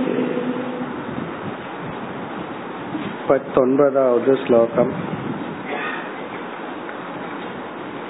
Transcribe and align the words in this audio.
पत्तोन्पदावद् 3.30 4.30
श्लोकम् 4.46 4.94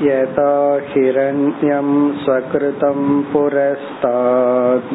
यथा 0.08 0.52
हिरण्यं 0.92 1.88
स्वकृतं 2.24 3.00
पुरस्तात् 3.32 4.94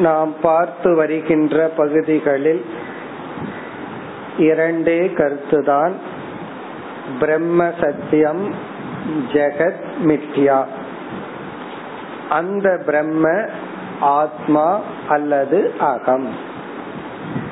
நாம் 0.00 0.32
பார்த்து 0.42 0.90
வருகின்ற 0.94 1.56
பகுதிகளில் 1.76 2.60
இரண்டே 4.37 4.99
கருத்துதான். 4.99 5.91
பிரம்ம 7.19 7.71
சத்தியம் 7.81 8.53
ஜெகத் 9.31 9.83
மித்யா. 10.03 10.65
அந்த 12.29 12.83
பிரம்ம 12.85 13.45
ஆத்மா 13.99 14.81
அல்லது 15.07 15.73
அகம். 15.79 16.27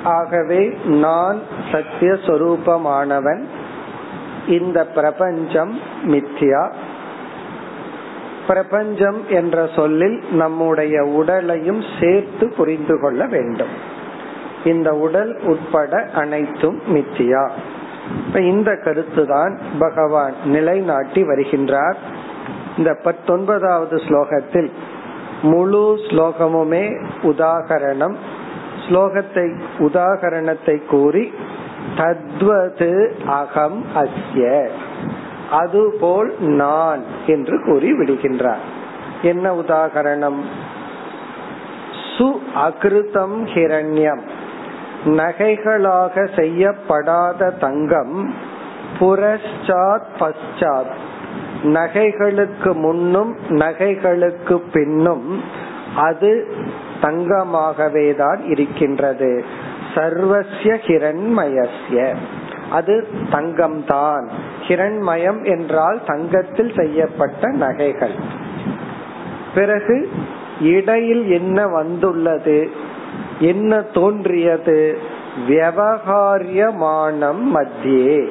ஆகவே 0.03 0.77
நான் 0.85 1.41
சத்திய 1.71 2.11
சொரூபமானவன் 2.11 3.43
இந்த 4.47 4.85
பிரபஞ்சம் 4.85 5.79
மித்யா. 6.03 6.73
பிரபஞ்சம் 8.47 9.25
என்ற 9.29 9.69
சொல்லில் 9.75 10.23
நம்முடைய 10.31 11.03
உடலையும் 11.03 11.83
சேர்த்து 11.99 12.53
புரிந்து 12.57 12.99
கொள்ள 12.99 13.25
வேண்டும். 13.25 13.90
இந்த 14.65 14.93
உடல் 14.93 15.39
உட்பட 15.43 16.09
அனைத்தும் 16.15 16.81
மித்தியா. 16.87 17.49
இப்ப 18.27 18.41
இந்த 18.41 18.75
கருத்து 18.75 19.27
தான் 19.27 19.57
பகவான் 19.79 20.33
நிலைநாட்டி 20.45 21.23
வருகின்றார். 21.23 21.95
இந்த 22.77 22.97
பத்தொன்பதாவது 23.03 23.95
ஸ்லோகத்தில் 23.95 24.71
முழு 25.41 25.97
ஸ்லோகமுமே 26.09 27.07
உதாகரணம். 27.21 28.15
ஸ்லோகத்தை 28.87 29.61
உதாகரணத்தை 29.79 30.85
கூறி 30.85 31.33
தத்வது 31.97 33.15
அகம் 33.25 33.85
அஸ்ய. 33.95 34.67
அதுபோல் 35.51 36.35
நான் 36.39 37.01
என்று 37.27 37.63
கூறி 37.65 37.93
விடுகின்றார். 37.93 38.63
என்ன 39.21 39.53
உதாகரணம்? 39.53 40.39
சு 42.17 42.33
அகிருதம் 42.55 43.45
ஹிரண்யம். 43.45 44.21
நகைகளாக 45.05 46.27
செய்யப்படாத 46.35 47.51
தங்கம் 47.51 48.33
புரஸ்சாத் 48.99 50.07
பశ్చాத் 50.19 50.93
நகைகளுக்கு 51.63 52.73
முன்னும் 52.73 53.35
நகைகளுக்கு 53.49 54.61
பின்னும் 54.73 55.43
அது 55.95 56.55
தங்கமாகவே 57.01 58.15
தான் 58.15 58.45
இருக்கின்றது. 58.45 59.45
சர்வசிய 59.95 60.77
ஹிரண்மயசிய 60.87 62.15
அது 62.71 63.07
தங்கம் 63.31 63.85
தான் 63.85 64.27
ஹிரண்மயம் 64.67 65.45
என்றால் 65.45 66.01
தங்கத்தில் 66.05 66.73
செய்யப்பட்ட 66.75 67.51
நகைகள். 67.51 68.15
பிறகு 69.55 70.09
இடையில் 70.61 71.29
என்ன 71.29 71.67
வந்துள்ளது? 71.67 72.71
என்ன 73.41 73.81
தோன்றியது? 73.81 74.97
விவகாரியமானம் 75.47 77.43
மத்தியே. 77.55 78.27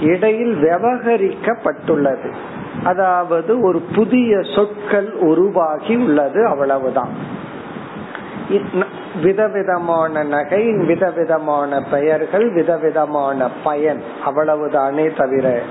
இடையில் 0.00 0.54
விவகரிக்கப்பட்டுள்ளது. 0.62 2.32
அதாவது 2.84 3.60
ஒரு 3.60 3.82
புதிய 3.94 4.40
சொற்கள் 4.54 5.12
உருவாகி 5.12 5.94
உள்ளது 5.96 6.46
அவ்வளவுதான். 6.46 7.40
விதவிதமான 9.22 10.22
நகை 10.22 10.72
விதவிதமான 10.72 11.82
பெயர்கள் 11.90 12.52
விதவிதமான 12.52 13.50
பயன். 13.64 14.02
அவ்வளவுதானே 14.26 15.16
தவிர 15.16 15.62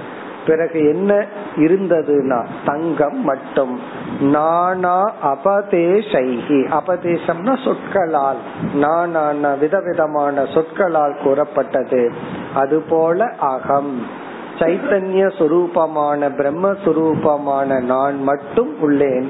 பிறகு 0.48 0.90
என்ன 0.90 1.26
இருந்ததுன்னா 1.56 2.46
தங்கம் 2.66 3.24
மட்டும். 3.24 3.80
நானா 4.22 5.14
அபதேசைகி 5.24 6.80
அபதேசம்னா 6.80 7.64
சொற்களால். 7.64 8.38
நானா 8.74 9.54
விதவிதமான 9.54 10.46
சொற்களால் 10.46 11.18
கூறப்பட்டது. 11.24 12.12
அதுபோல 12.54 13.26
அகம். 13.40 14.06
சைத்தன்ய 14.60 15.28
சுரூபமான 15.38 16.30
பிரம்மஸ்வரூபமான 16.30 17.82
நான் 17.82 18.24
மட்டும் 18.24 18.76
உள்ளேன். 18.82 19.28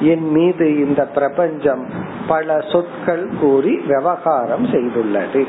என் 0.00 0.30
மீது 0.30 0.86
இந்த 0.86 1.06
பிரபஞ்சம் 1.06 1.88
பல 2.28 2.60
சொற்கள் 2.60 3.28
கூறி 3.40 3.78
விவகாரம் 3.78 4.66
செய்துள்ளது. 4.66 5.46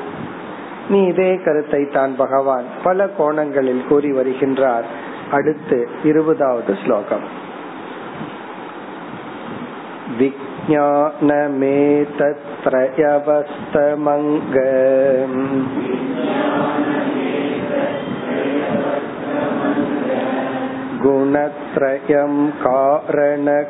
நீ 0.88 0.98
இதே 1.06 1.30
கருத்தை 1.44 1.82
தான் 1.88 2.14
பகவான் 2.16 2.66
பல 2.82 3.06
கோணங்களில் 3.18 3.86
கூறி 3.88 4.12
வருகின்றார் 4.12 4.88
அடுத்து 5.30 5.78
இருபதாவது 6.04 6.72
ஸ்லோகம் 6.82 7.26
विज्ञानमेतत्रयवस्तमङ्ग 13.14 14.56
गुणत्रयं 21.04 22.34
कारणकार्यकर्तृ 22.64 23.64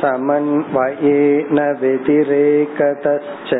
समन्वयेन 0.00 1.58
व्यतिरेकतश्च 1.80 3.50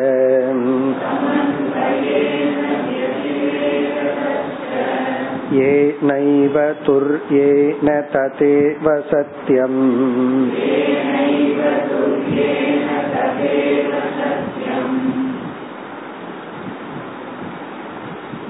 येनैव 5.52 6.56
तुर्येण 6.86 7.88
तदेव 8.14 8.86
सत्यम् 9.10 9.80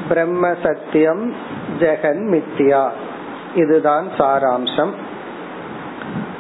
பிரம்ம 0.09 0.47
சத்தியம் 0.65 1.23
ஜெகன் 1.81 2.25
மித்யா 2.33 2.83
இதுதான் 3.55 4.07
சாராம்சம் 4.19 4.93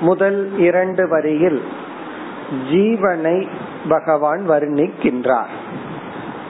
முதல் 0.01 0.57
இரண்டு 0.57 1.07
வரியில் 1.07 1.62
ஜீவனை 2.71 3.48
பகவான் 3.89 4.50
வர்ணிக்கின்றார். 4.50 5.51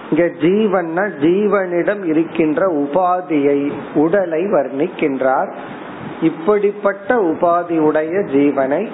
இங்க 0.09 0.25
ஜீவன்னா 0.39 1.05
ஜீவனிடம் 1.21 2.03
இருக்கின்ற 2.05 2.67
உபாதியை 2.67 3.71
உடலை 3.93 4.41
வர்ணிக்கின்றார். 4.41 5.51
இப்படிப்பட்ட 6.21 7.15
உபாதி 7.15 7.77
உடைய 7.77 8.11
ஜீவனை 8.11 8.89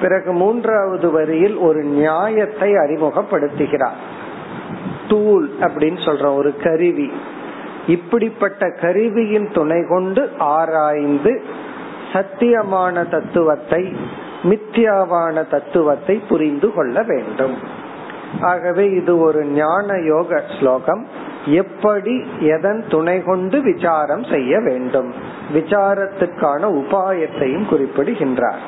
பிறகு 0.00 0.32
மூன்றாவது 0.32 1.10
வரியில் 1.10 1.56
ஒரு 1.56 1.82
நியாயத்தை 1.82 2.72
அறிமுகப்படுத்துகிறார். 2.72 3.98
டூல் 5.08 5.50
அப்படின்னு 5.60 6.00
சொல்றோம் 6.06 6.34
ஒரு 6.34 6.56
கருவி. 6.56 7.12
இப்படிப்பட்ட 7.86 8.70
கருவியின் 8.80 9.48
துணை 9.52 9.86
கொண்டு 9.88 10.30
ஆராய்ந்து 10.38 11.42
சத்தியமான 12.12 13.08
தத்துவத்தை 13.08 13.96
மித்தியாவான 14.42 15.48
தத்துவத்தை 15.48 16.16
புரிந்து 16.28 16.72
கொள்ள 16.72 17.02
வேண்டும். 17.02 17.54
ஆகவே 18.40 18.90
இது 18.90 19.18
ஒரு 19.18 19.44
ஞான 19.44 19.98
யோக 20.04 20.42
ஸ்லோகம். 20.58 21.06
எப்படி 21.46 22.24
எதன் 22.40 22.84
துணை 22.88 23.22
கொண்டு 23.22 23.60
விசாரம் 23.60 24.24
செய்ய 24.24 24.60
வேண்டும்? 24.60 25.14
விசாரத்துக்கான 25.54 26.62
உபாயத்தையும் 26.80 27.68
குறிப்பிடுகின்றார். 27.68 28.60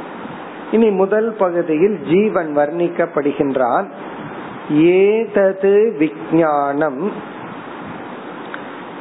இனி 0.71 0.91
முதல் 0.91 1.35
பகுதியில் 1.39 2.01
ஜீவன் 2.03 2.57
வர்ணிக்கப்படுகின்றான். 2.57 3.85
ஏதது 4.71 5.97
விஞ்ஞானம் 5.99 7.13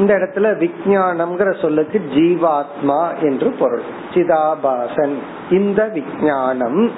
இந்த 0.01 0.15
இடத்துல 0.15 0.47
விஜயானம்ங்கிற 0.59 1.61
சொல்லுக்கு 1.61 2.01
ஜீவாத்மா 2.13 3.21
என்று 3.21 3.51
பொருள். 3.59 3.81
சிதாபாசன். 4.13 5.15
இந்த 5.51 5.89
விஜயானம் 5.93 6.91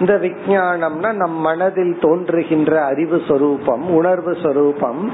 இந்த 0.00 0.14
விஜயானம்னா 0.14 1.12
நம் 1.12 1.38
மனதில் 1.40 1.98
தோன்றுகின்ற 2.00 2.84
அறிவு 2.84 3.22
சொரூபம் 3.28 3.90
உணர்வு 3.90 4.36
சொரூபம். 4.42 5.12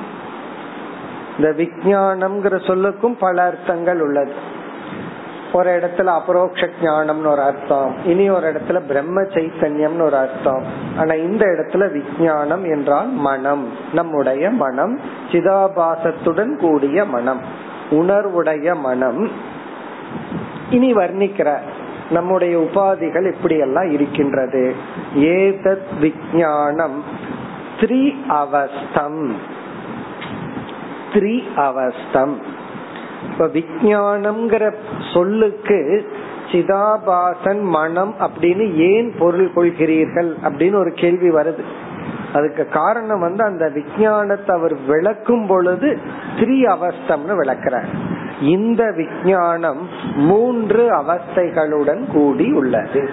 இந்த 1.36 1.50
விஜயானம்ங்கிற 1.50 2.54
சொல்லுக்கும் 2.66 3.16
பல 3.18 3.42
அர்த்தங்கள் 3.42 4.00
உள்ளது. 4.00 4.32
ஒரு 5.56 5.70
இடத்துல 5.70 6.04
அபரோக்ஷ 6.04 6.68
ஞானம்னு 6.82 7.26
ஒரு 7.26 7.42
அர்த்தம். 7.42 7.96
இனி 8.04 8.30
ஒரு 8.30 8.52
இடத்துல 8.52 8.80
பிரம்ம 8.86 9.22
சைத்தன்யம்னு 9.22 10.02
ஒரு 10.02 10.16
அர்த்தம். 10.16 10.62
ஆனா 10.98 11.14
இந்த 11.14 11.46
இடத்துல 11.46 12.02
விஜயானம் 12.02 12.62
என்றால் 12.62 13.08
மனம். 13.08 13.68
நம்முடைய 13.92 14.50
மனம் 14.50 15.00
சிதாபாசத்துடன் 15.30 16.58
கூடிய 16.58 17.04
மனம். 17.04 17.40
உணர்வுடைய 17.90 18.80
மனம். 18.80 19.30
இனி 20.70 20.94
வர்ணிக்கிற 20.94 21.58
நம்முடைய 22.10 22.58
உபாதிகள் 22.58 23.34
இப்படி 23.34 23.58
எல்லாம் 23.58 23.90
இருக்கின்றது. 23.90 24.74
ஏதத் 25.16 25.86
விஜயானம் 26.00 27.02
த்ரி 27.80 28.26
அவஸ்தம். 28.28 29.36
த்ரி 31.12 31.54
அவஸ்தம். 31.56 32.55
இப்ப 33.32 33.46
விஜயானம்ங்கிற 33.46 34.74
சொல்லுக்கு 35.14 36.06
சிதாபாசன் 36.52 37.60
மனம் 37.60 38.14
அப்படின்னு 38.20 38.74
ஏன் 38.74 39.14
பொருள் 39.18 39.50
கொள்கிறீர்கள் 39.56 40.34
அப்படின்னு 40.44 40.74
ஒரு 40.74 40.92
கேள்வி 40.92 41.30
வருது. 41.30 41.62
அதுக்கு 42.32 42.68
காரணம் 42.68 43.20
வந்து 43.20 43.44
அந்த 43.44 43.72
விஜயானத்தை 43.74 44.50
அவர் 44.50 44.74
விளக்கும் 44.86 45.46
பொழுது 45.46 45.98
த்ரீ 46.36 46.76
அவஸ்தம்னு 46.76 47.34
விளக்குறார். 47.34 47.88
இந்த 48.40 48.92
விஜயானம் 48.96 49.88
மூன்று 50.16 50.88
அவஸ்தைகளுடன் 50.90 52.12
கூடி 52.12 52.52
உள்ளது. 52.52 53.10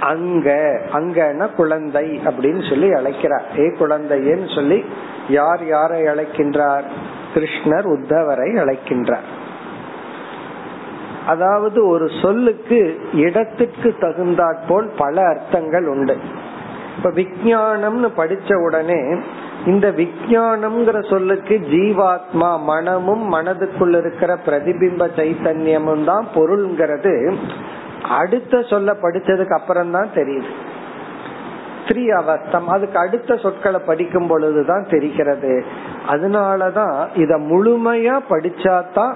அங்க 0.00 0.80
அங்கன்னா 0.92 1.54
குழந்தை 1.54 2.20
அப்படின்னு 2.24 2.68
சொல்லி 2.68 2.92
அழைக்கிறார். 2.92 3.44
ஏ 3.58 3.62
குழந்தைன்னு 3.62 4.54
சொல்லி 4.54 4.84
யார் 5.28 5.66
யாரை 5.66 6.02
அழைக்கின்றார்? 6.02 6.84
கிருஷ்ணர் 7.34 7.86
உத்தவரை 7.96 8.48
அழைக்கின்றார். 8.62 9.28
அதாவது 11.26 11.88
ஒரு 11.88 12.10
சொல்லுக்கு 12.22 12.78
இடத்துக்கு 13.12 13.96
தகுந்தாற்போல் 14.00 14.88
பல 14.96 15.26
அர்த்தங்கள் 15.26 15.86
உண்டு. 15.86 16.16
இப்ப 16.96 17.10
விஜயானம்னு 17.10 18.08
படிச்ச 18.16 18.54
உடனே 18.54 19.00
இந்த 19.66 19.90
விஜயானம்ங்கிற 19.90 20.98
சொல்லுக்கு 21.10 21.54
ஜீவாத்மா 21.70 22.60
மனமும் 22.62 23.24
மனதுக்குள்ள 23.34 23.96
இருக்கிற 23.98 24.38
பிரதிபிம்ப 24.46 25.06
சைத்தன்யமும் 25.16 26.04
தான் 26.04 26.26
பொருள்ங்கிறது. 26.34 27.14
அடுத்த 28.08 28.62
சொல்ல 28.62 28.92
படிச்சதுக்கு 29.02 29.54
அப்புறம் 29.60 29.90
தான் 29.90 30.10
தெரியுது. 30.14 30.50
த்ரீ 31.86 32.08
அவஸ்தம் 32.08 32.68
அதுக்கு 32.68 32.98
அடுத்த 32.98 33.36
சொற்களை 33.36 33.80
படிக்கும் 33.86 34.26
பொழுதுதான் 34.26 34.86
தெரிகிறது. 34.90 35.64
அதனாலதான் 36.08 36.96
இத 37.14 37.38
முழுமையா 37.38 38.16
படிச்சாதான் 38.30 39.14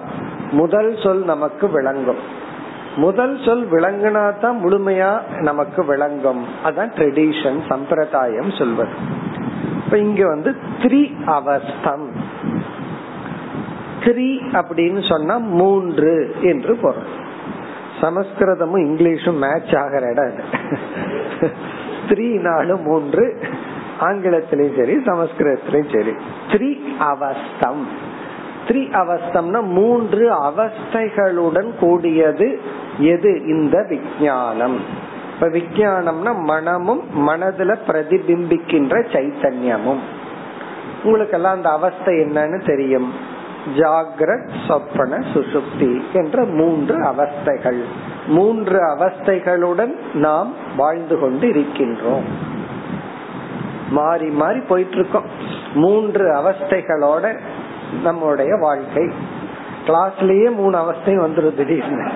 முதல் 0.50 0.96
சொல் 1.02 1.24
நமக்கு 1.24 1.70
விளங்கும். 1.70 2.22
முதல் 2.96 3.42
சொல் 3.44 3.64
விளங்கினா 3.70 4.38
தான் 4.40 4.64
முழுமையா 4.64 5.10
நமக்கு 5.40 5.84
விளங்கும். 5.84 6.42
அதான் 6.64 6.92
ட்ரெடிஷன் 6.96 7.58
சம்பிரதாயம் 7.68 8.50
சொல்வது. 8.50 8.94
இப்ப 9.84 9.98
இங்க 9.98 10.26
வந்து 10.26 10.56
த்ரீ 10.82 11.02
அவஸ்தம் 11.24 12.06
த்ரீ 14.04 14.28
அப்படின்னு 14.52 15.08
சொன்னா 15.08 15.36
மூன்று 15.36 16.34
என்று 16.42 16.76
பொருள். 16.76 17.10
சமஸ்கிருதமும் 18.00 18.84
இங்கிலீஷும் 18.88 19.38
மேட்ச் 19.38 19.74
ஆகிற 19.76 20.10
இடம் 20.10 20.32
த்ரீ 22.08 22.40
நாலு 22.40 22.76
மூன்று 22.76 23.40
ஆங்கிலத்திலையும் 24.00 24.76
சரி 24.76 24.96
சமஸ்கிருதத்திலையும் 24.96 25.96
சரி. 25.96 26.12
த்ரீ 26.50 26.96
அவஸ்தம். 26.98 27.88
த்ரீ 28.68 28.90
அவஸ்தம்னா 28.92 29.62
மூன்று 29.62 30.30
அவஸ்தைகளுடன் 30.30 31.74
கூடியது 31.80 32.60
எது? 32.98 33.46
இந்த 33.46 33.86
விஜயானம் 33.88 34.80
இப்ப 35.34 35.48
விஜயானம்னா 35.48 36.38
மனமும் 36.38 37.02
மனதுல 37.28 37.76
பிரதிபிம்பிக்கின்ற 37.86 39.04
சைத்தன்யமும். 39.12 39.98
உங்களுக்கு 41.04 41.36
எல்லாம் 41.36 41.54
அந்த 41.54 41.68
அவஸ்தை 41.68 42.14
என்னன்னு 42.14 42.66
தெரியும். 42.66 43.34
ஜாகிரத் 43.74 44.48
சொப்பன 44.68 45.16
சுசுப்தி 45.34 46.02
என்ற 46.12 46.44
மூன்று 46.44 46.96
அவஸ்தைகள். 47.02 47.82
மூன்று 48.26 48.78
அவஸ்தைகளுடன் 48.78 49.94
நாம் 50.14 50.52
வாழ்ந்து 50.76 51.18
கொண்டு 51.18 51.46
இருக்கின்றோம் 51.48 52.24
மாறி 53.90 54.28
மாறி 54.28 54.60
போயிட்டு 54.60 54.94
இருக்கோம் 54.94 55.24
மூன்று 55.74 56.32
அவஸ்தைகளோட 56.32 57.38
நம்முடைய 58.02 58.56
வாழ்க்கை. 58.56 59.10
கிளாஸ்லயே 59.86 60.54
மூணு 60.54 60.78
அவஸ்தையும் 60.78 61.24
வந்துடும் 61.26 61.54
திடீர்னு. 61.54 62.10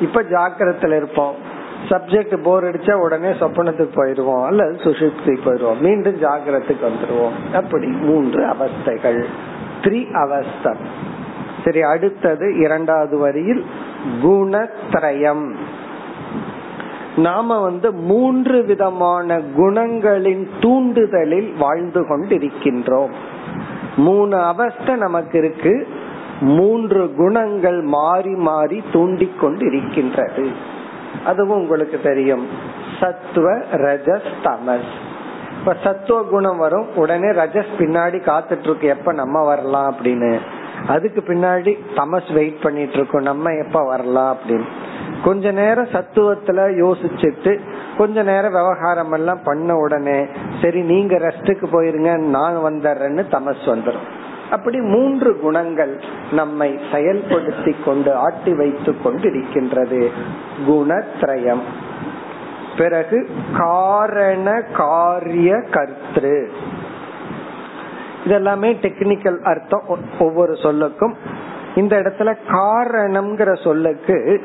இப்ப 0.00 0.22
ஜாக்கிரத்துல 0.22 0.96
இருப்போம். 0.96 1.34
சப்ஜெக்ட் 1.88 2.42
போர் 2.42 2.64
அடிச்சா 2.64 2.92
உடனே 2.92 3.28
சொப்பனத்துக்கு 3.28 3.88
போயிருவோம் 3.94 4.44
அல்லது 4.44 4.80
சுஷுப்தி 4.82 5.38
போயிருவோம் 5.44 5.80
மீண்டும் 5.80 6.22
ஜாகிரத்துக்கு 6.22 6.90
வந்துருவோம். 6.90 7.54
அப்படி 7.54 7.86
மூன்று 7.86 8.46
அவஸ்தைகள். 8.46 9.24
த்ரீ 9.82 10.12
அவஸ்தம் 10.12 11.06
சரி 11.64 11.82
அடுத்தது 11.82 12.58
இரண்டாவது 12.58 13.18
வரியில் 13.18 13.64
குணத்ரயம். 14.22 15.54
நாம 17.16 17.60
வந்து 17.60 17.92
மூன்று 17.92 18.62
விதமான 18.62 19.38
குணங்களின் 19.38 20.46
தூண்டுதலில் 20.60 21.56
வாழ்ந்து 21.58 22.00
கொண்டிருக்கின்றோம். 22.00 23.10
மூணு 23.96 24.36
அவஸ்தை 24.36 24.94
நமக்கு 24.94 25.38
இருக்கு. 25.38 25.88
மூன்று 26.40 27.14
குணங்கள் 27.16 27.80
மாறி 27.80 28.34
மாறி 28.34 28.82
தூண்டிக்கொண்டு 28.92 29.66
இருக்கின்றது 29.66 30.50
அதுவும் 31.24 31.58
உங்களுக்கு 31.58 32.00
தெரியும். 32.02 32.46
சத்துவ 33.00 33.54
ரஜஸ் 33.56 34.30
தமஸ். 34.42 35.07
இப்ப 35.58 35.76
சத்துவ 35.84 36.22
குணம் 36.22 36.58
வரும் 36.58 36.86
உடனே 36.94 37.26
ரஜஸ் 37.26 37.72
பின்னாடி 37.78 38.18
காத்துட்டு 38.28 38.66
இருக்கு 38.68 38.88
எப்ப 38.88 39.12
நம்ம 39.12 39.44
வரலாம் 39.44 39.94
அப்படின்னு. 39.94 40.38
அதுக்கு 40.88 41.20
பின்னாடி 41.26 41.78
தமஸ் 41.96 42.32
வெயிட் 42.32 42.62
பண்ணிட்டு 42.62 42.92
இருக்கோம் 42.92 43.22
நம்ம 43.22 43.50
எப்ப 43.54 43.84
வரலாம் 43.84 44.36
அப்படின்னு. 44.36 44.66
கொஞ்ச 45.24 45.50
நேரம் 45.50 45.92
சத்துவத்துல 45.92 46.60
யோசிச்சுட்டு 46.82 47.58
கொஞ்ச 47.98 48.22
நேரம் 48.22 48.52
விவகாரம் 48.52 49.12
எல்லாம் 49.12 49.42
பண்ண 49.44 49.76
உடனே 49.76 50.26
சரி 50.62 50.80
நீங்க 50.82 51.16
ரெஸ்டுக்கு 51.16 51.66
போயிருங்க 51.72 52.18
நான் 52.18 52.56
வந்துடுறேன்னு 52.56 53.24
தமஸ் 53.30 53.64
வந்துடும் 53.66 54.06
அப்படி 54.50 54.78
மூன்று 54.80 55.40
குணங்கள் 55.40 56.00
நம்மை 56.32 56.78
செயல்படுத்தி 56.92 57.72
கொண்டு 57.84 58.14
ஆட்டி 58.14 58.54
வைத்து 58.54 59.02
கொண்டு 59.02 59.26
இருக்கின்றது 59.30 60.10
குணத்ரயம். 60.68 61.64
பிறகு 62.78 63.28
காரண 63.56 64.60
காரிய 64.60 65.54
கர்த்திரு 65.54 66.46
இதெல்லாமே 68.24 68.70
டெக்னிக்கல் 68.82 69.38
அர்த்தம். 69.38 69.82
ஒவ்வொரு 70.18 70.52
சொல்லுக்கும். 70.52 71.14
இந்த 71.74 71.96
இடத்துல 71.96 72.36
காரணம்ங்கிற 72.48 73.62
சொல்லுக்கு 73.64 74.44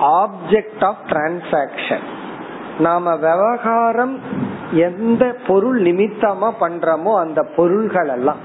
ஆப்ஜெக்ட் 0.00 0.84
ஆஃப் 0.84 1.04
டிரான்சாக்சன் 1.06 2.04
நாம 2.78 3.16
விவகாரம் 3.16 4.20
எந்த 4.70 5.36
பொருள் 5.46 5.82
நிமித்தமா 5.82 6.52
பண்றோமோ 6.60 7.18
அந்த 7.18 7.46
பொருள்கள் 7.56 8.08
எல்லாம். 8.08 8.36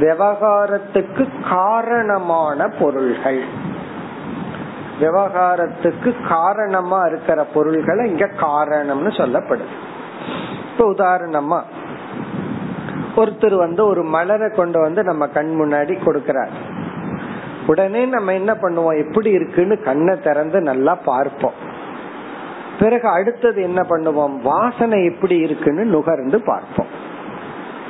விவகாரத்துக்கு 0.00 1.28
காரணமான 1.48 2.68
பொருள்கள். 2.68 3.42
விவகாரத்துக்கு 5.02 6.14
காரணமா 6.28 7.04
இருக்கிற 7.04 7.44
பொருள்களை 7.44 8.10
இங்க 8.10 8.28
காரணம்னு 8.40 9.10
சொல்லப்படுது. 9.20 9.72
இப்ப 10.72 10.92
உதாரணமா 10.92 11.62
ஒருத்தர் 13.16 13.56
வந்து 13.56 13.86
ஒரு 13.86 14.02
மலரை 14.02 14.50
கொண்டு 14.50 14.80
வந்து 14.80 15.02
நம்ம 15.02 15.26
கண் 15.26 15.58
முன்னாடி 15.60 15.98
கொடுக்கிறார். 16.06 16.52
உடனே 17.66 18.04
நம்ம 18.04 18.32
என்ன 18.32 18.54
பண்ணுவோம்? 18.54 19.08
எப்படி 19.08 19.30
இருக்குன்னு 19.30 19.82
கண்ணை 19.82 20.20
திறந்து 20.20 20.60
நல்லா 20.60 20.94
பார்ப்போம். 20.94 21.52
பிறகு 22.78 23.08
அடுத்தது 23.08 23.62
என்ன 23.62 23.82
பண்ணுவோம்? 23.82 24.40
வாசனை 24.42 25.04
எப்படி 25.04 25.36
இருக்குன்னு 25.36 25.84
நுகர்ந்து 25.84 26.42
பார்ப்போம். 26.42 27.00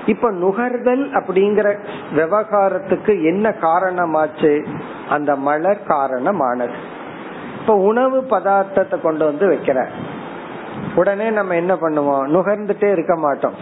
இப்ப 0.07 0.31
நுகர்தல் 0.31 1.11
அப்படிங்கிற 1.13 1.79
விவகாரத்துக்கு 2.15 3.23
என்ன 3.23 3.55
காரணமாச்சு? 3.61 4.67
அந்த 5.09 5.37
மலர் 5.37 5.83
காரணமானது. 5.89 7.01
இப்ப 7.63 7.75
உணவு 7.75 8.21
பதார்த்தத்தை 8.31 9.01
கொண்டு 9.01 9.25
வந்து 9.25 9.47
வைக்கிற 9.49 9.87
உடனே 10.95 11.31
நம்ம 11.31 11.55
என்ன 11.55 11.75
பண்ணுவோம்? 11.75 12.27
நுகர்ந்துட்டே 12.27 12.93
இருக்க 12.93 13.17
மாட்டோம். 13.17 13.55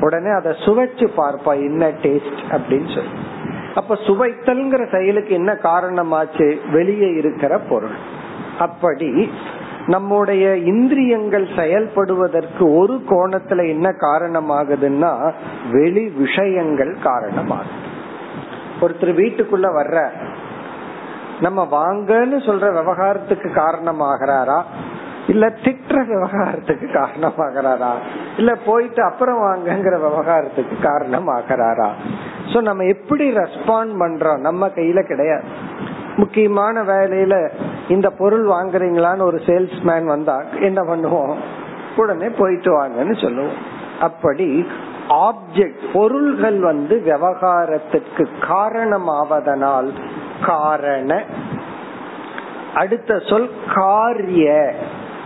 உடனே 0.00 0.28
அதை 0.30 0.52
சுவைச்சு 0.52 1.08
பார்ப்போம் 1.16 1.54
என்ன 1.54 1.88
டேஸ்ட் 1.88 2.40
அப்படின்னு 2.50 2.94
சொல்லி. 2.94 3.10
அப்ப 3.74 3.94
சுவைத்தல்ங்கிற 3.94 4.90
செயலுக்கு 4.90 5.34
என்ன 5.34 5.52
காரணமாச்சு? 5.52 6.70
வெளியே 6.72 7.08
இருக்கிற 7.12 7.58
பொருள். 7.58 7.96
அப்படி 8.58 9.32
நம்முடைய 9.86 10.56
இந்திரியங்கள் 10.56 11.46
செயல்படுவதற்கு 11.46 12.76
ஒரு 12.76 13.02
கோணத்துல 13.10 13.68
என்ன 13.68 13.90
காரணமாகுதுன்னா 13.90 15.32
வெளி 15.72 16.08
விஷயங்கள் 16.08 16.96
காரணமாகுது. 17.04 17.86
ஒருத்தர் 18.80 19.18
வீட்டுக்குள்ள 19.20 19.66
வர்ற 19.78 20.08
நம்ம 21.40 21.68
வாங்கன்னு 21.70 22.38
சொல்ற 22.46 22.72
விவகாரத்துக்கு 22.72 23.48
காரணமாகிறாரா? 23.48 24.62
இல்ல 25.26 25.46
திட்டுற 25.46 26.06
விவகாரத்துக்கு 26.06 26.86
காரணமாகிறாரா? 26.92 27.92
இல்ல 28.36 28.54
போயிட்டு 28.54 29.02
அப்புறம் 29.02 29.42
வாங்கங்கிற 29.42 30.00
விவகாரத்துக்கு 30.00 30.76
காரணமாகிறாரா? 30.82 31.88
சோ 32.52 32.60
நம்ம 32.60 32.84
எப்படி 32.84 33.30
ரெஸ்பாண்ட் 33.30 33.92
பண்றோம்? 34.00 34.38
நம்ம 34.38 34.66
கையில 34.66 35.02
கிடையாது. 35.02 35.42
முக்கியமான 36.16 36.82
வேலையில 36.82 37.50
இந்த 37.88 38.10
பொருள் 38.10 38.46
வாங்குறீங்களான்னு 38.46 39.22
ஒரு 39.22 39.36
சேல்ஸ்மேன் 39.36 40.04
வந்தா 40.04 40.42
என்ன 40.60 40.82
பண்ணுவோம்? 40.82 41.34
உடனே 41.96 42.28
போயிட்டு 42.28 42.82
வாங்கன்னு 42.82 43.22
சொல்லுவோம். 43.22 43.76
அப்படி 44.00 44.66
ஆப்ஜெக்ட் 45.08 45.92
பொருள்கள் 45.92 46.60
வந்து 46.60 47.00
விவகாரத்திற்கு 47.00 48.28
காரணமாவதனால் 48.40 49.92
காரண. 50.44 51.22
அடுத்த 52.74 53.18
சொல் 53.18 53.50
காரிய. 53.74 54.74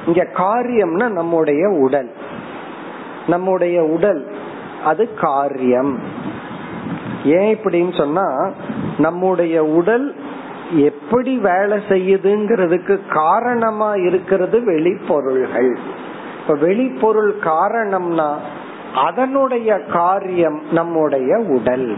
இங்க 0.07 0.27
காரியம்னா 0.35 1.09
நம்முடைய 1.09 1.69
உடல். 1.69 2.13
நம்முடைய 3.27 3.83
உடல் 3.83 4.35
அது 4.85 5.15
காரியம். 5.15 6.03
ஏன் 7.25 7.57
இப்படின்னு 7.57 7.97
சொன்னா 7.97 8.51
நம்முடைய 8.99 9.65
உடல் 9.65 10.15
எப்படி 10.77 11.39
வேலை 11.39 11.79
செய்யுதுங்கிறதுக்கு 11.89 12.99
காரணமா 13.09 13.95
இருக்கிறது 13.95 14.59
வெளிப்பொருள்கள். 14.59 15.77
இப்ப 16.41 16.57
வெளிப்பொருள் 16.57 17.33
காரணம்னா 17.41 18.35
அதனுடைய 18.95 19.79
காரியம் 19.79 20.63
நம்முடைய 20.71 21.39
உடல். 21.39 21.97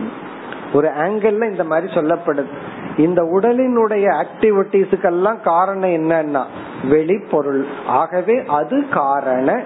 ஒரு 0.73 0.89
ஆங்கிள் 0.89 1.51
இந்த 1.51 1.65
மாதிரி 1.65 1.93
சொல்லப்படுது. 1.93 2.47
இந்த 2.97 3.23
உடலினுடைய 3.23 4.25
ஆக்டிவிட்டிஸுக்கெல்லாம் 4.25 5.41
காரணம் 5.41 5.91
என்னன்னா 5.91 6.45
வெளிப்பொருள். 6.91 7.65
ஆகவே 7.87 8.43
அது 8.47 8.89
காரண 8.89 9.63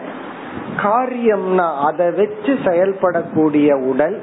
காரியம்னா 0.76 1.74
அதை 1.76 2.10
வச்சு 2.10 2.52
செயல்படக்கூடிய 2.64 3.72
உடல் 3.72 4.22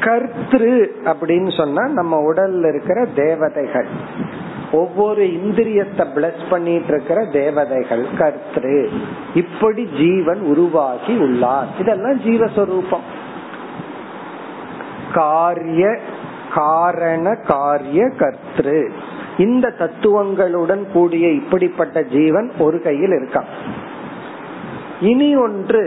கர்த்திரு 0.00 0.88
அப்படின்னு 1.04 1.56
சொன்னா 1.56 1.88
நம்ம 1.88 2.32
உடல்ல 2.32 2.68
இருக்கிற 2.68 3.04
தேவதைகள். 3.04 3.86
ஒவ்வொரு 4.72 5.24
இந்திரியத்தை 5.24 6.06
பிளஸ் 6.16 6.50
பண்ணிட்டு 6.50 6.86
இருக்கிற 6.86 7.24
தேவதைகள் 7.24 8.06
கர்த்திரு. 8.18 8.88
இப்படி 9.34 9.90
ஜீவன் 9.96 10.40
உருவாகி 10.40 11.16
உள்ளார். 11.16 11.66
இதெல்லாம் 11.78 12.20
ஜீவஸ்வரூபம். 12.20 13.06
காரிய 15.12 15.98
காரண 16.54 17.34
காரிய 17.34 18.04
கர்த்திரு. 18.18 18.90
இந்த 19.38 19.70
தத்துவங்களுடன் 19.70 20.86
கூடிய 20.92 21.28
இப்படிப்பட்ட 21.28 22.02
ஜீவன் 22.02 22.52
ஒரு 22.58 22.82
கையில் 22.82 23.10
இருக்கான் 23.10 23.50
இனி 25.00 25.36
ஒன்று 25.36 25.82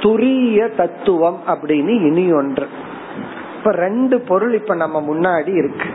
துரிய 0.00 0.74
தத்துவம் 0.74 1.40
அப்படின்னு 1.46 1.92
இனி 2.06 2.32
ஒன்று. 2.32 2.66
இப்ப 3.58 3.72
ரெண்டு 3.72 4.20
பொருள் 4.20 4.54
இப்ப 4.54 4.74
நம்ம 4.74 4.98
முன்னாடி 5.00 5.52
இருக்கு. 5.56 5.88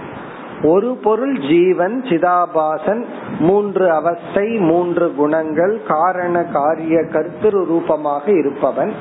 ஒரு 0.63 0.97
பொருள் 1.03 1.35
ஜீவன் 1.39 2.03
சிதாபாசன் 2.07 3.05
மூன்று 3.39 3.91
அவஸ்தை 3.91 4.47
மூன்று 4.57 5.15
குணங்கள் 5.15 5.81
காரண 5.87 6.43
காரிய 6.43 6.99
கருத்துரு 6.99 7.65
ரூபமாக 7.65 8.31
இருப்பவன். 8.31 8.93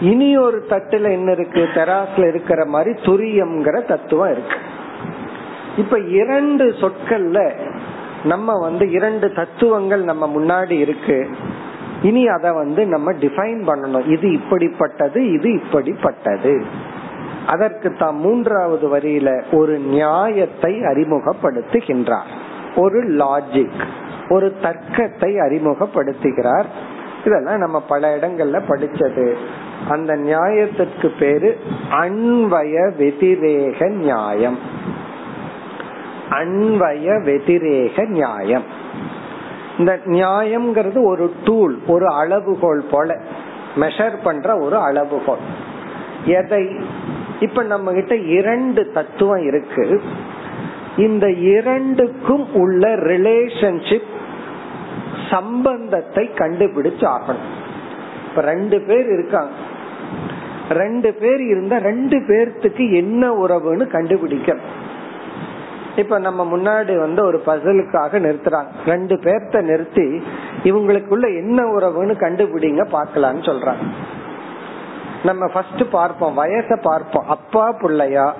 இனி 0.00 0.36
ஒரு 0.36 0.64
தட்டுல 0.70 1.10
என்ன 1.10 1.30
இருக்கு? 1.30 1.60
தெராஸ்ல 1.60 2.28
இருக்கிற 2.28 2.64
மாதிரி 2.64 3.00
துரியம்ங்கிற 3.00 3.84
தத்துவம் 3.86 4.30
இருக்கு. 4.30 4.56
இப்ப 5.76 5.98
இரண்டு 5.98 6.64
சொற்கள்ல 6.68 7.52
நம்ம 8.24 8.58
வந்து 8.60 8.90
இரண்டு 8.90 9.32
தத்துவங்கள் 9.32 10.04
நம்ம 10.04 10.32
முன்னாடி 10.36 10.70
இருக்கு. 10.70 11.28
இனி 12.02 12.28
அத 12.28 12.52
வந்து 12.52 12.86
நம்ம 12.86 13.12
டிஃபைன் 13.12 13.62
பண்ணணும். 13.66 14.08
இது 14.08 14.28
இப்படிப்பட்டது 14.28 15.16
இது 15.16 15.50
இப்படிப்பட்டது. 15.50 16.62
அதற்கு 17.46 17.92
தான் 17.92 18.16
மூன்றாவது 18.16 18.96
வரியில 18.96 19.42
ஒரு 19.52 19.78
நியாயத்தை 19.78 20.80
அறிமுகப்படுத்துகின்றார். 20.80 22.30
ஒரு 22.76 23.04
லாஜிக் 23.04 23.84
ஒரு 24.28 24.56
தர்க்கத்தை 24.62 25.34
அறிமுகப்படுத்துகிறார். 25.34 26.64
இதெல்லாம் 27.24 27.58
நம்ம 27.58 27.80
பல 27.80 28.16
இடங்கள்ல 28.16 28.60
படிச்சது. 28.68 29.34
அந்த 29.88 30.14
நியாயத்திற்கு 30.14 31.12
பேரு 31.18 31.60
அன்வய 31.90 32.90
வெதிரேக 32.98 33.90
நியாயம். 33.90 34.58
அன்வய 36.30 37.22
வெதிரேக 37.22 38.06
நியாயம். 38.06 38.62
இந்த 39.78 40.00
நியாயம்ங்கிறது 40.04 41.04
ஒரு 41.04 41.32
டூல் 41.44 41.78
ஒரு 41.86 42.06
அளவுகோல் 42.06 42.84
போல. 42.90 43.20
மெஷர் 43.76 44.22
பண்ற 44.22 44.58
ஒரு 44.58 44.76
அளவுகோல். 44.76 45.40
எதை? 46.24 46.76
இப்ப 47.40 47.62
நம்ம 47.62 47.92
கிட்ட 47.92 48.16
இரண்டு 48.16 48.90
தத்துவம் 48.94 49.42
இருக்கு. 49.42 50.02
இந்த 50.96 51.30
இரண்டுக்கும் 51.30 52.54
உள்ள 52.54 52.96
ரிலேஷன்ஷிப் 52.96 54.14
சம்பந்தத்தை 55.30 56.30
கண்டுபிடிச்சு 56.34 57.08
ஆகணும் 57.08 57.64
இப்ப 58.36 58.52
ரெண்டு 58.52 58.80
பேர் 58.80 59.06
இருக்காங்க. 59.12 59.50
ரெண்டு 60.68 61.12
பேர் 61.12 61.40
இருந்தா 61.40 61.76
ரெண்டு 61.76 62.18
பேர்த்துக்கு 62.18 62.92
என்ன 62.92 63.32
உறவுன்னு 63.32 63.84
கண்டுபிடிக்கணும். 63.86 64.74
இப்ப 65.96 66.18
நம்ம 66.18 66.56
முன்னாடி 66.56 66.98
வந்து 66.98 67.24
ஒரு 67.24 67.42
பசலுக்காக 67.46 68.20
நிறுத்துறாங்க. 68.26 68.66
ரெண்டு 68.86 69.14
பேர்த்த 69.14 69.62
நிறுத்தி 69.62 70.22
இவங்களுக்குள்ள 70.62 71.36
என்ன 71.36 71.62
உறவுன்னு 71.62 72.14
கண்டுபிடிங்க 72.24 72.86
பாக்கலாம்னு 72.92 73.46
சொல்றாங்க. 73.48 73.86
நம்ம 75.24 75.46
ஃபர்ஸ்ட் 75.46 75.90
பார்ப்போம் 75.90 76.38
வயச 76.38 76.80
பார்ப்போம். 76.82 77.28
அப்பா 77.28 77.72
பிள்ளையா 77.72 78.36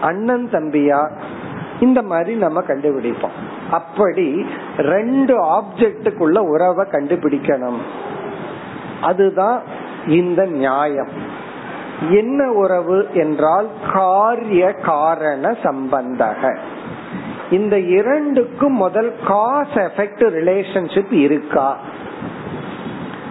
அண்ணன் 0.00 0.48
தம்பியா 0.52 1.10
இந்த 1.80 2.02
மாதிரி 2.02 2.34
நம்ம 2.34 2.60
கண்டுபிடிப்போம். 2.60 3.38
அப்படி 3.70 4.46
ரெண்டு 4.78 5.44
ஆப்ஜெக்டுக்குள்ள 5.44 6.38
உறவை 6.38 6.86
கண்டுபிடிக்கணும். 6.90 7.78
அதுதான் 9.00 9.62
இந்த 10.06 10.44
நியாயம். 10.44 11.08
என்ன 12.10 12.52
உறவு 12.52 13.08
என்றால் 13.14 13.68
காரிய 13.92 14.72
காரண 14.72 15.50
சம்பந்தக. 15.50 16.56
இந்த 17.50 17.78
இரண்டுக்கும் 17.78 18.74
முதல் 18.74 19.14
காஸ் 19.26 19.74
எஃபெக்ட் 19.74 20.20
ரிலேஷன்ஷிப் 20.20 21.12
இருக்கா? 21.12 21.76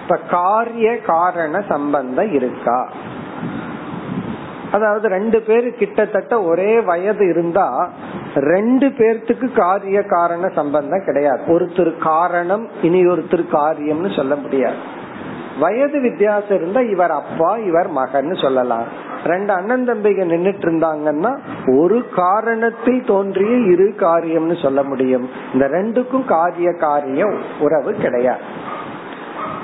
இப்ப 0.02 0.18
காரிய 0.18 0.98
காரண 0.98 1.62
சம்பந்தம் 1.70 2.34
இருக்கா? 2.34 2.90
அதாவது 4.72 5.08
ரெண்டு 5.08 5.42
பேரு 5.42 5.74
கிட்டத்தட்ட 5.74 6.44
ஒரே 6.44 6.80
வயது 6.80 7.30
இருந்தா 7.30 7.90
ரெண்டு 8.36 8.88
பேர்த்துக்கு 8.88 9.52
காரிய 9.52 10.04
காரண 10.04 10.48
சம்பந்தம் 10.48 11.06
கிடையாது. 11.06 11.42
ஒருத்தர் 11.48 11.98
காரணம் 11.98 12.70
இனி 12.82 13.06
ஒருத்தர் 13.06 13.46
காரியம்னு 13.52 14.16
சொல்ல 14.16 14.36
முடியாது. 14.36 14.95
வயது 15.60 16.02
வித்தியாசம் 16.02 16.58
இருந்தா 16.58 16.80
இவர் 16.80 17.12
அப்பா 17.12 17.58
இவர் 17.58 17.88
மகன் 17.88 18.34
சொல்லலாம். 18.34 18.84
ரெண்டு 19.24 19.54
அண்ணன் 19.54 19.90
தம்பிங்க 19.90 20.24
நின்றுட்டு 20.32 20.66
இருந்தாங்கன்னா 20.66 21.38
ஒரு 21.78 22.06
காரணத்தில் 22.16 23.06
தோன்றிய 23.08 23.56
இரு 23.72 23.94
காரியம்னு 23.98 24.62
சொல்ல 24.62 24.84
முடியும். 24.84 25.30
இந்த 25.54 25.68
ரெண்டுக்கும் 25.68 26.26
காரிய 26.26 26.72
காரிய 26.72 27.34
உறவு 27.60 27.94
கிடையாது. 27.94 28.74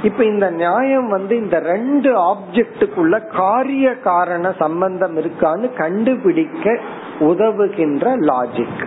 இப்ப 0.04 0.24
இந்த 0.24 0.50
நியாயம் 0.50 1.10
வந்து 1.10 1.38
இந்த 1.38 1.60
ரெண்டு 1.60 2.10
ஆப்ஜெக்டுக்குள்ள 2.20 3.36
காரிய 3.36 3.96
காரண 3.96 4.54
சம்பந்தம் 4.60 5.18
இருக்கான்னு 5.18 5.74
கண்டுபிடிக்க 5.74 6.78
உதவுகின்ற 7.20 8.16
லாஜிக் 8.20 8.86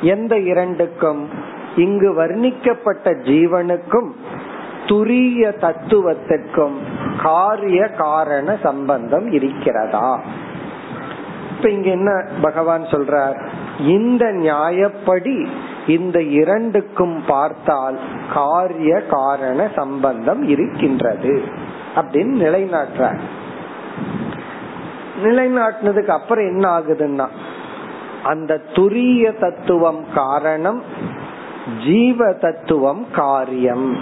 எந்த 0.00 0.38
இரண்டுக்கும்? 0.38 1.28
இங்கு 1.76 2.10
வர்ணிக்கப்பட்ட 2.12 3.04
ஜீவனுக்கும் 3.04 4.10
துரிய 4.86 5.52
தத்துவத்திற்கும் 5.60 6.76
காரிய 7.22 7.88
காரண 7.88 8.56
சம்பந்தம் 8.62 9.30
இருக்கிறதா? 9.30 10.20
இப்ப 11.56 11.70
இங்க 11.70 11.90
என்ன 11.90 12.24
பகவான் 12.40 12.82
சொல்றார்? 12.82 13.46
இந்த 13.78 14.24
நியாயப்படி 14.26 15.46
இந்த 15.86 16.22
இரண்டுக்கும் 16.22 17.22
பார்த்தால் 17.26 17.98
காரிய 18.32 19.02
காரண 19.10 19.68
சம்பந்தம் 19.74 20.42
இருக்கின்றது 20.48 21.42
அப்படின்னு 21.94 22.34
நிலைநாட்டுற 22.44 23.18
நிலைநாட்டினதுக்கு 25.22 26.06
அப்புறம் 26.06 26.46
என்ன 26.46 26.78
ஆகுதுன்னா 26.78 27.26
அந்த 28.22 28.60
துரிய 28.72 29.38
தத்துவம் 29.40 30.04
காரணம் 30.14 30.82
ஜீவ 31.84 32.32
தத்துவம் 32.32 33.06
காரியம். 33.12 33.96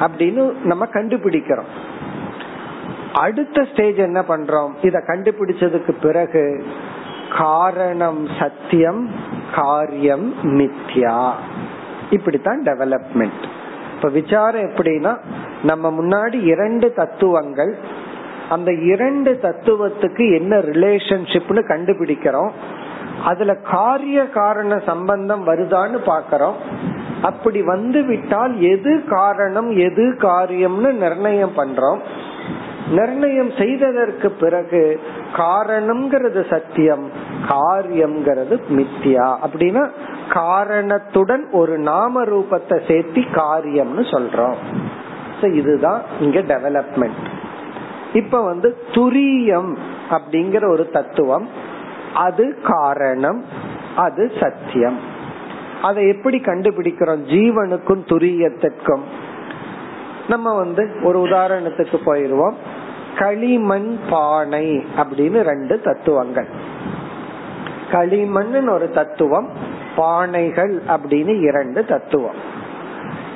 அப்படின்னு 0.00 0.52
நம்ம 0.64 0.86
கண்டுபிடிக்கிறோம். 0.86 1.70
அடுத்த 3.12 3.66
ஸ்டேஜ் 3.72 3.96
என்ன 3.96 4.20
பண்றோம்? 4.20 4.70
இத 4.82 5.02
கண்டுபிடிச்சதுக்கு 5.06 5.90
பிறகு 6.02 6.66
காரணம் 7.38 8.28
சத்தியம் 8.38 9.10
காரியம் 9.54 10.34
மித்யா. 10.42 11.32
இப்படித்தான் 12.10 12.62
டெவலப்மெண்ட் 12.62 13.46
இப்ப 13.94 14.08
விசாரம் 14.08 14.62
எப்படின்னா 14.62 15.18
நம்ம 15.62 15.90
முன்னாடி 15.90 16.42
இரண்டு 16.42 16.92
தத்துவங்கள் 16.92 17.76
அந்த 18.48 18.72
இரண்டு 18.72 19.38
தத்துவத்துக்கு 19.42 20.36
என்ன 20.38 20.56
ரிலேஷன்ஷிப்னு 20.56 21.62
கண்டுபிடிக்கிறோம். 21.68 22.50
அதுல 23.24 23.54
காரிய 23.54 24.28
காரண 24.28 24.78
சம்பந்தம் 24.78 25.46
வருதான்னு 25.46 25.98
பாக்கிறோம் 26.06 26.54
அப்படி 27.22 27.62
வந்து 27.62 28.04
விட்டால் 28.04 28.60
எது 28.60 29.04
காரணம் 29.08 29.70
எது 29.70 30.16
காரியம்னு 30.18 30.92
நிர்ணயம் 30.92 31.56
பண்றோம். 31.56 31.98
நிர்ணயம் 32.90 33.50
செய்ததற்கு 33.58 34.30
பிறகு 34.30 35.00
காரணம்ங்கிறது 35.36 36.50
சத்தியம் 36.50 37.10
காரியம்ங்கிறது 37.48 38.60
மித்தியா 38.70 39.36
அப்படின்னா 39.44 39.90
காரணத்துடன் 40.30 41.50
ஒரு 41.52 41.78
நாம 41.78 42.24
ரூபத்தை 42.24 42.78
சேர்த்தி 42.88 43.22
காரியம்னு 43.32 44.00
சொல்றோம். 44.00 44.54
இதுதான் 45.54 46.02
இங்க 46.20 46.40
டெவலப்மெண்ட் 46.40 47.26
இப்ப 48.12 48.44
வந்து 48.44 48.76
துரியம் 48.90 49.76
அப்படிங்கிற 50.10 50.70
ஒரு 50.70 50.90
தத்துவம். 50.90 51.48
அது 52.14 52.58
காரணம் 52.62 53.44
அது 53.96 54.32
சத்தியம். 54.40 55.16
அதை 55.82 56.08
எப்படி 56.08 56.38
கண்டுபிடிக்கிறோம்? 56.38 57.20
ஜீவனுக்கும் 57.24 58.04
துரியத்திற்கும். 58.06 59.00
நம்ம 60.28 60.54
வந்து 60.54 61.00
ஒரு 61.02 61.18
உதாரணத்துக்கு 61.18 61.96
போயிருவோம். 62.06 62.54
களிமண் 63.16 63.98
பானை 64.10 64.84
அப்படின்னு 64.96 65.40
ரெண்டு 65.40 65.80
தத்துவங்கள். 65.80 66.48
களிமண் 67.90 68.68
ஒரு 68.68 68.90
தத்துவம் 68.90 69.48
பானைகள் 69.96 70.78
அப்படின்னு 70.88 71.40
இரண்டு 71.40 71.84
தத்துவம். 71.84 72.56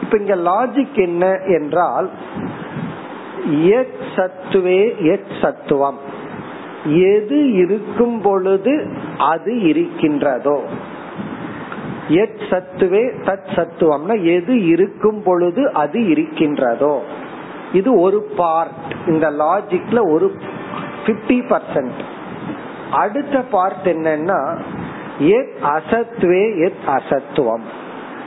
இப்ப 0.02 0.18
இங்க 0.18 0.36
லாஜிக் 0.36 0.94
என்ன 0.94 1.38
என்றால் 1.46 2.10
எத் 3.62 3.94
சத்துவே 4.16 5.18
சத்துவம். 5.40 5.98
எது 6.84 7.52
இருக்கும் 7.52 8.20
பொழுது 8.20 8.96
அது 9.18 9.62
இருக்கின்றதோ. 9.62 10.62
எத் 12.08 12.42
சத்துவே 12.50 13.02
தத் 13.22 13.50
சத்துவம்னா 13.54 14.24
எது 14.24 14.66
இருக்கும் 14.66 15.22
பொழுது 15.22 15.72
அது 15.72 16.08
இருக்கின்றதோ. 16.08 17.02
இது 17.72 18.00
ஒரு 18.00 18.28
பார்ட் 18.36 18.94
இந்த 19.06 19.30
லாஜிக்ல 19.30 20.10
ஒரு 20.12 20.32
பிப்டி 21.06 21.60
பர்சன்ட் 21.66 22.00
அடுத்த 22.90 23.38
பார்ட் 23.38 23.86
என்னன்னா 23.86 24.60
எத் 25.18 25.54
அசத்துவே 25.62 26.64
எத் 26.64 26.82
அசத்துவம். 26.86 27.62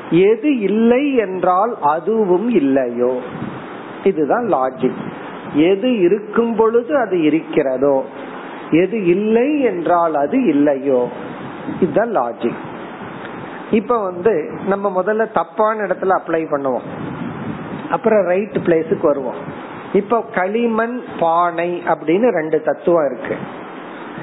எது 0.10 0.60
இல்லை 0.60 1.16
என்றால் 1.16 1.78
அதுவும் 1.82 2.50
இல்லையோ. 2.50 3.20
இதுதான் 4.04 4.46
லாஜிக் 4.46 5.04
எது 5.54 6.00
இருக்கும் 6.00 6.56
பொழுது 6.56 6.98
அது 6.98 7.22
இருக்கிறதோ. 7.22 8.04
எது 8.72 9.06
இல்லை 9.06 9.62
என்றால் 9.62 10.14
அது 10.14 10.46
இல்லையோ. 10.46 11.10
இதுதான் 11.82 12.18
லாஜிக் 12.18 12.74
இப்ப 13.72 14.04
வந்து 14.04 14.60
நம்ம 14.68 15.02
முதல்ல 15.02 15.32
தப்பான 15.32 15.84
இடத்துல 15.84 16.18
அப்ளை 16.18 16.46
பண்ணுவோம். 16.52 17.14
அப்புறம் 17.90 18.26
ரைட் 18.26 18.58
பிளேஸுக்கு 18.58 19.02
வருவோம். 19.02 19.36
இப்ப 19.94 20.24
களிமண் 20.34 21.02
பானை 21.20 21.84
அப்படின்னு 21.88 22.30
ரெண்டு 22.30 22.62
தத்துவம் 22.62 23.12
இருக்கு. 23.12 23.36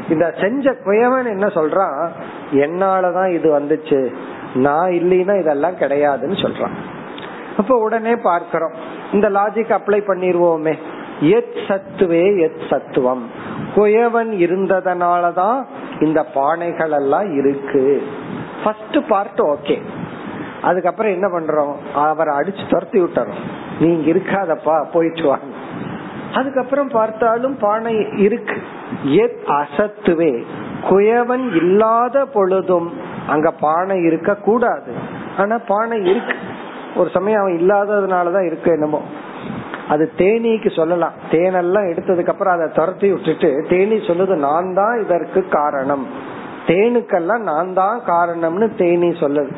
இந்த 0.08 0.34
செஞ்ச 0.40 0.76
குயவன் 0.84 1.26
என்ன 1.26 1.46
சொல்றான்? 1.46 2.08
என்னாலதான் 2.52 3.32
இது 3.32 3.60
வந்துச்சு. 3.60 4.14
நான் 4.54 4.90
இல்லைன்னா 4.90 5.40
இதெல்லாம் 5.40 5.76
கிடையாதுன்னு 5.76 6.42
சொல்றான். 6.42 6.72
அப்ப 7.56 7.78
உடனே 7.78 8.16
பார்க்கிறோம். 8.16 8.72
இந்த 9.12 9.30
லாஜிக் 9.30 9.78
அப்ளை 9.78 10.02
பண்ணிருவோமே. 10.06 10.76
எத் 11.20 11.52
சத்துவே 11.68 12.40
எத் 12.40 12.68
சத்துவம். 12.70 13.30
குயவன் 13.76 14.30
இருந்ததனாலதான் 14.30 15.64
இந்த 16.00 16.26
பானைகள் 16.34 16.92
எல்லாம் 16.92 17.32
இருக்கு. 17.32 18.02
ஃபர்ஸ்ட் 18.64 19.08
பார்ட் 19.08 19.40
ஓகே 19.40 19.80
அதுக்கப்புறம் 20.62 21.12
என்ன 21.12 21.26
பண்றோம்? 21.26 21.94
அவரை 21.94 22.36
அடிச்சு 22.36 22.70
துரத்தி 22.70 23.00
விட்டுறோம். 23.00 23.32
நீங்க 23.80 24.10
இருக்காதப்பா 24.10 24.84
போயிட்டு 24.92 25.22
வாங்க 25.22 25.44
அதுக்கப்புறம் 26.34 26.88
பார்த்தாலும் 26.88 27.56
பானை 27.56 28.08
இருக்கு. 28.16 28.56
எத் 29.04 29.42
அசத்துவே. 29.46 30.42
குயவன் 30.90 31.54
இல்லாத 31.54 32.24
பொழுதும் 32.24 32.92
அங்க 33.28 33.50
பானை 33.50 34.02
இருக்க 34.02 34.34
கூடாது. 34.34 34.92
ஆனா 35.38 35.58
பானை 35.58 36.04
இருக்கு. 36.04 36.34
ஒரு 36.96 37.10
சமயம் 37.10 37.40
அவன் 37.40 37.52
இல்லாததுனாலதான் 37.52 38.46
இருக்கு 38.46 38.72
என்னமோ. 38.72 39.02
அது 39.88 40.12
தேனீக்கு 40.18 40.76
சொல்லலாம். 40.76 41.12
தேனெல்லாம் 41.30 41.90
எடுத்ததுக்கு 41.90 42.28
அப்புறம் 42.28 42.54
அதை 42.54 42.68
துரத்தி 42.74 43.12
விட்டுட்டு 43.12 43.66
தேனி 43.68 43.94
சொல்லுது 43.94 44.34
நான் 44.34 44.74
தான் 44.74 45.02
இதற்கு 45.04 45.48
காரணம். 45.48 46.06
தேனுக்கெல்லாம் 46.66 47.42
நான் 47.42 47.74
தான் 47.74 48.00
காரணம்னு 48.06 48.74
தேனி 48.74 49.08
சொல்லுது 49.08 49.54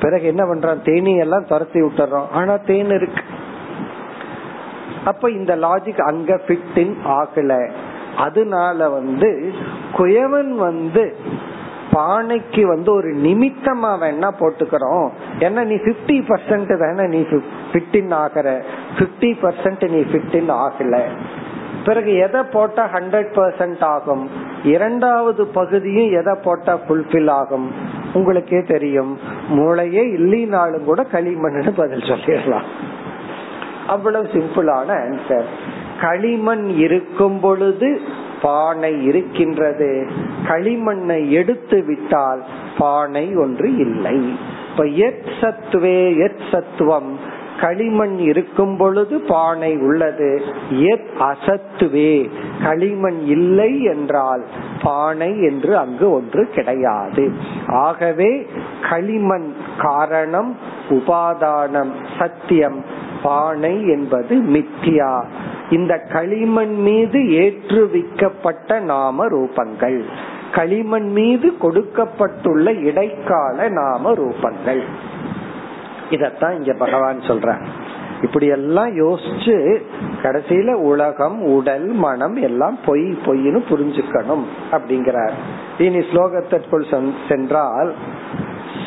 பிறகு 0.00 0.26
என்ன 0.26 0.44
பண்றான்? 0.44 0.82
தேனி 0.84 1.16
எல்லாம் 1.16 1.46
துரத்தி 1.46 1.80
விட்டுறோம் 1.82 2.28
ஆனா 2.32 2.56
தேன் 2.56 2.90
இருக்கு. 2.90 3.22
அப்ப 5.04 5.30
இந்த 5.30 5.56
லாஜிக் 5.56 6.00
அங்க 6.00 6.40
ஃபிட் 6.46 6.78
இன் 6.78 6.96
ஆகல. 7.04 7.70
அதனால 8.16 8.88
வந்து 8.88 9.52
குயவன் 9.98 10.50
வந்து 10.56 11.16
பானைக்கு 11.92 12.62
வந்து 12.62 12.92
ஒரு 12.92 13.08
நிமித்தமா 13.08 13.90
வேணா 14.02 14.30
போட்டுக்கிறோம். 14.40 15.08
ஏன்னா 15.38 15.64
நீ 15.64 15.74
பிப்டி 15.74 16.18
பர்சன்ட் 16.28 16.78
தானே 16.78 17.06
நீ 17.06 17.26
பிட்டின் 17.72 18.12
ஆகிற. 18.14 18.62
பிப்டி 18.98 19.30
பர்சன்ட் 19.42 19.90
நீ 19.90 20.00
பிட்டின் 20.00 20.52
ஆகல. 20.66 20.98
பிறகு 21.84 22.14
எதை 22.14 22.42
போட்டா 22.42 22.88
ஹண்ட்ரட் 22.92 23.32
பர்சன்ட் 23.34 23.80
ஆகும்? 23.80 24.30
இரண்டாவது 24.64 25.46
பகுதியும் 25.46 26.20
எதை 26.20 26.34
போட்டா 26.42 26.78
ஃபுல்பில் 26.88 27.30
ஆகும்? 27.30 27.74
உங்களுக்கே 28.12 28.62
தெரியும். 28.62 29.18
மூளையே 29.50 30.02
இல்லைனாலும் 30.16 30.84
கூட 30.84 31.06
களிமண்னு 31.12 31.72
பதில் 31.76 32.00
சொல்லிடலாம். 32.00 32.68
அவ்வளவு 33.86 34.28
சிம்பிளான 34.32 34.86
ஆன்சர் 34.86 35.44
களிமண் 36.00 36.68
இருக்கும் 36.68 37.40
பொழுது 37.40 38.00
பானை 38.42 39.04
இருக்கின்றது. 39.04 40.06
களிமண்ணை 40.48 41.30
எடுத்து 41.30 41.84
விட்டால் 41.84 42.44
பானை 42.78 43.36
ஒன்று 43.36 43.76
இல்லை. 43.76 44.34
இப்ப 44.70 44.84
எத் 44.84 45.22
சத்துவே 45.40 46.16
எத் 46.18 46.40
சத்துவம். 46.52 47.19
களிமண் 47.60 48.18
இருக்கும் 48.18 48.76
பொழுது 48.76 49.20
பானை 49.20 49.76
உள்ளது. 49.76 50.42
எத் 50.70 51.10
அசத்துவே. 51.18 52.30
களிமண் 52.62 53.18
இல்லை 53.18 53.82
என்றால் 53.82 54.44
பானை 54.82 55.42
என்று 55.42 55.76
அங்கு 55.76 56.10
ஒன்று 56.10 56.48
கிடையாது. 56.54 57.32
ஆகவே 57.66 58.46
களிமண் 58.90 59.52
காரணம் 59.78 60.56
உபாதானம் 60.90 61.90
சத்தியம். 62.18 62.84
பானை 63.22 63.88
என்பது 63.88 64.36
மித்தியா 64.36 65.24
இந்த 65.70 65.98
களிமண் 66.12 66.74
மீது 66.74 67.18
ஏற்றுவிக்கப்பட்ட 67.18 68.80
நாம 68.80 69.26
ரூபங்கள். 69.26 70.02
களிமண் 70.52 71.10
மீது 71.12 71.58
கொடுக்கப்பட்டுள்ள 71.58 72.72
இடைக்கால 72.72 73.68
நாம 73.68 74.12
ரூபங்கள். 74.12 74.82
இதத்தான் 76.10 76.56
இங்க 76.56 76.72
பகவான் 76.72 77.18
சொல்ற 77.18 77.56
இப்படி 78.22 78.46
எல்லாம் 78.46 78.90
யோசிச்சு 78.96 79.54
கடைசியில 80.22 80.72
உலகம் 80.72 81.42
உடல் 81.42 81.86
மனம் 81.86 82.36
எல்லாம் 82.36 82.78
பொய் 82.86 83.06
பொய்னு 83.24 83.60
புரிஞ்சுக்கணும் 83.70 84.44
அப்படிங்கிறார். 84.72 85.36
இனி 85.78 85.98
ஸ்லோகத்திற்குள் 85.98 86.86
சென்றால் 87.28 87.94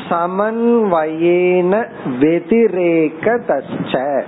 சமன்வயேன 0.10 1.74
வெதிரேக 2.20 3.26
தச்ச. 3.48 4.24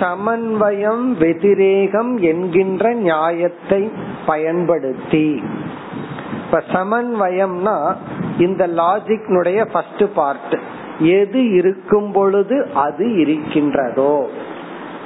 சமன்வயம் 0.00 1.06
வெதிரேகம் 1.18 2.12
என்கின்ற 2.18 2.92
நியாயத்தை 2.92 3.92
பயன்படுத்தி. 4.26 5.42
இப்ப 6.44 6.62
சமன்வயம்னா 6.72 7.78
இந்த 8.38 8.66
லாஜிக்னுடைய 8.66 9.64
ஃபர்ஸ்ட் 9.72 10.04
பார்ட் 10.14 10.54
எது 11.00 11.52
இருக்கும் 11.52 12.12
பொழுது 12.12 12.66
அது 12.74 13.18
இருக்கின்றதோ. 13.18 14.28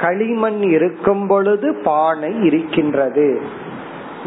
களிமண் 0.00 0.62
இருக்கும் 0.62 1.26
பொழுது 1.26 1.74
பானை 1.84 2.44
இருக்கின்றது. 2.44 3.42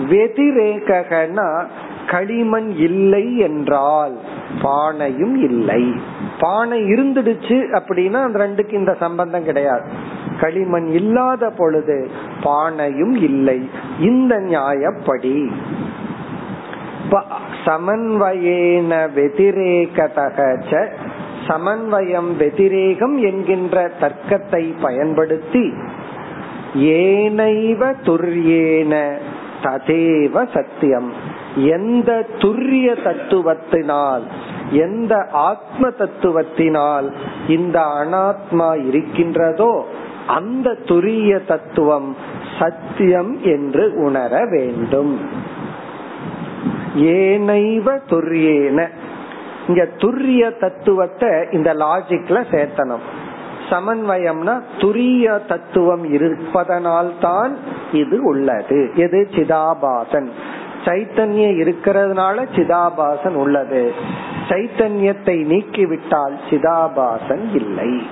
வெதிரேகனா 0.09 1.65
களிமண் 2.07 2.69
இல்லை 2.69 3.37
என்றால் 3.37 4.17
பானையும் 4.61 5.35
இல்லை. 5.35 5.93
பானை 6.39 6.83
இருந்துடுச்சு 6.83 7.79
அப்படின்னா 7.79 8.23
அந்த 8.23 8.39
ரெண்டுக்கு 8.39 8.73
இந்த 8.73 8.93
சம்பந்தம் 8.93 9.43
கிடையாது. 9.43 9.89
களிமண் 10.39 10.87
இல்லாத 10.87 11.49
பொழுது 11.49 12.09
பானையும் 12.43 13.15
இல்லை. 13.23 13.69
இந்த 13.99 14.35
நியாயப்படி. 14.35 15.51
சமன்வயேன 17.65 19.09
வெதிரேகதக 19.15 20.55
சமன்வயம் 21.47 22.29
வெதிரேகம் 22.37 23.15
என்கின்ற 23.21 23.75
தர்க்கத்தை 23.99 24.63
பயன்படுத்தி 24.81 25.65
ஏனைவ 26.73 27.81
துர்யேன 28.07 28.93
ததேவ 29.63 30.33
சத்தியம். 30.53 31.09
எந்த 31.55 32.11
துரிய 32.37 32.87
தத்துவத்தினால் 33.05 34.25
எந்த 34.71 35.13
ஆத்ம 35.31 35.89
தத்துவத்தினால் 35.99 37.07
இந்த 37.47 37.77
அனாத்மா 38.01 38.69
இருக்கின்றதோ 38.87 39.71
அந்த 40.27 40.77
துரிய 40.85 41.31
தத்துவம் 41.45 42.15
சத்தியம் 42.59 43.33
என்று 43.43 43.83
உணர 43.97 44.45
வேண்டும். 44.45 45.13
ஏனைவ 46.95 47.87
துரியேன 48.09 48.79
இங்க 49.67 49.87
துரிய 49.97 50.59
தத்துவத்தை 50.59 51.29
இந்த 51.51 51.73
லாஜிக்ல 51.73 52.39
சேர்த்தணும். 52.51 53.05
சமன்வயம்னா 53.69 54.61
துரிய 54.77 55.45
தத்துவம் 55.47 56.11
இருப்பதனால் 56.11 57.11
தான் 57.21 57.57
இது 57.91 58.23
உள்ளது. 58.23 58.91
எது? 58.95 59.27
சிதாபாசன். 59.31 60.29
சைத்தன்யம் 60.85 61.57
இருக்கிறதுனால 61.63 62.45
சிதாபாசன் 62.55 63.33
உள்ளது. 63.33 63.93
சைத்தன்யத்தை 64.49 65.35
நீக்கிவிட்டால் 65.45 66.35
சிதாபாசன் 66.49 67.55
இல்லை. 67.55 68.07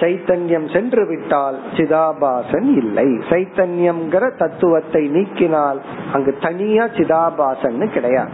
சைத்தன்யம் 0.00 0.72
சென்று 0.72 1.06
விட்டால் 1.06 1.58
சிதாபாசன் 1.76 2.68
இல்லை. 2.76 3.04
சைத்தன்யம்ங்கிற 3.04 4.36
தத்துவத்தை 4.36 5.10
நீக்கினால் 5.10 5.80
அங்கு 6.12 6.36
தனியா 6.40 6.84
சிதாபாசன் 6.84 7.88
கிடையாது. 7.88 8.30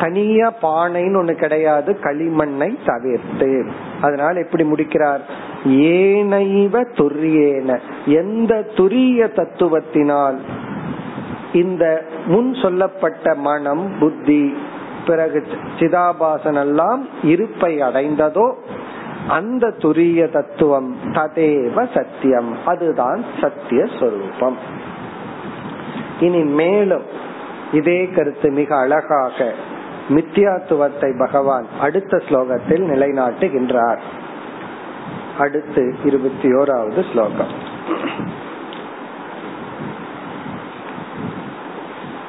தனியா 0.00 0.52
பானைன்னு 0.62 1.18
ஒண்ணு 1.20 1.32
கிடையாது 1.32 1.98
களிமண்ணை 2.02 2.76
தவிர்த்து. 2.84 3.70
அதனால 4.00 4.40
எப்படி 4.40 4.64
முடிக்கிறார்? 4.64 5.20
ஏனைவ 5.64 6.84
துரியேன. 6.96 7.78
எந்த 8.06 8.64
துரிய 8.74 9.28
தத்துவத்தினால் 9.34 10.36
இந்த 11.52 12.04
முன் 12.26 12.54
சொல்லப்பட்ட 12.54 13.34
மனம் 13.34 13.92
புத்தி 13.98 14.54
பிறகு 15.06 15.44
சிதாபாசன் 15.78 16.60
எல்லாம் 16.60 17.08
இருப்பை 17.22 17.80
அடைந்ததோ 17.80 18.52
அந்த 19.28 19.72
துரிய 19.78 20.32
தத்துவம் 20.32 20.96
ததேவ 21.12 21.86
சத்தியம். 21.94 22.56
அதுதான் 22.64 23.24
சத்திய 23.40 23.86
சொரூபம். 24.00 24.56
இனி 26.20 26.44
மேலும் 26.44 27.02
இதே 27.72 28.08
கருத்து 28.08 28.50
மிக 28.50 28.76
அழகாக 28.76 29.52
மித்தியாத்துவத்தை 30.09 31.11
பகவான் 31.17 31.67
அடுத்த 31.79 32.21
ஸ்லோகத்தில் 32.29 32.85
நிலைநாட்டுகின்றார் 32.89 34.01
அடுத்து 35.37 35.83
இருபத்தி 36.03 36.49
ஓராவது 36.53 37.03
ஸ்லோகம் 37.11 37.53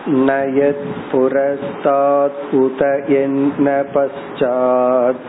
न 0.05 0.31
यत्पुरस्तात् 0.55 2.39
उत 2.55 2.81
यन्न 3.11 3.75
पश्चात् 3.93 5.29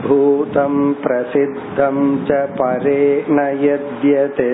भूतं 0.03 0.75
प्रसिद्धं 1.05 1.96
च 2.27 2.40
परे 2.59 3.05
न 3.31 3.46
यद्यते 3.62 4.51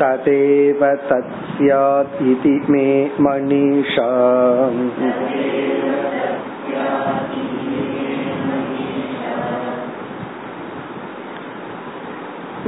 तदेव 0.00 0.84
तत्स्यात् 1.10 2.22
इति 2.32 2.56
मे 2.70 2.86
मनीषा 3.20 4.10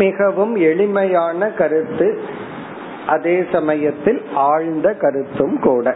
மிகவும் 0.01 0.55
எளிமையான 0.70 1.49
கருத்து 1.59 2.09
அதே 3.08 3.46
சமயத்தில் 3.52 4.22
ஆழ்ந்த 4.34 4.88
கருத்தும் 4.94 5.58
கூட. 5.60 5.96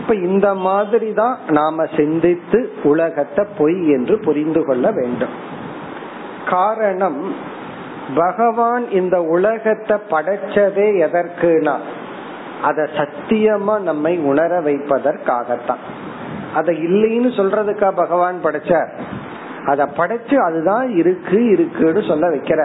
இப்ப 0.00 0.14
இந்த 0.14 0.54
மாதிரி 0.54 1.12
தான் 1.12 1.36
நாம 1.48 1.84
சிந்தித்து 1.96 2.58
உலகத்தை 2.82 3.44
பொய் 3.58 3.88
என்று 3.88 4.14
புரிந்து 4.18 4.62
கொள்ள 4.64 4.90
வேண்டும். 4.90 5.34
காரணம் 6.46 7.20
பகவான் 8.14 8.90
இந்த 8.90 9.16
உலகத்தை 9.22 9.96
படைச்சதே 10.10 10.88
எதற்குனா 11.06 11.76
அத 12.62 12.88
சத்தியமா 12.96 13.74
நம்மை 13.80 14.18
உணர 14.18 14.60
வைப்பதற்காகத்தான். 14.60 15.82
அத 16.54 16.72
இல்லைன்னு 16.72 17.30
சொல்றதுக்கா 17.38 17.88
பகவான் 17.94 18.36
படைச்சார்? 18.44 18.90
அத 19.66 19.86
படைச்சு 19.96 20.36
அதுதான் 20.36 20.88
இருக்கு 20.96 21.38
இருக்குன்னு 21.44 22.02
சொல்ல 22.02 22.26
வைக்கிற 22.28 22.60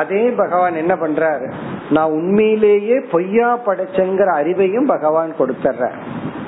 அதே 0.00 0.30
பகவான் 0.30 0.74
என்ன 0.74 0.94
பண்றாரு? 0.94 1.46
நான் 1.90 2.10
உண்மையிலேயே 2.10 3.00
பொய்யா 3.10 3.58
படைச்சங்கிற 3.66 4.36
அறிவையும் 4.36 4.86
பகவான் 4.86 5.34
கொடுத்துட்ற 5.38 5.90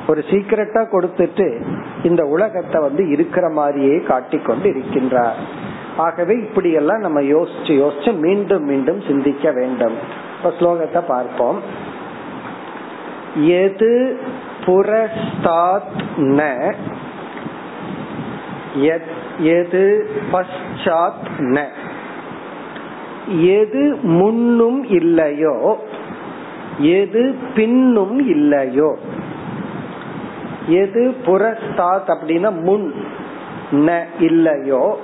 ஒரு 0.08 0.24
சீக்கிரட்டா 0.30 0.86
கொடுத்துட்டு 0.86 1.62
இந்த 2.02 2.24
உலகத்தை 2.24 2.80
வந்து 2.80 3.08
இருக்கிற 3.08 3.48
மாதிரியே 3.48 3.98
காட்டி 3.98 4.38
கொண்டு 4.38 4.68
இருக்கின்றார் 4.68 5.34
ஆகவே 5.96 6.34
இப்படி 6.34 6.72
எல்லாம் 6.72 7.00
நம்ம 7.00 7.20
யோசிச்சு 7.20 7.66
யோசிச்சு 7.66 8.18
மீண்டும் 8.18 8.64
மீண்டும் 8.64 9.00
சிந்திக்க 9.00 9.50
வேண்டும். 9.50 9.94
இப்ப 10.36 10.48
ஸ்லோகத்தை 10.60 11.02
பார்ப்போம். 11.06 11.60
எது 13.36 14.20
புரஸ்தாத் 14.66 16.02
ந 16.16 16.74
எது 19.38 20.10
பஷாத் 20.32 21.26
ந? 21.38 21.66
எது 23.26 23.98
முன்னும் 24.02 24.84
இல்லையோ 24.84 25.76
எது 26.78 27.34
பின்னும் 27.54 28.18
இல்லையோ 28.28 28.96
எது 30.66 31.14
புரஸ்தாத் 31.26 32.10
அப்படின்னா 32.14 32.62
முன் 32.62 32.94
ந 33.72 34.02
இல்லையோ 34.20 34.96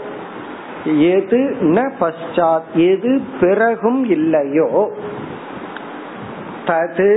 எது 0.85 1.56
ந 1.61 1.92
பஷாத் 2.00 2.70
எது 2.74 3.20
பிறகும் 3.40 4.04
இல்லையோ 4.04 4.90
தது 6.66 7.11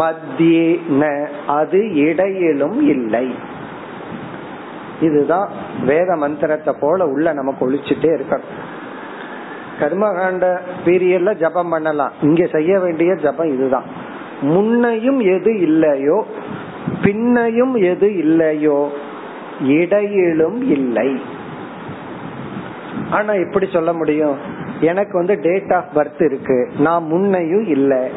மத்தியே 0.00 0.80
ந 0.88 1.28
அது 1.46 1.94
இடையிலும் 1.94 2.88
இல்லை. 2.88 3.26
இதுதான் 5.00 5.48
வேத 5.84 6.16
மந்திரத்தை 6.16 6.74
போல 6.80 7.06
உள்ள 7.06 7.32
நமக்கு 7.32 7.70
ஒழிச்சுட்டே 7.70 8.10
இருக்கணும். 8.16 8.67
கர்மகாண்ட 9.80 10.58
பீரியட்ல 10.84 11.34
ஜபம் 11.34 11.68
பண்ணலாம். 11.68 12.12
இங்க 12.22 12.46
செய்ய 12.46 12.78
வேண்டிய 12.78 13.14
ஜபம் 13.14 13.52
இதுதான். 13.52 13.84
முன்னையும் 14.40 15.20
எது 15.20 15.60
இல்லையோ 15.60 16.26
பின்னையும் 17.02 17.82
எது 17.82 18.16
இல்லையோ 18.16 18.92
இடையிலும் 19.62 20.70
இல்லை. 20.70 21.22
ஆனா 23.10 23.32
எப்படி 23.32 23.68
சொல்ல 23.72 23.92
முடியும்? 23.92 24.38
எனக்கு 24.80 25.12
வந்து 25.12 25.38
டேட் 25.42 25.72
ஆஃப் 25.72 25.88
பர்த் 25.94 26.22
இருக்கு. 26.22 26.70
நான் 26.78 27.04
முன்னையும் 27.04 27.66
இல்லை. 27.66 28.10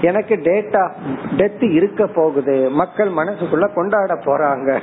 எனக்கு 0.00 0.40
டேட் 0.42 0.76
ஆஃப் 0.76 0.94
டெத் 1.36 1.72
இருக்க 1.72 2.06
போகுது. 2.06 2.70
மக்கள் 2.70 3.08
மனசுக்குள்ள 3.08 3.74
கொண்டாட 3.74 4.14
போறாங்க. 4.14 4.80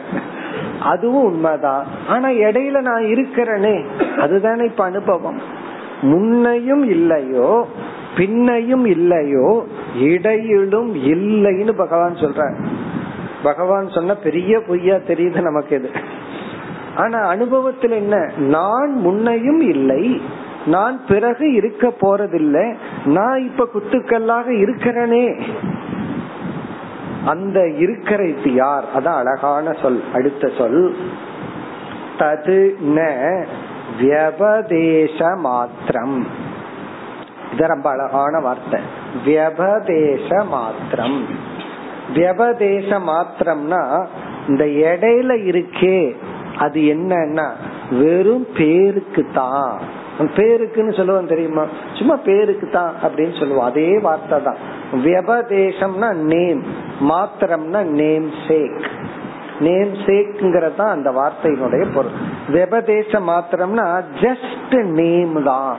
அதுவும் 0.82 1.24
உண்மைதான். 1.24 1.86
ஆனா 2.08 2.30
இடையில 2.30 2.82
நான் 2.82 3.04
இருக்கிறேனே. 3.04 3.84
அதுதானே 4.20 4.66
இப்ப 4.66 4.84
அனுபவம். 4.84 5.59
முன்னையும் 6.02 6.86
இல்லையோ 6.86 7.66
பின்னையும் 8.16 8.86
இல்லையோ 8.86 9.66
இடையிலும் 10.00 10.96
இல்லைன்னு 10.96 11.72
பகவான் 11.72 12.14
சொல்ற 12.14 12.54
பகவான் 13.44 13.90
சொன்ன 13.90 14.16
பெரிய 14.16 14.62
பொய்யா 14.68 14.96
தெரியுது 14.96 15.42
நமக்கு 15.42 15.78
இது. 15.78 15.90
ஆனா 16.96 17.20
அனுபவத்தில் 17.20 17.92
என்ன? 17.92 18.32
நான் 18.38 18.96
முன்னையும் 19.06 19.62
இல்லை 19.62 20.22
நான் 20.66 21.02
பிறகு 21.08 21.54
இருக்க 21.54 21.94
போறதில்லை 22.02 22.76
நான் 23.06 23.40
இப்ப 23.40 23.68
குத்துக்கல்லாக 23.74 24.48
இருக்கிறனே. 24.48 25.42
அந்த 27.26 27.68
இருக்கிற 27.68 28.24
இருக்கிறது 28.24 28.54
யார்? 28.54 28.86
அதான் 28.96 29.18
அழகான 29.18 29.74
சொல் 29.82 30.04
அடுத்த 30.14 30.50
சொல். 30.58 30.96
தது 32.18 32.72
ந 32.96 33.06
வியபதேச 34.00 35.20
மாத்திரம் 35.48 36.18
இது 37.54 37.68
ரொம்ப 37.74 37.88
அழகான 37.96 38.40
வார்த்தை. 38.40 38.80
வியபதேச 39.26 40.30
மாத்திரம் 40.56 41.20
வியபதேச 42.16 42.90
மாத்திரம்னா 43.10 43.82
இந்த 44.48 44.66
இடையில 44.90 45.32
இருக்கே 45.52 45.98
அது 46.58 46.80
என்னன்னா 46.94 47.48
வெறும் 48.00 48.48
பேருக்கு 48.60 49.24
தான் 49.40 49.74
பேருக்குன்னு 50.38 50.94
சொல்லுவோம் 50.98 51.32
தெரியுமா? 51.32 51.64
சும்மா 51.98 52.16
பேருக்கு 52.30 52.68
தான் 52.70 52.94
அப்படின்னு 53.04 53.36
சொல்லுவோம் 53.40 53.70
அதே 53.72 53.90
வார்த்தை 54.08 54.40
தான் 54.48 54.60
வியபதேசம்னா 55.06 56.10
நேம். 56.34 56.62
மாத்திரம்னா 57.10 57.82
நேம் 58.02 58.28
சேக். 58.48 58.88
நேம் 59.60 59.94
சேக்ங்கிறது 59.94 60.88
அந்த 60.90 61.12
வார்த்தையினுடைய 61.12 61.94
பொருள். 61.94 62.12
வெபதேச 62.50 63.20
மாத்திரம்னா 63.20 64.04
ஜஸ்ட் 64.22 64.84
நேம் 64.84 65.44
தான். 65.44 65.78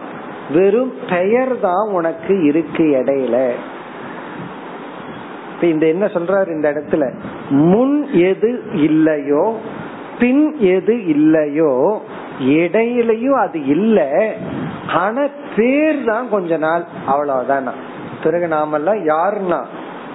வெறும் 0.50 0.94
பெயர் 1.10 1.60
தான் 1.60 1.88
உனக்கு 1.88 2.42
இருக்கு 2.42 2.84
இடையில. 2.84 3.50
இந்த 5.62 5.86
என்ன 5.86 6.06
சொல்றாரு 6.06 6.48
இந்த 6.48 6.72
இடத்துல? 6.72 7.14
முன் 7.50 8.08
எது 8.12 8.62
இல்லையோ 8.72 9.56
பின் 10.18 10.56
எது 10.58 11.06
இல்லையோ 11.06 12.00
இடையிலையும் 12.40 13.40
அது 13.40 13.66
இல்ல. 13.66 14.28
ஆனா 14.94 15.26
பேர் 15.56 16.04
தான் 16.04 16.28
கொஞ்ச 16.30 16.56
நாள் 16.56 16.84
அவ்வளவுதான். 17.06 17.68
பிறகு 18.22 18.48
நாமெல்லாம் 18.48 19.06
யாருன்னா? 19.06 19.64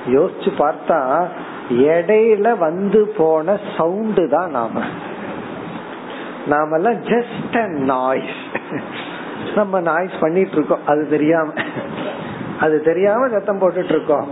யோசிச்சு 0.07 0.51
பார்த்தா 0.57 1.27
இடையில 1.69 2.57
வந்து 2.57 3.13
போன 3.17 3.57
சவுண்டு 3.77 4.29
தான் 4.29 4.49
நாம. 4.49 4.79
நாமெல்லாம் 6.47 6.93
ஜஸ்ட் 6.93 7.55
அ 7.55 7.67
நாய்ஸ் 7.67 8.39
நம்ம 9.55 9.79
நாய்ஸ் 9.79 10.11
பண்ணிட்டு 10.19 10.51
இருக்கோம் 10.51 10.79
அது 10.85 11.09
தெரியாம 11.09 11.51
அது 12.59 12.81
தெரியாம 12.81 13.27
சத்தம் 13.27 13.59
போட்டுட்டு 13.59 13.89
இருக்கோம் 13.89 14.27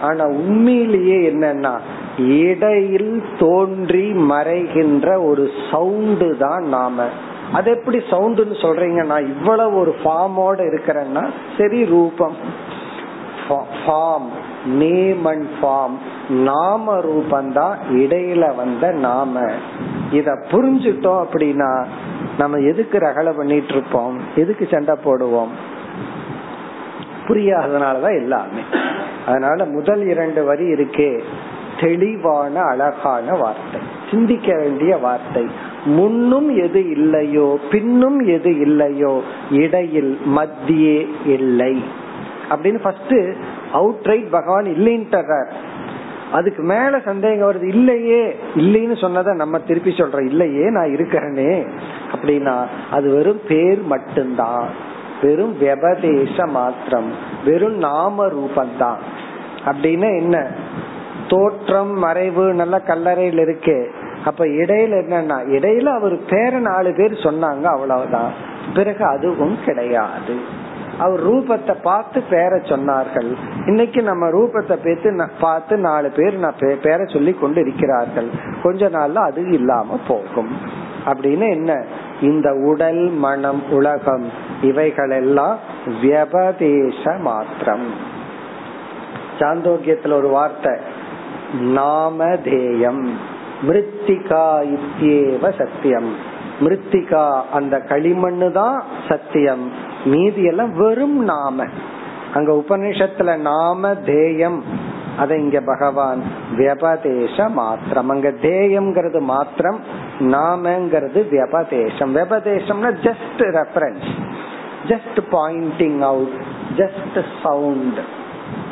ஆனா 0.00 0.24
உண்மையிலேயே 0.24 1.30
என்னன்னா 1.30 1.78
இடையில் 2.18 3.22
தோன்றி 3.38 4.12
மறைகின்ற 4.12 5.24
ஒரு 5.26 5.50
சவுண்டு 5.70 6.36
தான் 6.36 6.64
நாம. 6.64 7.04
அது 7.52 7.70
எப்படி 7.70 7.98
சவுண்டுன்னு 7.98 8.56
சொல்றீங்க? 8.62 9.04
நான் 9.04 9.26
இவ்வளவு 9.26 9.78
ஒரு 9.78 9.94
ஃபார்மோட 10.04 10.58
இருக்கிறேன்னா 10.66 11.28
சரி 11.58 11.84
ரூபம். 11.84 12.36
ஃபார்ம் 13.86 14.28
நேம் 14.66 15.24
அண்ட் 15.24 15.46
ஃபார்ம் 15.62 15.98
நாம 16.28 16.98
ரூபந்தான் 16.98 17.76
இடையில 17.92 18.56
வந்த 18.56 18.90
நாம. 18.90 19.50
இத 20.10 20.32
புரிஞ்சுட்டோம் 20.50 21.26
அப்படின்னா 21.30 21.84
நம்ம 22.38 22.56
எதுக்கு 22.56 22.98
ரகல 22.98 23.36
பண்ணிட்டு 23.36 23.68
இருப்போம்? 23.68 24.18
எதுக்கு 24.36 24.68
சண்டை 24.70 24.96
போடுவோம்? 25.04 25.48
புரியாததுனாலதான் 27.26 28.16
எல்லாமே. 28.16 28.60
அதனால 29.26 29.64
முதல் 29.64 30.06
இரண்டு 30.06 30.44
வரி 30.44 30.64
இருக்கே 30.64 31.22
தெளிவான 31.80 32.60
அழகான 32.60 33.34
வார்த்தை. 33.34 33.80
சிந்திக்க 34.10 34.56
வேண்டிய 34.56 34.96
வார்த்தை. 34.96 35.46
முன்னும் 35.84 36.56
எது 36.56 36.90
இல்லையோ 36.90 37.58
பின்னும் 37.70 38.20
எது 38.20 38.60
இல்லையோ 38.60 39.22
இடையில் 39.50 40.20
மத்தியே 40.36 41.06
இல்லை. 41.26 41.82
அப்படின்னு 42.50 42.80
ஃபர்ஸ்ட் 42.80 43.14
அவுட் 43.72 44.02
ரைட் 44.02 44.30
பகவான் 44.30 44.64
இல்லைன்றார். 44.64 45.46
அதுக்கு 46.36 46.62
மேல 46.62 47.00
சந்தேகம் 47.04 47.52
வருது 47.52 47.66
இல்லையே 47.66 48.36
இல்லைன்னு 48.54 49.00
சொன்னதை 49.00 49.34
நம்ம 49.34 49.58
திருப்பி 49.58 49.90
சொல்றோம். 49.90 50.24
இல்லையே 50.24 50.70
நான் 50.70 50.86
இருக்கிறேனே. 50.86 51.68
அப்படின்னா 52.12 52.66
அது 52.90 53.14
வெறும் 53.14 53.40
பேர் 53.48 53.82
மட்டும்தான். 53.82 54.68
வெறும் 55.22 55.56
வெபதேச 55.60 56.48
மாத்திரம். 56.48 57.12
வெறும் 57.44 57.76
நாம 57.78 58.26
ரூபந்தான். 58.26 58.96
அப்படின்னு 59.64 60.18
என்ன? 60.18 60.46
தோற்றம் 61.28 61.98
மறைவு 61.98 62.54
நல்ல 62.54 62.80
கல்லறையில் 62.80 63.38
இருக்கு. 63.38 63.90
அப்ப 64.24 64.46
இடையில 64.46 64.94
என்னன்னா 64.94 65.38
இடையில 65.46 65.84
அவர் 65.84 66.14
பேர 66.14 66.52
நாலு 66.52 66.94
பேர் 66.94 67.12
சொன்னாங்க 67.12 67.62
அவ்வளவுதான். 67.62 68.32
பிறகு 68.74 69.04
அதுவும் 69.04 69.58
கிடையாது. 69.66 70.64
அவர் 70.98 71.28
ரூபத்தை 71.28 71.74
பார்த்து 71.82 72.22
பேர 72.30 72.52
சொன்னார்கள். 72.62 73.34
இன்னைக்கு 73.66 74.02
நம்ம 74.02 74.28
ரூபத்தை 74.28 74.76
பேத்து 74.84 75.28
பார்த்து 75.40 75.76
நாலு 75.76 76.10
பேர் 76.10 76.38
நான் 76.38 76.54
பேர 76.58 77.12
சொல்லி 77.12 77.32
கொண்டு 77.32 77.60
இருக்கிறார்கள் 77.60 78.26
கொஞ்ச 78.62 78.88
நாள்ல 78.88 79.14
அது 79.14 79.50
இல்லாம 79.50 79.98
போகும். 80.08 80.50
அப்படின்னு 81.06 81.50
என்ன? 81.50 81.84
இந்த 82.20 82.54
உடல் 82.54 83.08
மனம் 83.08 83.62
உலகம் 83.70 84.30
இவைகளெல்லாம் 84.62 85.58
வியபதேச 86.02 87.20
மாத்திரம். 87.20 87.86
சாந்தோக்கியத்துல 89.38 90.12
ஒரு 90.12 90.28
வார்த்தை. 90.28 90.72
நாமதேயம். 91.62 93.10
மிருத்திகா 93.68 94.76
இத்தியேவ 94.76 95.58
சத்தியம். 95.58 96.14
மிருத்திகா 96.60 97.40
அந்த 97.52 97.82
களிமண்ணு 97.88 98.50
தான் 98.50 98.82
சத்தியம். 99.08 99.94
மீதி 100.04 100.44
எல்லாம் 100.44 100.72
வெறும் 100.72 101.24
நாம. 101.24 101.64
அங்க 102.34 102.52
உபநிஷத்துல 102.52 103.36
நாம 103.36 103.94
தேயம். 103.94 104.64
அத 105.18 105.36
இங்க 105.36 105.60
பகவான் 105.60 106.22
வியபதேச 106.56 107.48
மாத்திரம். 107.48 108.08
அங்க 108.08 108.30
தேயம்ங்கிறது 108.30 109.20
மாத்திரம் 109.20 109.80
நாமங்கிறது 110.20 111.28
வியபதேசம். 111.28 112.16
வியபதேசம்னா 112.16 112.94
just 113.02 113.38
reference 113.38 114.24
just 114.88 115.18
pointing 115.32 115.98
out 115.98 116.32
just 116.76 117.24
sound 117.42 117.98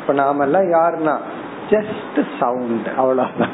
இப்ப 0.01 0.13
நாமெல்லாம் 0.13 0.63
யாருன்னா? 0.63 1.17
ஜஸ்ட் 1.69 2.25
சவுண்ட் 2.39 2.87
அவ்வளவுதான். 2.97 3.49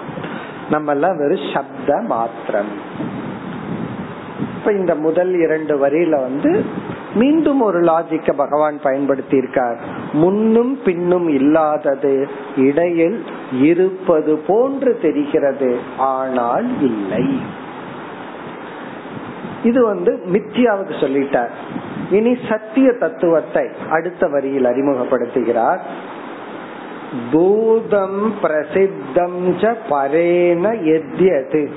நம்ம 0.70 0.92
எல்லாம் 0.92 1.18
வெறும் 1.18 1.50
சப்த 1.54 2.02
மாத்திரம். 2.08 2.68
இப்ப 4.60 4.72
இந்த 4.72 4.96
முதல் 4.96 5.34
இரண்டு 5.34 5.88
வரியில 5.88 6.10
வந்து 6.10 6.66
மீண்டும் 7.16 7.62
ஒரு 7.62 7.82
லாஜிக்க 7.82 8.34
பகவான் 8.34 8.80
பயன்படுத்தி 8.84 9.38
இருக்கார் 9.38 9.78
முன்னும் 10.14 10.80
பின்னும் 10.86 11.28
இல்லாதது 11.28 12.30
இடையில் 12.58 13.24
இருப்பது 13.62 14.38
போன்று 14.38 15.00
தெரிகிறது. 15.02 15.80
ஆனால் 15.98 16.66
இல்லை. 16.82 17.40
இது 19.64 19.86
வந்து 19.86 20.24
மித்தியாவுக்கு 20.32 20.94
சொல்லிட்டார். 21.02 21.50
இனி 22.12 22.38
சத்திய 22.50 22.94
தத்துவத்தை 23.00 23.68
அடுத்த 23.90 24.28
வரியில் 24.28 24.66
அறிமுகப்படுத்துகிறார். 24.66 25.80
பூதம் 27.32 28.34
பிரசித்தம் 28.44 29.42
ச 29.46 29.76
பரேன 29.90 30.64
எத்யது. 30.86 31.70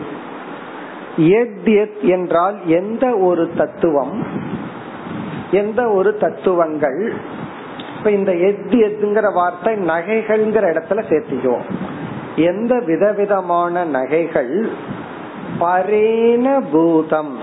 எத்யத் 1.16 2.00
என்றால் 2.00 2.66
எந்த 2.66 3.16
ஒரு 3.16 3.50
தத்துவம் 3.56 4.26
எந்த 5.54 5.88
ஒரு 5.90 6.16
தத்துவங்கள் 6.16 7.14
இப்ப 7.98 8.10
இந்த 8.10 8.32
எத் 8.34 8.74
எத்துங்கிற 8.74 9.32
வார்த்தை 9.32 9.74
நகைகள்ங்கிற 9.74 10.64
இடத்துல 10.72 11.02
சேர்த்திக்குவோம். 11.08 11.66
எந்த 12.36 12.78
விதவிதமான 12.78 13.84
நகைகள்? 13.84 14.70
பரேன 15.60 16.62
பூதம். 16.72 17.38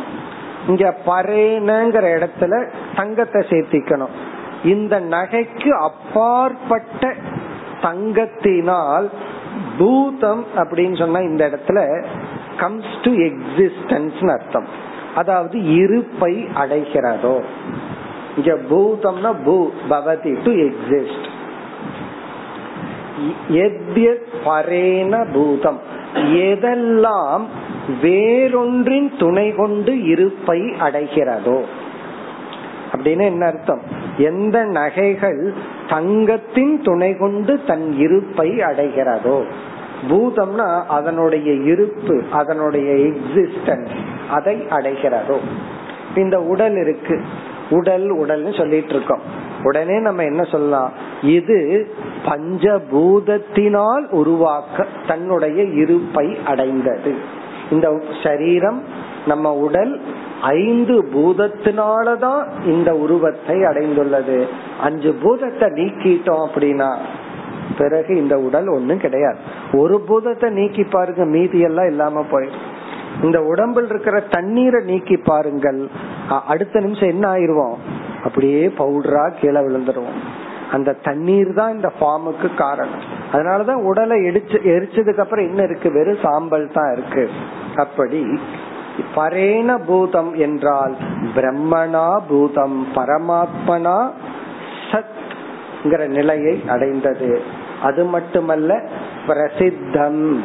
இங்க 0.68 0.96
பரேனங்கிற 1.06 2.06
இடத்துல 2.18 2.70
தங்கத்தை 2.96 3.46
சேர்த்திக்கணும். 3.50 4.14
இந்த 4.64 5.02
நகைக்கு 5.02 5.70
அப்பாற்பட்ட 5.70 7.14
தங்கத்தினால் 7.82 9.10
பூதம் 9.78 10.46
அப்படின்னு 10.56 10.98
சொன்னா 10.98 11.20
இந்த 11.20 11.50
இடத்துல 11.50 12.06
கம்ஸ் 12.58 13.00
டு 13.04 13.12
எக்ஸிஸ்டன்ஸ் 13.12 14.32
அர்த்தம். 14.32 14.68
அதாவது 15.16 15.64
இருப்பை 15.64 16.48
அடைகிறதோ. 16.64 17.44
இங்க 18.38 18.58
பூதம்னா 18.70 19.36
பூ 19.46 19.70
பவதி 19.90 20.38
டு 20.44 20.52
எக்ஸிஸ்ட் 20.52 21.30
பரேன 24.46 25.34
பூதம். 25.34 25.80
எதெல்லாம் 26.16 27.42
வேறொன்றின் 28.02 29.18
துணை 29.18 29.56
கொண்டு 29.56 30.04
இருப்பை 30.04 30.60
அடைகிறதோ. 30.60 31.64
அப்படின்னு 32.92 33.24
என்ன 33.24 33.46
அர்த்தம்? 33.46 33.82
எந்த 34.18 34.64
நகைகள் 34.64 35.54
தங்கத்தின் 35.90 36.82
துணை 36.82 37.18
கொண்டு 37.18 37.64
தன் 37.68 37.98
இருப்பை 37.98 38.50
அடைகிறதோ. 38.50 39.46
பூதம்னா 40.10 40.84
அதனுடைய 40.86 41.54
இருப்பு 41.54 42.24
அதனுடைய 42.32 42.94
எக்ஸிஸ்டன்ஸ் 42.94 43.90
அதை 44.30 44.56
அடைகிறதோ. 44.56 45.38
இந்த 46.16 46.42
உடல் 46.42 46.76
இருக்கு. 46.76 47.22
உடல் 47.72 48.08
உடல்னு 48.18 48.58
சொல்லிட்டு 48.58 48.94
இருக்கோம் 48.96 49.24
உடனே 49.64 50.00
நம்ம 50.00 50.24
என்ன 50.24 50.44
சொல்லலாம்? 50.44 50.92
இது 51.22 51.58
பஞ்சபூதத்தினால் 52.26 54.06
உருவாக்க 54.12 54.86
தன்னுடைய 55.08 55.64
இருப்பை 55.64 56.38
அடைந்தது. 56.46 57.14
இந்த 57.72 57.88
சரீரம் 58.24 58.84
நம்ம 59.26 59.54
உடல் 59.54 60.02
ஐந்து 60.42 60.96
பூதத்தினாலதான் 61.16 62.44
இந்த 62.66 62.96
உருவத்தை 62.96 63.58
அடைந்துள்ளது. 63.58 64.38
அஞ்சு 64.82 65.12
பூதத்தை 65.24 65.68
நீக்கிட்டோம் 65.70 66.46
அப்படின்னா 66.48 66.90
பிறகு 67.78 68.18
இந்த 68.18 68.36
உடல் 68.38 68.68
ஒண்ணும் 68.68 69.00
கிடையாது. 69.00 69.38
ஒரு 69.74 70.00
பூதத்தை 70.00 70.50
நீக்கி 70.50 70.84
பாருங்க 70.84 71.26
மீதி 71.26 71.60
எல்லாம் 71.60 71.90
இல்லாம 71.90 72.26
போயிடும். 72.32 72.66
இந்த 73.24 73.44
உடம்பில் 73.44 73.86
இருக்கிற 73.86 74.20
தண்ணீரை 74.20 74.84
நீக்கி 74.84 75.18
பாருங்கள். 75.18 75.90
அடுத்த 76.48 76.80
நிமிஷம் 76.80 77.10
என்ன 77.10 77.32
ஆயிருவோம்? 77.32 77.76
அப்படியே 78.24 78.68
பவுடரா 78.68 79.32
கீழே 79.40 79.60
விழுந்துருவோம். 79.60 80.20
அந்த 80.72 80.94
தண்ணீர் 80.94 81.54
தான் 81.54 81.72
இந்த 81.72 81.92
ஃபார்முக்கு 82.00 82.56
காரணம். 82.56 83.02
அதனாலதான் 83.32 83.84
உடலை 83.84 84.22
எடிச்சு 84.22 84.58
எரிச்சதுக்கு 84.64 85.20
அப்புறம் 85.20 85.48
என்ன 85.48 85.64
இருக்கு? 85.64 85.92
வெறும் 85.92 86.18
சாம்பல் 86.24 86.72
தான் 86.74 86.92
இருக்கு. 86.92 87.30
அப்படி 87.76 88.40
பரேன 89.16 89.86
பூதம் 89.86 90.34
என்றால் 90.34 90.96
பிரம்மனா 91.36 92.20
பூதம் 92.28 92.88
பரமாத்மனா 92.96 94.12
சத்ங்கிற 94.92 96.08
நிலையை 96.08 96.64
அடைந்தது. 96.68 97.42
அது 97.82 98.06
மட்டுமல்ல 98.06 98.90
பிரசித்தம். 99.28 100.44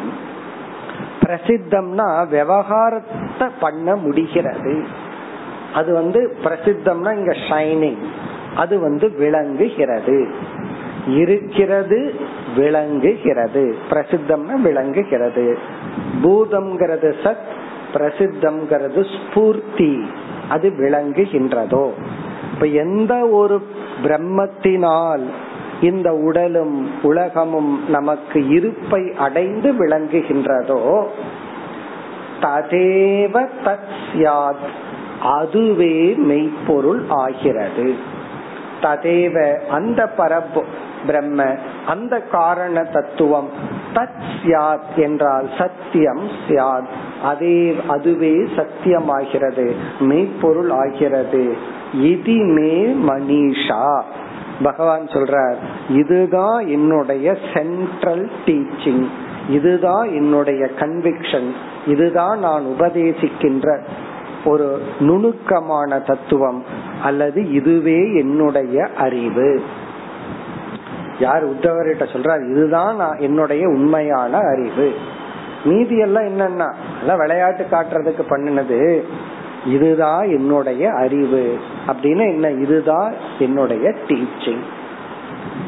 பிரசித்தம்னா 1.26 2.28
விவகாரத்தை 2.28 3.48
பண்ண 3.60 3.96
முடிகிறது. 3.96 4.84
அது 5.74 5.94
வந்து 5.94 6.36
பிரசித்தம்னா 6.44 7.16
இங்க 7.16 7.32
ஷைனிங் 7.32 8.04
அது 8.56 8.78
வந்து 8.78 9.10
விளங்குகிறது. 9.10 10.28
இருக்கிறது 11.06 12.14
விளங்குகிறது. 12.56 13.76
பிரசித்தம்னா 13.90 14.54
விளங்குகிறது. 14.54 15.58
பூதம்ங்கிறது 16.22 17.12
சத் 17.24 17.46
பிரசித்தம்ங்கிறது 17.94 19.06
ஸ்பூர்த்தி. 19.16 20.06
அது 20.48 20.68
விளங்குகின்றதோ. 20.68 21.90
இப்ப 22.54 22.66
எந்த 22.66 23.28
ஒரு 23.28 23.66
பிரம்மத்தினால் 24.04 25.22
இந்த 25.80 26.12
உடலும் 26.12 26.90
உலகமும் 27.02 27.88
நமக்கு 27.88 28.48
இருப்பை 28.48 29.12
அடைந்து 29.18 29.72
விளங்குகின்றதோ 29.72 31.04
ததேவ 32.40 33.46
தத் 33.64 34.54
அதுவே 35.22 36.14
மெய்ப்பொருள் 36.14 37.04
ஆகிறது. 37.08 37.94
ததேவ 38.82 39.58
அந்த 39.66 40.06
பரப்பு 40.06 40.64
பிரம்ம 41.06 41.54
அந்த 41.86 42.20
காரண 42.20 42.82
தத்துவம் 42.82 43.48
தத் 43.94 44.22
சியாத் 44.42 44.94
என்றால் 44.96 45.48
சத்தியம் 45.58 46.28
சியாத் 46.48 46.86
அதே 47.22 47.76
அதுவே 47.88 48.34
சத்தியமாகிறது 48.34 49.74
மெய்ப்பொருள் 50.00 50.70
ஆகிறது. 50.70 51.56
இதி 51.94 52.38
மே 52.54 52.74
மனிஷா. 53.12 54.02
பகவான் 54.62 55.06
சொல்றார் 55.06 55.54
இதுதான் 55.88 56.66
என்னுடைய 56.66 57.36
சென்ட்ரல் 57.54 58.30
டீச்சிங் 58.46 59.06
இதுதான் 59.48 60.08
என்னுடைய 60.08 60.68
கன்விக்ஷன் 60.78 61.52
இதுதான் 61.86 62.38
நான் 62.38 62.64
உபதேசிக்கின்ற 62.64 63.78
ஒரு 64.44 64.82
நுணுக்கமான 65.00 65.98
தத்துவம் 65.98 66.64
அல்லது 67.02 67.50
இதுவே 67.50 68.14
என்னுடைய 68.14 68.88
அறிவு. 68.96 69.62
யார் 71.18 71.50
உத்தவர்கிட்ட 71.50 72.06
சொல்றார் 72.12 72.50
இதுதான் 72.50 72.96
நான் 72.96 73.18
என்னுடைய 73.18 73.68
உண்மையான 73.68 74.38
அறிவு. 74.38 74.94
மீதி 75.64 75.98
எல்லாம் 75.98 76.22
என்னன்னா 76.22 77.16
விளையாட்டு 77.16 77.66
காட்டுறதுக்கு 77.70 78.22
பண்ணினது 78.30 79.04
இதுதான் 79.66 80.28
என்னுடைய 80.28 80.92
அறிவு. 80.92 81.58
அப்படின்னு 81.86 82.20
என்ன? 82.20 82.50
இதுதான் 82.50 83.12
என்னுடைய 83.38 83.94
டீச்சிங் 84.06 84.62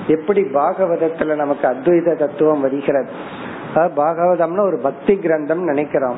எப்படி 0.07 0.43
பாகவதத்துல 0.43 1.35
நமக்கு 1.35 1.69
அத்வைத 1.69 2.17
தத்துவம் 2.17 2.61
வருகிறது? 2.61 3.11
பாகவதம்னு 3.75 4.61
ஒரு 4.61 4.81
பக்தி 4.83 5.15
கிரந்தம் 5.15 5.65
நினைக்கிறோம். 5.65 6.17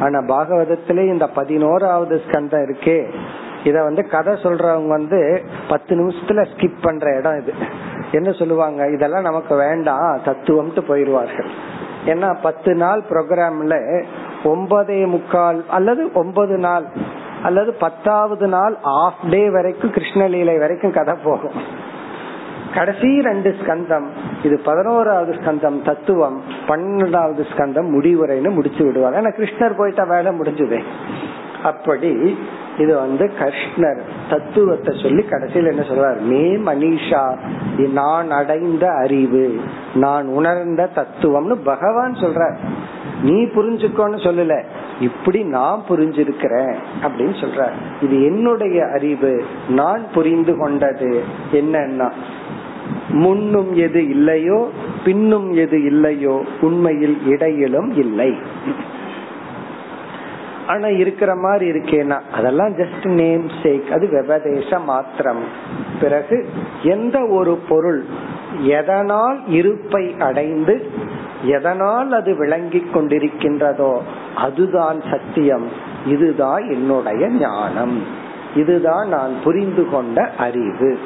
ஆனா 0.00 0.18
பாகவதத்திலே 0.18 1.06
இந்த 1.06 1.26
பதினோராவது 1.26 2.20
ஸ்கந்தம் 2.26 2.64
இருக்கே. 2.64 3.14
இத 3.64 3.82
வந்து 3.82 4.08
கதை 4.08 4.34
சொல்றவங்க 4.34 4.88
வந்து 4.88 5.42
பத்து 5.68 5.96
நிமிஷத்துல 5.96 6.46
ஸ்கிப் 6.56 6.82
பண்ற 6.82 7.16
இடம் 7.16 7.40
இது. 7.40 7.52
என்ன 8.12 8.32
சொல்லுவாங்க? 8.32 8.90
இதெல்லாம் 8.90 9.22
நமக்கு 9.22 9.56
வேண்டாம். 9.56 10.20
தத்துவம்ட்டு 10.24 10.80
போயிருவார்கள் 10.80 11.50
ஏன்னா 12.06 12.36
பத்து 12.42 12.74
நாள் 12.74 13.02
ப்ரோக்ராம்ல 13.10 14.04
ஒன்பதே 14.44 15.06
முக்கால் 15.06 15.64
அல்லது 15.68 16.10
ஒன்பது 16.14 16.58
நாள் 16.58 16.84
அல்லது 17.42 17.72
பத்தாவது 17.72 18.46
நாள் 18.46 18.76
ஆஃப் 18.82 19.28
டே 19.30 19.50
வரைக்கும் 19.50 19.90
கிருஷ்ணலீலை 19.90 20.58
வரைக்கும் 20.58 20.92
கதை 20.92 21.14
போகும். 21.24 21.86
கடைசி 22.74 23.20
ரெண்டு 23.20 23.54
ஸ்கந்தம் 23.60 24.06
இது 24.42 24.60
பதினோராவது 24.64 25.32
ஸ்கந்தம் 25.32 25.82
தத்துவம் 25.82 26.42
பன்னெண்டாவது 26.68 27.44
ஸ்கந்தம் 27.56 28.00
முடிவுரைன்னு 28.00 28.50
முடிச்சு 28.50 28.84
விடுவாங்க. 28.84 29.20
ஏன்னா 29.20 29.32
கிருஷ்ணர் 29.32 29.76
போயிட்டா 29.76 30.04
வேலை 30.04 30.38
முடிஞ்சுது. 30.38 30.82
அப்படி 31.62 32.38
இது 32.78 32.92
வந்து 32.96 33.24
கிருஷ்ணர் 33.40 34.00
தத்துவத்தை 34.30 34.92
சொல்லி 35.02 35.22
கடைசியில் 35.22 35.70
என்ன 35.72 35.84
சொல்றார்? 35.90 36.18
மே 36.30 36.44
மனிஷா 36.68 37.22
நான் 37.98 38.30
அடைந்த 38.30 38.84
அறிவு 39.02 39.46
நான் 40.04 40.26
உணர்ந்த 40.38 40.88
தத்துவம்னு 40.98 41.56
பகவான் 41.70 42.14
சொல்ற 42.24 42.42
நீ 43.22 43.36
புரிஞ்சுக்கோன்னு 43.54 44.18
சொல்லல. 44.26 44.56
இப்படி 45.00 45.40
நான் 45.56 45.80
புரிஞ்சிருக்கிறேன் 45.88 46.74
அப்படின்னு 47.04 47.36
சொல்ற 47.42 47.62
இது 48.02 48.16
என்னுடைய 48.24 48.78
அறிவு 48.96 49.32
நான் 49.80 50.04
புரிந்து 50.14 50.54
கொண்டது 50.58 51.10
என்னன்னா 51.60 52.08
முன்னும் 53.24 53.72
எது 53.86 54.00
இல்லையோ 54.08 54.58
பின்னும் 55.04 55.48
எது 55.64 55.78
இல்லையோ 55.82 56.34
உண்மையில் 56.66 57.16
இடையிலும் 57.26 57.90
இல்லை. 58.04 58.30
ஆனா 60.68 60.86
இருக்கிற 60.86 61.34
மாதிரி 61.34 61.70
இருக்கேனா? 61.70 62.20
அதெல்லாம் 62.32 62.68
ஜஸ்ட் 62.68 63.06
நேம் 63.06 63.48
சேக் 63.62 63.88
அது 63.88 64.06
விபதேச 64.06 64.78
மாத்திரம். 64.78 65.42
பிறகு 66.00 66.48
எந்த 66.82 67.26
ஒரு 67.26 67.58
பொருள் 67.68 68.04
எதனால் 68.60 69.40
இருப்பை 69.48 70.16
அடைந்து 70.18 70.90
எதனால் 71.42 72.12
அது 72.12 72.36
விளங்கி 72.36 72.86
கொண்டிருக்கின்றதோ 72.94 73.98
அதுதான் 74.36 75.02
சத்தியம். 75.10 75.68
இதுதான் 76.06 76.70
என்னுடைய 76.70 77.28
ஞானம். 77.28 78.02
இதுதான் 78.54 79.08
நான் 79.08 79.34
புரிந்து 79.44 79.90
கொண்ட 79.90 80.30
அறிவு. 80.38 80.98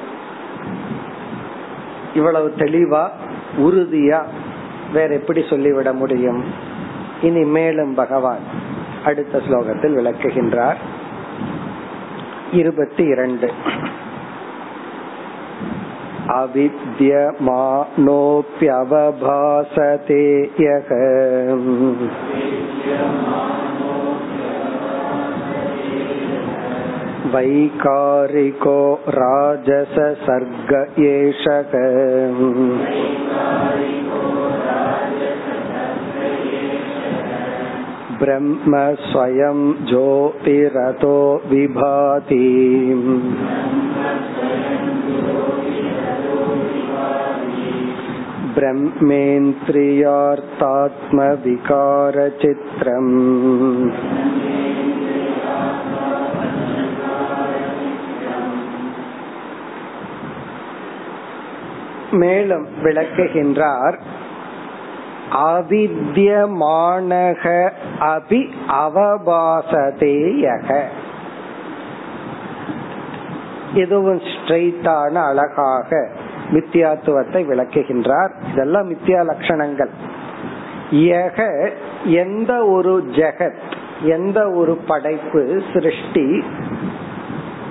இவ்வளவு 2.14 2.52
தெளிவா 2.56 3.08
உறுதியா 3.58 4.26
வேற 4.92 5.14
எப்படி 5.14 5.44
சொல்லிவிட 5.50 5.92
முடியும்? 5.92 6.44
இனி 7.22 7.44
மேலும் 7.44 7.94
பகவான். 7.94 8.70
அடுத்த 9.05 9.41
ஸ்லோகத்தில் 9.47 9.97
விளக்குகின்றார் 9.97 10.79
இருபத்தி 12.51 13.03
இரண்டு 13.05 13.47
अविद्यमानोऽप्यवभासते 18.57 20.21
यः 20.59 20.89
वैकारिको 27.33 28.77
राजससर्ग 29.17 30.71
एषः 31.07 31.73
ब्रह्म 38.21 38.73
स्वयं 39.03 39.59
ज्योतिरतो 39.85 41.15
विभाति 41.49 42.43
ब्रह्मेन्द्रियार्थात्मविकारचित्रम् 51.77 53.13
மேலும் 62.21 62.65
விளக்குகின்றார் 62.83 63.97
அவித்யமானக 65.34 67.70
அபி 68.00 68.52
அவபாசதேயக. 68.68 70.82
இதுவும் 73.74 74.16
ஸ்ட்ரெயிட்டான 74.16 75.12
அழகாக 75.12 76.08
மித்தியாத்துவத்தை 76.50 77.32
விளக்குகின்றார். 77.32 78.30
இதெல்லாம் 78.52 78.94
மித்தியா 78.94 79.06
லட்சணங்கள். 79.06 79.90
யக 80.90 81.70
எந்த 82.04 82.66
ஒரு 82.66 83.06
ஜெகத் 83.10 83.80
எந்த 84.02 84.50
ஒரு 84.50 84.74
படைப்பு 84.74 85.62
சிருஷ்டி 85.72 86.44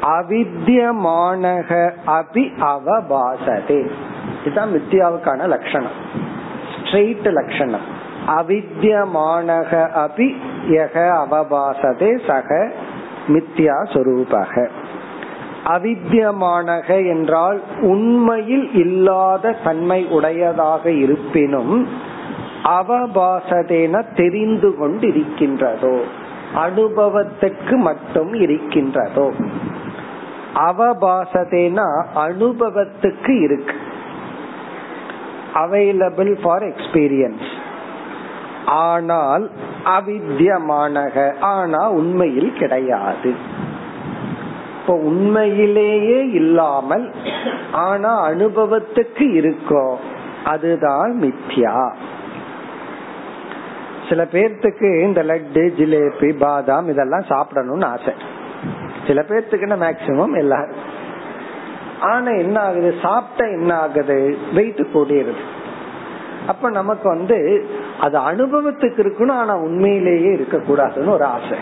அவித்யமானக 0.02 1.92
அபி 2.08 2.54
அவபாசதே. 2.60 3.92
இதுதான் 4.46 4.72
மித்தியாவுக்கான 4.72 5.48
லட்சணம். 5.48 6.21
ஸ்ட்ரெயிட் 6.92 7.32
லட்சணம் 7.32 8.00
அவித்யமானக 8.28 9.72
அபி 9.96 10.36
யக 10.70 10.96
அவபாசதே 11.24 12.28
சக 12.28 12.72
மித்யா 13.28 13.78
சொரூபக. 13.84 14.70
அவித்யமானக 15.66 17.08
என்றால் 17.08 17.62
உண்மையில் 17.82 18.74
இல்லாத 18.74 19.56
தன்மை 19.64 20.06
உடையதாக 20.06 20.92
இருப்பினும் 20.92 21.88
அவபாசதேன 22.64 24.04
தெரிந்து 24.16 24.76
கொண்டிருக்கின்றதோ 24.82 26.02
அனுபவத்துக்கு 26.56 27.76
மட்டும் 27.76 28.34
இருக்கின்றதோ. 28.34 29.32
அவபாசதேனா 30.56 32.06
அனுபவத்துக்கு 32.16 33.42
இருக்கு. 33.42 33.76
அவைலபிள் 35.54 36.42
ஃபார் 36.42 36.64
எக்ஸ்பீரியன்ஸ் 36.64 37.50
ஆனால் 38.66 39.52
அவித்யமானக 39.86 41.40
ஆனா 41.40 41.90
உண்மையில் 41.90 42.54
கிடையாது. 42.54 43.34
இப்போ 44.80 44.94
உண்மையிலேயே 44.94 46.30
இல்லாமல் 46.30 47.12
ஆனா 47.72 48.30
அனுபவத்துக்கு 48.30 49.26
இருக்கோ 49.42 49.96
அதுதான் 50.44 51.12
மித்யா. 51.22 51.92
சில 54.10 54.24
பேர்த்துக்கு 54.32 55.04
இந்த 55.04 55.24
லட்டு 55.24 55.64
ஜிலேபி 55.80 56.38
பாதாம் 56.38 56.90
இதெல்லாம் 56.90 57.30
சாப்பிடணும்னு 57.30 57.86
ஆசை. 57.86 58.14
சில 59.08 59.26
பேர்த்துக்குன்னா 59.30 59.78
மேக்சிமம் 59.88 60.38
எல்லாரும். 60.38 60.91
ஆனா 62.02 62.30
என்ன 62.30 62.60
ஆகுது? 62.60 62.94
சாப்பிட்ட 63.02 63.52
என்ன 63.52 63.76
ஆகுது? 63.76 64.38
வெயிட் 64.54 64.88
கூடியிருது 64.94 65.44
அப்ப 66.48 66.70
நமக்கு 66.70 67.10
வந்து 67.10 67.68
அது 68.00 68.20
அனுபவத்துக்கு 68.20 69.02
இருக்கணும் 69.02 69.32
ஆனா 69.32 69.56
உண்மையிலேயே 69.56 70.32
இருக்க 70.32 70.58
கூடாதுன்னு 70.58 71.10
ஒரு 71.10 71.24
ஆசை. 71.24 71.58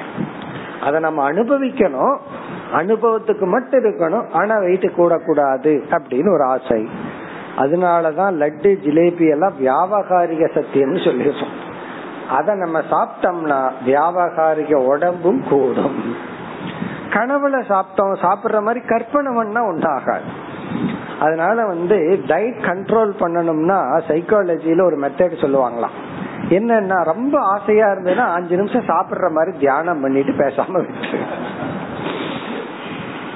அத 0.82 1.00
நம்ம 1.00 1.32
அனுபவிக்கணும் 1.32 2.18
அனுபவத்துக்கு 2.74 3.46
மட்டும் 3.46 3.84
இருக்கணும் 3.84 4.32
ஆனா 4.32 4.58
வெயிட் 4.58 4.92
கூடக்கூடாது 4.98 5.84
அப்படின்னு 5.90 6.34
ஒரு 6.34 6.44
ஆசை. 6.44 6.88
அதனாலதான் 7.58 8.34
லட்டு 8.42 8.78
ஜிலேபி 8.86 9.30
எல்லாம் 9.30 9.54
வியாபகாரிக 9.62 10.50
சத்தியம்னு 10.56 11.00
சொல்லிடுறோம் 11.08 11.58
அத 12.30 12.56
நம்ம 12.56 12.80
சாப்பிட்டோம்னா 12.80 13.72
வியாபகாரிக 13.86 14.74
உடம்பும் 14.76 15.44
கூடும். 15.50 16.16
கனவுல 17.10 17.58
சாப்பிட்டோம் 17.70 18.16
சாப்பிடுற 18.22 18.62
மாதிரி 18.62 18.86
கற்பனை 18.86 19.36
பண்ணா 19.36 19.66
உண்டாகாது. 19.66 20.30
அதனால 21.20 21.66
வந்து 21.66 22.24
டயட் 22.28 22.62
கண்ட்ரோல் 22.62 23.14
பண்ணணும்னா 23.20 23.78
சைக்காலஜில 24.08 24.82
ஒரு 24.84 25.00
மெத்தட் 25.00 25.44
சொல்லுவாங்களாம். 25.44 25.98
என்னன்னா 26.50 27.04
ரொம்ப 27.04 27.40
ஆசையா 27.42 27.88
இருந்ததுன்னா 27.88 28.28
அஞ்சு 28.34 28.56
நிமிஷம் 28.56 28.88
சாப்பிடுற 28.88 29.32
மாதிரி 29.32 29.58
தியானம் 29.58 30.02
பண்ணிட்டு 30.02 30.32
பேசாம 30.32 30.72
விட்டு 30.72 31.20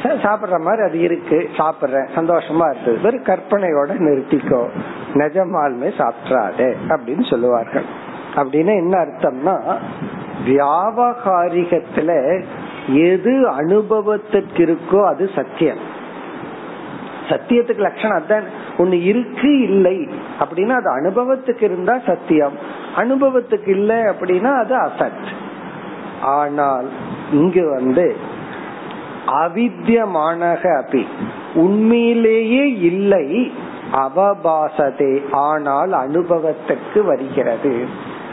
சாப்பிடுற 0.03 0.59
மாதிரி 0.59 0.82
அது 0.84 0.99
இருக்கு 0.99 1.49
சாப்பிடுறேன் 1.57 2.07
சந்தோஷமா 2.15 2.65
இருக்கு 2.69 2.99
வெறும் 3.01 3.24
கற்பனையோட 3.24 3.89
நிறுத்திக்கோ. 3.89 4.69
நிஜமாலுமே 5.13 5.89
சாப்பிட்றாதே 5.97 6.74
அப்படின்னு 6.89 7.30
சொல்லுவார்கள். 7.30 7.86
அப்படின்னு 8.36 8.76
என்ன 8.76 8.97
அர்த்தம்னா 8.97 9.78
வியாபகாரிகத்துல 10.45 12.11
எது 12.88 13.47
அனுபவத்திற்கு 13.47 14.65
இருக்கோ 14.65 15.05
அது 15.05 15.29
சத்தியம். 15.36 16.01
சத்தியத்துக்கு 17.29 17.77
லட்சணம் 17.77 18.23
அதான். 18.27 18.43
ஒண்ணு 18.77 19.03
இருக்கு 19.03 19.61
இல்லை. 19.61 20.09
அப்படின்னா 20.39 20.69
அது 20.69 20.89
அனுபவத்துக்கு 21.01 21.63
இருந்தா 21.63 21.99
சத்தியம். 22.05 22.51
அனுபவத்துக்கு 22.95 23.69
இல்லை 23.69 23.95
அப்படின்னா 23.95 24.55
அது 24.57 24.75
அசத். 24.75 25.25
ஆனால் 26.21 26.86
இங்கு 27.31 27.69
வந்து 27.69 28.15
அவித்தியமானக 29.27 30.77
அப்படி 30.77 31.07
உண்மையிலேயே 31.53 32.73
இல்லை 32.73 33.53
அவபாசதே. 33.91 35.23
ஆனால் 35.31 35.91
அனுபவத்துக்கு 35.91 37.01
வருகிறது. 37.01 37.86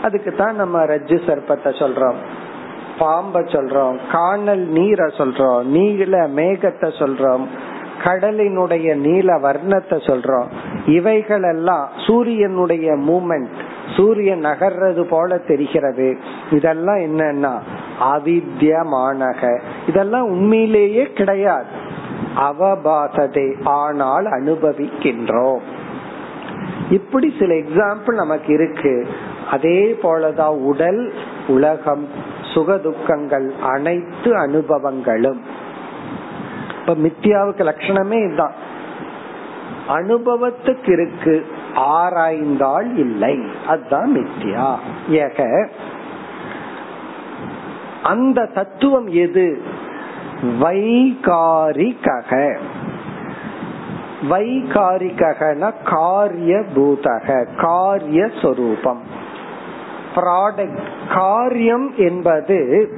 அதுக்கு 0.03 0.33
தான் 0.33 0.55
நம்ம 0.55 0.85
ரஜ்ஜு 0.85 1.19
சர்ப்பத்தை 1.27 1.71
சொல்றோம். 1.79 2.15
பாம்ப 3.01 3.41
சொல்றோம் 3.41 3.99
காணல் 4.13 4.65
நீரை 4.69 5.07
சொல்றோம் 5.17 5.63
நீல 5.63 6.29
மேகத்தை 6.37 6.89
சொல்றோம் 7.01 7.45
கடலினுடைய 8.05 8.95
நீல 8.95 9.35
வர்ணத்தை 9.35 9.97
சொல்றோம். 10.09 10.47
இவைகள் 10.87 11.43
எல்லாம் 11.43 11.89
சூரியனுடைய 12.07 12.93
மூமெண்ட் 12.93 13.51
சூரியன் 13.97 14.45
நகர்றது 14.45 15.03
போல 15.03 15.39
தெரிகிறது. 15.39 16.19
இதெல்லாம் 16.51 16.97
என்னன்னா 16.97 17.53
அவித்தியமானக 18.01 19.61
இதெல்லாம் 19.89 20.25
உண்மையிலேயே 20.25 21.05
கிடையாது. 21.13 21.65
அவபாசதை 22.37 23.63
ஆனால் 23.65 24.27
அனுபவிக்கின்றோம். 24.27 25.63
இப்படி 26.91 27.35
சில 27.39 27.55
எக்ஸாம்பிள் 27.55 28.15
நமக்கு 28.15 28.53
இருக்கு. 28.53 29.07
அதே 29.51 29.99
போலதான் 30.03 30.57
உடல் 30.63 31.13
உலகம் 31.49 32.09
சுகதுக்கங்கள் 32.55 33.59
அனைத்து 33.61 34.31
அனுபவங்களும். 34.37 35.41
இப்ப 36.81 36.95
மித்தியாவுக்கு 36.95 37.63
லட்சணமே 37.71 38.25
இதுதான் 38.25 38.53
அனுபவத்துக்கு 39.89 40.91
இருக்கு 40.91 41.47
ஆராய்ந்தால் 41.75 42.97
இல்லை. 42.97 43.39
அதுதான் 43.67 44.17
மித்தியா 44.17 44.77
ஏக 45.09 45.69
அந்த 48.03 48.47
தத்துவம் 48.47 49.09
எது? 49.09 49.63
வைகாரிகக. 50.61 52.59
வைகாரிகன 54.31 55.73
காரிய 55.85 56.63
பூதக 56.75 57.47
காரிய 57.57 58.29
சொரூபம் 58.43 59.19
ப்ராடக்ட் 60.15 60.79
காரியம் 61.15 61.95
என்பது 61.97 62.89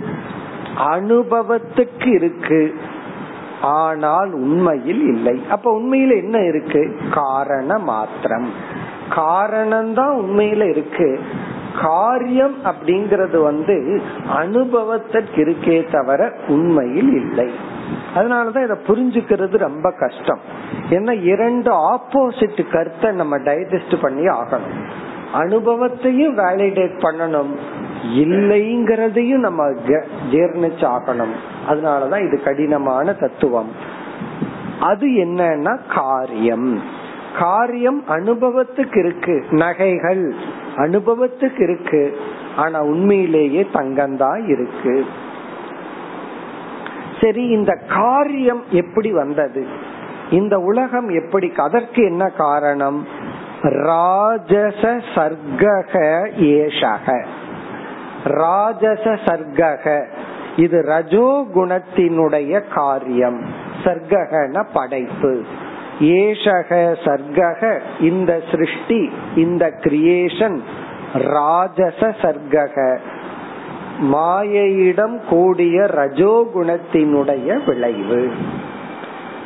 அனுபவத்துக்கு 0.91 2.07
இருக்கு. 2.07 2.75
ஆனால் 3.63 4.33
உண்மையில் 4.33 5.01
இல்லை. 5.01 5.45
அப்ப 5.51 5.79
உண்மையில 5.79 6.17
என்ன 6.17 6.39
இருக்கு? 6.39 6.97
காரண 7.11 7.79
மாத்திரம். 7.79 8.53
காரணம்தான் 9.11 10.17
உண்மையில 10.17 10.69
இருக்கு. 10.69 11.21
காரியம் 11.83 12.55
அப்படிங்கறது 12.65 13.43
வந்து 13.43 14.03
அனுபவத்திற்கு 14.29 15.45
இருக்கே 15.45 15.91
தவிர 15.91 16.33
உண்மையில் 16.49 17.13
இல்லை. 17.13 17.51
அதனாலதான் 18.15 18.65
இத 18.65 18.79
புரிஞ்சுக்கிறது 18.87 19.57
ரொம்ப 19.57 19.93
கஷ்டம். 19.99 20.39
ஏன்னா 20.91 21.23
இரண்டு 21.23 21.95
ஆப்போசிட் 21.95 22.71
கருத்தை 22.71 23.11
நம்ம 23.11 23.39
டைஜஸ்ட் 23.39 24.03
பண்ணி 24.03 24.27
ஆகணும். 24.27 24.85
அனுபவத்தையும் 25.33 26.39
வேலிடேட் 26.39 26.99
பண்ணணும். 26.99 27.57
இல்லைங்கிறதையும் 28.15 29.39
நம்ம 29.39 29.71
ஜீர்ணிச்சு 30.31 30.99
ஆகணும் 30.99 31.33
அதனாலதான் 31.69 32.27
இது 32.27 32.43
கடினமான 32.43 33.13
தத்துவம். 33.13 33.71
அது 34.81 35.07
என்னன்னா 35.07 35.79
காரியம். 35.95 36.83
காரியம் 37.39 38.05
அனுபவத்துக்கு 38.09 38.99
இருக்கு. 38.99 39.45
நகைகள் 39.51 40.35
அனுபவத்துக்கு 40.77 41.63
இருக்கு. 41.63 42.17
ஆனா 42.57 42.81
உண்மையிலேயே 42.81 43.67
தங்கம்தான் 43.73 44.49
இருக்கு. 44.49 45.07
சரி 47.21 47.45
இந்த 47.45 47.79
காரியம் 47.89 48.63
எப்படி 48.71 49.13
வந்தது? 49.13 49.67
இந்த 50.31 50.59
உலகம் 50.59 51.09
எப்படி 51.09 51.53
அதற்கு 51.57 52.05
என்ன 52.05 52.29
காரணம்? 52.29 53.07
ராஜச 53.63 55.01
சர்க்கக 55.15 56.27
ஏஷக. 56.37 57.25
ராஜச 58.25 59.11
சர்க்கக. 59.11 60.07
இது 60.57 60.83
ரஜோ 60.83 61.45
குணத்தினுடைய 61.55 62.63
காரியம். 62.75 63.45
சர்க்ககன 63.85 64.65
படைப்பு. 64.73 65.43
ஏஷக 66.01 66.97
சர்க்கக 67.05 67.81
இந்த 68.01 68.41
சிருஷ்டி 68.51 69.11
இந்த 69.37 69.67
கிரியேஷன் 69.67 70.61
ராஜச 71.15 72.15
சர்க்கக. 72.23 72.99
மாயையிடம் 74.13 75.21
கூடிய 75.29 75.83
ரஜோகுணத்தினுடைய 75.83 77.65
விளைவு. 77.67 78.33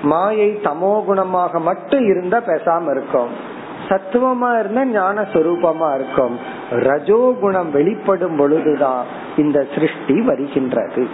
மாயை 0.02 0.60
தமோ 0.64 1.02
குணமாக 1.08 1.60
மட்டும் 1.60 2.04
இருந்தா 2.04 2.38
பேசாம 2.38 2.90
இருக்கும். 2.90 3.45
சத்துவமா 3.88 4.58
இருந்தா 4.58 4.84
ஞான 4.84 5.20
சொரூபமா 5.20 5.94
இருக்கும். 5.94 6.38
ரஜோகுணம் 6.70 7.70
வெளிப்படும் 7.70 8.36
பொழுதுதான் 8.36 9.04
இந்த 9.36 9.66
சிருஷ்டி 9.74 10.20
வருகின்றது. 10.20 11.08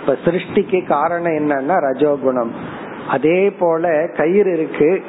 இப்ப 0.00 0.16
சிருஷ்டிக்கு 0.24 0.86
காரணம் 0.86 1.32
என்னன்னா 1.32 1.74
ரஜோகுணம். 1.74 2.50
அதே 3.08 3.50
போல 3.50 4.08
கயிறு 4.16 4.52
இருக்கு. 4.52 5.04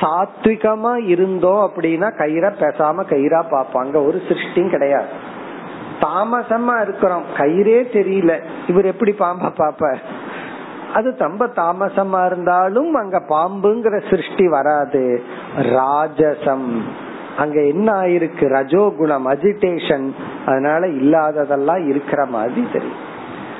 சாத்விகமா 0.00 1.08
இருந்தோம் 1.08 1.70
அப்படின்னா 1.70 2.10
கயிறை 2.18 2.52
பேசாம 2.60 3.04
கயிறா 3.04 3.42
பாப்பாங்க 3.50 4.06
ஒரு 4.06 4.22
சிருஷ்டியும் 4.28 4.70
கிடையாது. 4.70 5.06
தாமசமா 6.00 6.82
இருக்கிறோம். 6.82 7.22
கயிறே 7.36 7.80
தெரியல. 7.96 8.40
இவர் 8.68 8.84
எப்படி 8.84 9.12
பாம்ப 9.18 9.50
பாப்ப 9.58 9.96
அது 10.94 11.14
ரொம்ப 11.18 11.46
தாமசமா 11.46 12.26
இருந்தாலும் 12.26 12.94
அங்க 12.94 13.22
பாம்புங்கிற 13.28 14.10
சிருஷ்டி 14.10 14.48
வராது. 14.48 15.22
ராஜசம். 15.56 16.80
அங்க 17.36 17.62
என்ன 17.62 17.92
ஆயிருக்கு? 17.92 18.40
ரஜோகுணம் 18.40 19.26
அஜிடேஷன் 19.26 20.10
அதனால 20.46 20.86
இல்லாததெல்லாம் 20.86 21.88
இருக்கிற 21.88 22.24
மாதிரி 22.24 22.68
தெரியும். 22.72 23.06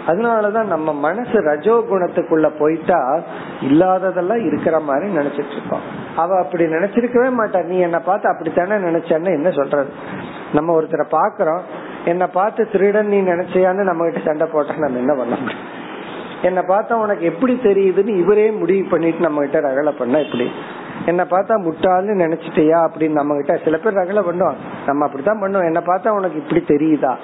அதனாலதான் 0.07 0.65
நம்ம 0.65 0.93
மனசு 0.93 1.41
ரஜோ 1.41 1.85
குணத்துக்குள்ள 1.91 2.51
போயிட்டா 2.59 3.21
இல்லாததெல்லாம் 3.61 4.47
இருக்கிற 4.47 4.81
மாதிரி 4.81 5.17
நினைச்சிட்டு 5.17 5.53
இருக்கோம். 5.53 5.81
அவ 6.17 6.39
அப்படி 6.39 6.65
நினைச்சிருக்கவே 6.65 7.33
மாட்டா. 7.39 7.65
நீ 7.65 7.79
என்ன 7.79 7.99
பார்த்து 7.99 8.29
அப்படித்தானே 8.29 8.73
நினைச்சேன்னு 8.73 9.25
என்ன 9.25 9.51
சொல்றது? 9.51 9.91
நம்ம 10.53 10.83
ஒருத்தரை 10.83 11.05
பாக்குறோம் 11.11 11.61
என்ன 12.05 12.27
பார்த்து 12.27 12.69
திருடன் 12.71 13.07
நீ 13.07 13.21
நினைச்சியான்னு 13.21 13.83
நம்ம 13.83 14.05
கிட்ட 14.05 14.21
சண்டை 14.25 14.47
போட்டா 14.53 14.73
நம்ம 14.77 14.99
என்ன 14.99 15.15
பண்ண 15.15 15.37
முடியும்? 15.41 15.87
என்ன 16.43 16.61
பார்த்தா 16.61 16.93
உனக்கு 16.93 17.25
எப்படி 17.25 17.61
தெரியுதுன்னு 17.63 18.19
இவரே 18.19 18.51
முடிவு 18.51 18.89
பண்ணிட்டு 18.89 19.21
நம்ம 19.21 19.41
கிட்ட 19.41 19.61
ரகலை 19.61 19.99
பண்ண 19.99 20.19
எப்படி? 20.19 20.51
என்ன 21.07 21.25
பார்த்தா 21.25 21.55
முட்டாள்னு 21.63 22.15
நினைச்சிட்டியா 22.25 22.89
அப்படின்னு 22.89 23.11
நம்ம 23.11 23.35
கிட்ட 23.35 23.61
சில 23.65 23.79
பேர் 23.79 23.95
ரகலை 23.95 24.23
பண்ணுவாங்க. 24.29 24.57
நம்ம 24.87 25.05
அப்படித்தான் 25.05 25.43
பண்ணுவோம். 25.43 25.65
என்ன 25.65 25.83
பார்த்தா 25.87 26.09
உனக்கு 26.09 26.37
இப்படி 26.37 26.65
தெரியுதா? 26.67 27.17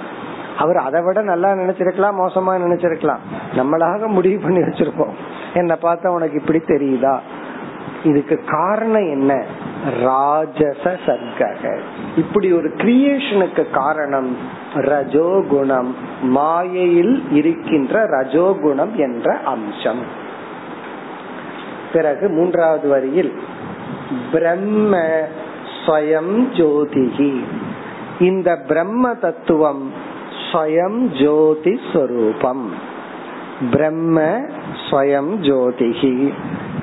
அவர் 0.58 0.76
அதை 0.76 1.02
விட 1.02 1.22
நல்லா 1.22 1.52
நினைச்சிருக்கலாம் 1.52 2.20
மோசமா 2.20 2.52
நினைச்சிருக்கலாம். 2.66 3.18
நம்மளாக 3.56 4.06
முடிவு 4.06 4.42
பண்ணி 4.42 4.58
வச்சிருப்போம். 4.58 5.14
என்ன 5.54 5.78
பார்த்தா 5.82 6.06
உனக்கு 6.06 6.34
இப்படி 6.34 6.58
தெரியுதா? 6.58 7.18
இதுக்கு 8.04 8.40
காரணம் 8.46 9.10
என்ன? 9.10 9.44
ராஜச 10.02 10.98
சர்க்கக. 11.06 11.78
இப்படி 12.16 12.52
ஒரு 12.52 12.68
கிரியேஷனுக்கு 12.68 13.70
காரணம் 13.70 14.36
ரஜோகுணம். 14.74 15.94
மாயையில் 16.22 17.24
இருக்கின்ற 17.30 18.06
ரஜோகுணம் 18.08 18.94
என்ற 18.94 19.38
அம்சம். 19.44 20.02
பிறகு 21.92 22.28
மூன்றாவது 22.28 22.88
வரியில் 22.88 23.32
பிரம்ம 24.32 24.96
ஸ்வயம் 25.86 26.46
ஜோதிகி. 26.52 27.44
இந்த 28.20 28.56
பிரம்ம 28.68 29.14
தத்துவம் 29.14 29.92
ஸ்வயம் 30.52 31.22
ஜோதி 31.22 31.80
ஸ்வரூபம். 31.92 32.72
பிரம்ம 33.70 34.20
ஸ்வயம் 34.90 35.32
ஜோதிகி. 35.40 36.32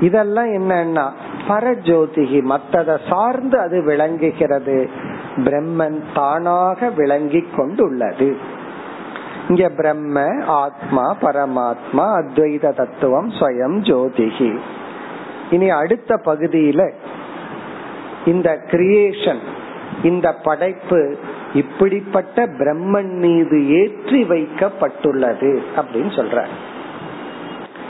இதெல்லாம் 0.01 0.51
என்னன்னா 0.53 1.05
பரஜோதிகி 1.47 2.39
மத்ததை 2.51 2.95
சார்ந்து 3.09 3.57
அது 3.59 3.83
விளங்குகிறது. 3.83 4.89
பிரம்மன் 5.35 5.99
தானாக 6.13 6.89
விளங்கி 6.89 7.41
கொண்டுள்ளது. 7.55 8.29
இங்க 9.47 9.69
பிரம்ம 9.69 10.25
ஆத்மா 10.45 11.05
பரமாத்மா 11.21 12.05
அத்வைத 12.19 12.75
தத்துவம் 12.75 13.29
ஸ்வயம் 13.29 13.77
ஜோதிகி. 13.89 14.51
இனி 15.49 15.69
அடுத்த 15.69 16.15
பகுதியில 16.25 16.81
இந்த 18.25 18.49
கிரியேஷன் 18.71 19.41
இந்த 20.03 20.27
படைப்பு 20.43 21.17
இப்படிப்பட்ட 21.53 22.45
பிரம்மன் 22.59 23.13
மீது 23.23 23.57
ஏற்றி 23.79 24.19
வைக்கப்பட்டுள்ளது 24.23 25.51
அப்படின்னு 25.75 26.11
சொல்ற 26.19 26.45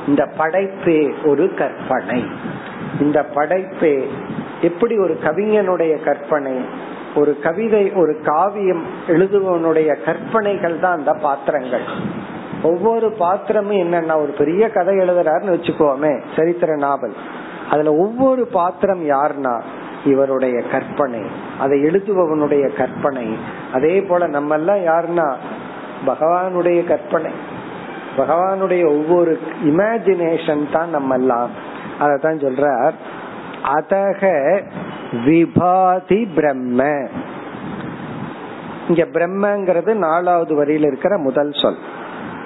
இந்த 0.08 0.30
படைப்பே 0.38 1.26
ஒரு 1.26 1.54
கற்பனை. 1.54 2.26
இந்த 3.00 3.26
படைப்பே 3.36 4.08
எப்படி 4.62 4.98
ஒரு 4.98 5.18
கவிஞனுடைய 5.24 6.04
கற்பனை 6.04 6.90
ஒரு 7.16 7.40
கவிதை 7.40 7.92
ஒரு 7.92 8.22
காவியம் 8.24 8.84
எழுதுவனுடைய 9.08 10.04
கற்பனைகள் 10.04 10.80
தான் 10.80 10.98
அந்த 10.98 11.14
பாத்திரங்கள். 11.14 11.82
ஒவ்வொரு 12.64 13.12
பாத்திரமும் 13.12 13.78
என்னன்னா 13.78 14.16
ஒரு 14.16 14.34
பெரிய 14.38 14.70
கதை 14.70 14.96
எழுதுறாருன்னு 14.96 15.56
வச்சுக்கோமே 15.56 16.22
சரித்திர 16.36 16.76
நாவல். 16.76 17.14
அதுல 17.70 17.94
ஒவ்வொரு 17.94 18.48
பாத்திரம் 18.48 19.10
யாருன்னா 19.10 19.62
இவருடைய 20.06 20.62
கற்பனை 20.72 21.22
அதை 21.60 21.84
எழுதுபவனுடைய 21.84 22.74
கற்பனை. 22.74 23.38
அதே 23.74 24.02
போல 24.02 24.28
நம்ம 24.28 24.56
எல்லாம் 24.56 24.86
யாருன்னா 24.86 25.34
பகவானுடைய 26.08 26.88
கற்பனை. 26.88 27.30
பகவானுடைய 28.18 28.86
ஒவ்வொரு 28.86 29.40
இமேஜினேஷன் 29.64 30.72
தான் 30.72 30.90
நம்ம 30.90 31.14
எல்லாம் 31.14 31.50
அதான் 32.00 32.42
சொல்றார். 32.44 32.94
அதக 33.80 34.62
விபாதி 35.26 36.28
பிரம்ம. 36.36 37.08
இங்க 38.88 39.04
பிரம்மங்கிறது 39.04 39.94
நாலாவது 39.94 40.66
வரியில 40.66 40.86
இருக்கிற 40.86 41.18
முதல் 41.18 41.52
சொல். 41.52 41.76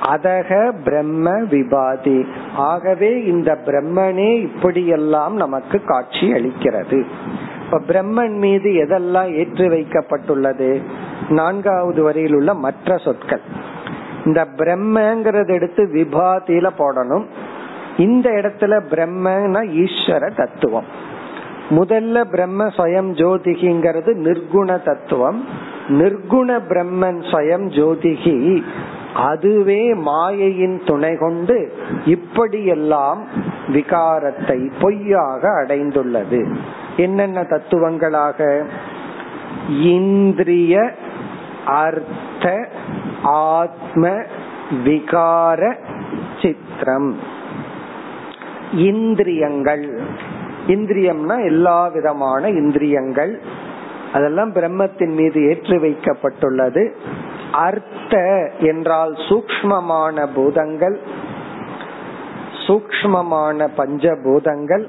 அதக 0.01 0.72
பிரம்ம 0.84 1.32
விபாதி. 1.32 2.28
ஆகவே 2.55 3.24
இந்த 3.24 3.57
பிரம்மனே 3.66 4.41
இப்படியெல்லாம் 4.41 5.36
நமக்கு 5.36 5.82
காட்சி 5.86 6.34
அளிக்கிறது. 6.34 7.05
இப்ப 7.66 7.80
பிரம்மன் 7.88 8.38
மீது 8.38 8.70
எதெல்லாம் 8.70 9.34
ஏற்றி 9.36 9.68
வைக்கப்பட்டுள்ளது? 9.68 10.82
நான்காவது 11.30 12.03
வரியில் 12.03 12.36
உள்ள 12.36 12.53
மற்ற 12.53 12.97
சொற்கள். 12.97 13.74
இந்த 14.26 14.47
பிரம்மங்கிறது 14.57 15.47
எடுத்து 15.47 15.84
விபாதியில 15.93 16.69
போடணும். 16.78 17.26
இந்த 17.97 18.30
இடத்துல 18.30 18.82
பிரம்மனா 18.89 19.84
ஈஸ்வர 19.84 20.36
தத்துவம். 20.36 20.86
முதல்ல 21.69 22.23
பிரம்ம 22.23 22.67
சுயம் 22.67 23.11
ஜோதிகிங்கிறது 23.13 24.13
நிர்குண 24.15 24.84
தத்துவம். 24.84 25.45
நிர்குண 25.88 26.59
பிரம்மன் 26.69 27.19
சுயம் 27.32 27.67
ஜோதிகி. 27.69 28.63
அதுவே 29.15 29.93
மாயையின் 29.93 30.82
துணை 30.86 31.17
கொண்டு 31.17 31.73
இப்படியெல்லாம் 32.05 33.28
விகாரத்தை 33.67 34.71
பொய்யாக 34.80 35.49
அடைந்துள்ளது. 35.49 36.55
என்னென்ன 36.97 37.41
தத்துவங்களாக? 37.41 38.65
இந்திரிய 39.69 40.91
அர்த்த 41.65 42.69
ஆத்ம 43.26 44.09
விகார 44.86 45.76
சித்திரம் 46.41 47.19
இந்திரியங்கள். 48.73 50.01
இந்திரியம்னா 50.67 51.45
எல்லா 51.45 51.88
விதமான 51.88 52.49
இந்திரியங்கள். 52.49 53.41
அதெல்லாம் 54.13 54.53
பிரம்மத்தின் 54.53 55.13
மீது 55.13 55.47
ஏற்றி 55.47 55.78
வைக்கப்பட்டுள்ளது. 55.78 56.91
அர்த்த 57.51 58.17
என்றால் 58.59 59.13
சூக்மமான 59.13 60.28
பூதங்கள். 60.36 60.99
சூக்மமான 62.67 63.67
பஞ்சபூதங்கள். 63.78 64.88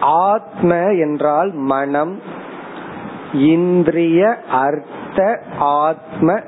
ஆத்ம 0.00 0.74
என்றால் 0.92 1.52
மனம். 1.52 2.20
இந்திரிய 3.32 4.38
அர்த்த 4.50 5.42
ஆத்ம 5.58 6.40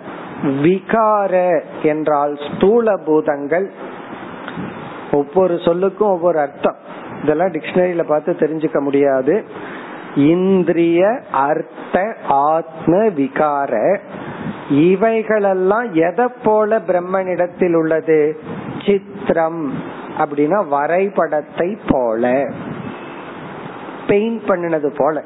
விகார 0.43 1.61
என்றால் 1.83 2.39
ஸ்தூல 2.55 2.97
பூதங்கள். 2.97 3.73
ஒவ்வொரு 5.13 5.55
சொல்லுக்கும் 5.55 5.99
ஒவ்வொரு 5.99 6.39
அர்த்தம். 6.39 6.77
இதெல்லாம் 7.23 7.53
டிக்ஷனரியில 7.53 8.03
பார்த்து 8.03 8.33
தெரிஞ்சுக்க 8.33 8.81
முடியாது. 8.81 9.45
இந்திரிய 10.17 11.21
அர்த்த 11.33 12.17
ஆத்ம 12.29 12.97
விகார. 12.97 13.99
இவைகளெல்லாம் 14.71 15.95
எதை 15.95 16.27
போல 16.43 16.79
பிரம்மனிடத்தில் 16.79 17.75
உள்ளது? 17.75 18.41
சித்திரம் 18.87 19.73
அப்படின்னா 20.19 20.69
வரைபடத்தை 20.69 21.79
போல. 21.89 22.53
பெயிண்ட் 24.07 24.43
பண்ணினது 24.43 24.95
போல. 24.97 25.23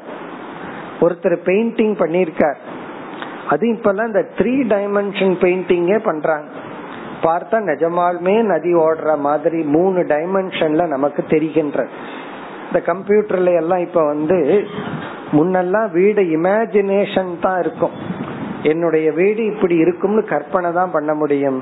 ஒருத்தர் 1.01 1.37
பெயிண்டிங் 1.45 1.95
பண்ணிருக்கார் 1.99 2.55
அது 3.53 3.65
இப்பெல்லாம் 3.75 4.09
இந்த 4.11 4.23
த்ரீ 4.37 4.53
டைமென்ஷன் 4.73 5.33
பெயிண்டிங்கே 5.43 5.97
பண்றாங்க. 6.09 6.47
பார்த்தா 7.25 7.57
நிஜமாலுமே 7.71 8.35
நதி 8.51 8.71
ஓடுற 8.85 9.11
மாதிரி 9.25 9.59
மூணு 9.75 9.99
டைமென்ஷன்ல 10.13 10.85
நமக்கு 10.95 11.21
தெரிகின்ற. 11.33 11.79
இந்த 12.67 12.79
கம்ப்யூட்டர்ல 12.91 13.53
எல்லாம் 13.61 13.83
இப்ப 13.87 14.01
வந்து 14.11 14.37
முன்னெல்லாம் 15.37 15.89
வீடு 15.97 16.21
இமேஜினேஷன் 16.37 17.31
தான் 17.45 17.59
இருக்கும். 17.63 17.95
என்னுடைய 18.71 19.07
வீடு 19.19 19.41
இப்படி 19.51 19.75
இருக்கும்னு 19.83 20.23
கற்பனை 20.33 20.71
தான் 20.79 20.93
பண்ண 20.95 21.11
முடியும். 21.21 21.59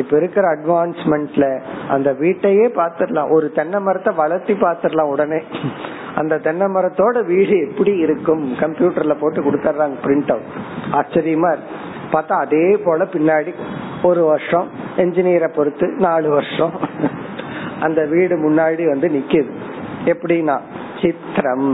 இப்ப 0.00 0.12
இருக்கிற 0.20 0.44
அட்வான்ஸ்மெண்ட்ல 0.56 1.46
அந்த 1.94 2.08
வீட்டையே 2.22 2.66
பாத்துடலாம் 2.80 3.32
ஒரு 3.36 3.46
தென்னை 3.56 3.80
மரத்தை 3.86 4.12
வளர்த்தி 4.22 4.54
பாத்துடலாம் 4.66 5.12
உடனே. 5.14 5.40
அந்த 6.20 6.38
தென்னை 6.38 6.66
மரத்தோட 6.66 7.18
வீடு 7.26 7.54
எப்படி 7.68 7.92
இருக்கும்? 7.96 8.42
கம்ப்யூட்டர்ல 8.54 9.14
போட்டு 9.20 9.40
கொடுத்துறாங்க 9.42 9.96
பிரிண்ட் 10.04 10.30
அவுட் 10.34 10.50
ஆச்சரியமா 10.92 11.50
இருக்கு. 11.54 11.76
பார்த்தா 12.12 12.36
அதே 12.44 12.64
போல 12.84 13.04
பின்னாடி 13.04 13.52
ஒரு 14.02 14.22
வருஷம் 14.24 14.68
என்ஜினியரை 14.96 15.48
பொறுத்து 15.54 15.86
நாலு 15.98 16.28
வருஷம். 16.28 16.72
அந்த 17.80 18.04
வீடு 18.04 18.36
முன்னாடி 18.36 18.84
வந்து 18.88 19.08
நிக்குது. 19.08 19.52
எப்படின்னா 20.04 20.56
சித்திரம். 21.02 21.68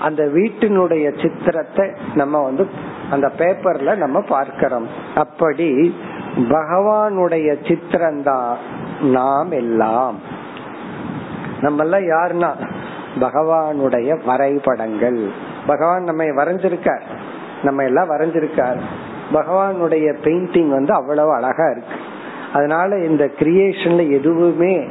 அந்த 0.00 0.22
வீட்டினுடைய 0.34 1.06
சித்திரத்தை 1.22 1.86
நம்ம 2.14 2.42
வந்து 2.42 2.66
அந்த 3.10 3.30
பேப்பர்ல 3.38 3.96
நம்ம 3.96 4.20
பார்க்கிறோம். 4.20 4.86
அப்படி 5.14 5.94
பகவானுடைய 6.36 7.48
சித்திரம் 7.68 8.22
தான் 8.22 8.56
நாம் 9.00 9.50
எல்லாம். 9.50 10.18
நம்ம 11.60 11.84
எல்லாம் 11.84 12.06
யாருன்னா 12.12 12.50
பகவானுடைய 13.16 14.24
வரைபடங்கள் 14.24 15.30
பகவான் 15.66 16.02
நம்ம 16.02 16.24
வரைஞ்சிருக்கார். 16.24 17.02
நம்ம 17.62 17.82
எல்லாம் 17.82 18.10
வரைஞ்சிருக்கார். 18.10 18.80
பகவானுடைய 19.32 20.16
பெயிண்டிங் 20.24 20.68
வந்து 20.68 20.94
அவ்வளவு 20.94 21.32
அழகா 21.32 21.70
இருக்கு. 21.70 21.94
அதனால 22.52 22.98
இந்த 22.98 23.24
கிரியேஷன்ல 23.24 24.10
எதுவுமே 24.10 24.88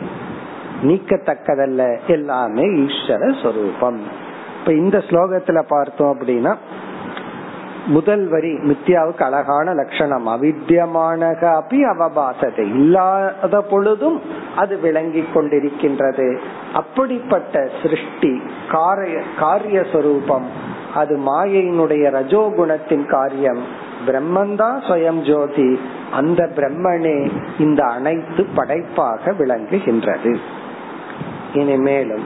நீக்கத்தக்கதல்ல. 0.84 2.00
எல்லாமே 2.08 2.62
ஈஸ்வர 2.62 3.42
சொரூபம். 3.42 4.02
இப்ப 4.60 4.74
இந்த 4.74 4.98
ஸ்லோகத்துல 4.98 5.62
பார்த்தோம் 5.68 6.20
அப்படின்னா 6.20 6.56
முதல் 7.88 8.28
வரி 8.28 8.54
மித்யாவுக்கு 8.54 9.24
அழகான 9.24 9.74
லட்சணம். 9.74 10.28
அவித்தியமானக 10.28 11.62
அபி 11.62 11.82
அவபாசதை 11.84 12.60
இல்லாத 12.60 13.62
பொழுதும் 13.62 14.22
அது 14.56 14.80
விளங்கி 14.80 15.26
கொண்டிருக்கின்றது. 15.34 16.40
அப்படிப்பட்ட 16.74 17.70
சிருஷ்டி 17.82 18.42
காரிய 18.72 19.22
காரிய 19.40 19.86
சொரூபம் 19.92 20.46
அது 20.94 21.18
மாயையினுடைய 21.18 22.10
ரஜோகுணத்தின் 22.10 23.10
காரியம். 23.10 23.64
பிரம்மந்தான் 24.08 24.82
சுயம் 24.88 25.22
ஜோதி. 25.22 25.80
அந்த 26.12 26.50
பிரம்மனே 26.56 27.32
இந்த 27.60 27.84
அனைத்து 27.84 28.46
படைப்பாக 28.56 29.32
விளங்குகின்றது. 29.32 30.36
இனி 31.54 31.78
மேலும் 31.78 32.24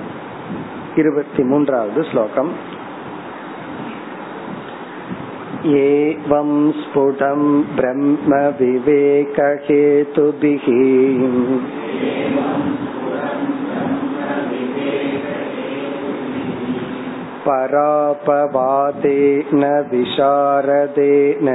இருபத்தி 0.95 1.43
மூன்றாவது 1.43 2.03
ஸ்லோகம். 2.03 2.72
एवं 5.66 6.50
स्फुटं 6.80 7.40
ब्रह्म 7.76 8.36
विवेकहेतुभिः 8.60 10.66
परापवादेन 17.46 19.64
विशारदेन 19.92 21.48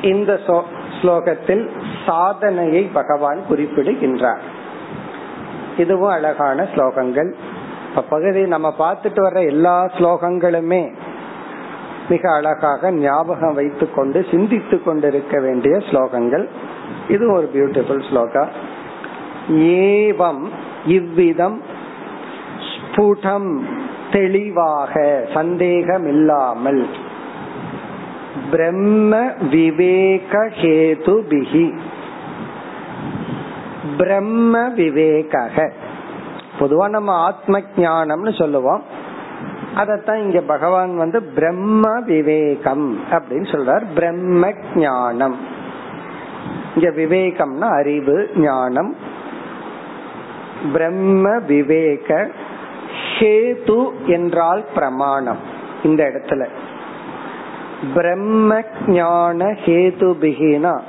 இந்த 0.04 0.30
ஸ்லோகத்தில் 1.00 1.64
சாதனையை 2.06 2.82
பகவான் 2.92 3.40
குறிப்பிடுகின்றார் 3.48 4.42
இதுவும் 5.76 6.10
அழகான 6.10 6.66
ஸ்லோகங்கள் 6.74 7.30
பகுதி 8.10 8.42
நம்ம 8.46 8.68
பார்த்துட்டு 8.78 9.20
வர்ற 9.22 9.40
எல்லா 9.44 9.74
ஸ்லோகங்களுமே 9.98 10.82
மிக 12.09 12.23
அழகாக 12.31 12.91
ஞாபகம் 12.91 13.57
வைத்துக் 13.59 13.95
கொண்டு 13.95 14.19
சிந்தித்து 14.31 14.77
கொண்டிருக்க 14.83 15.35
வேண்டிய 15.39 15.75
ஸ்லோகங்கள். 15.89 16.45
இது 17.07 17.25
ஒரு 17.33 17.47
பியூட்டிஃபுல் 17.53 18.03
ஸ்லோகா 18.09 18.43
ஏவம் 19.83 20.43
இவ்விதம் 20.85 21.59
ஸ்புடம் 22.69 23.51
தெளிவாக 24.11 24.93
சந்தேகமில்லாமல். 25.33 26.83
பிரம்ம 28.51 29.13
விவேக 29.51 30.33
ஹேது 30.59 31.15
பிகி 31.31 31.67
பிரம்ம 33.97 34.61
விவேக 34.79 35.33
பொதுவா 36.59 36.85
நம்ம 36.89 37.11
ஆத்ம 37.27 37.59
ஞானம்னு 37.77 38.31
சொல்லுவோம். 38.39 38.81
அதத்தான் 39.79 40.15
இங்க 40.15 40.41
பகவான் 40.41 40.97
வந்து 40.97 41.23
பிரம்ம 41.23 41.99
விவேகம் 41.99 42.99
அப்படின்னு 43.11 43.47
சொல்றார். 43.51 43.83
பிரம்ம 43.95 44.53
ஞானம். 44.75 45.37
இங்க 46.75 46.89
விவேகம்னா 46.89 47.67
அறிவு 47.79 48.29
ஞானம். 48.35 48.95
பிரம்ம 50.73 51.39
விவேக 51.39 52.29
ஹேது 53.19 53.91
என்றால் 54.05 54.63
பிரமாணம் 54.73 55.37
இந்த 55.83 56.03
இடத்துல. 56.03 56.45
பிரம்ம 57.93 58.61
ஞான 58.87 59.45
ஹேது 59.45 60.15
பிகினா 60.21 60.81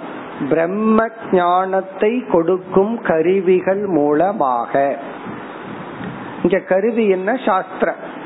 பிரம்ம 0.49 1.09
ஞானத்தை 1.31 2.25
கொடுக்கும் 2.33 3.03
கருவிகள் 3.03 3.87
மூலமாக. 3.87 4.99
இங்க 6.43 6.59
கருவி 6.59 7.09
என்ன? 7.09 7.39
சாஸ்திரம். 7.47 8.19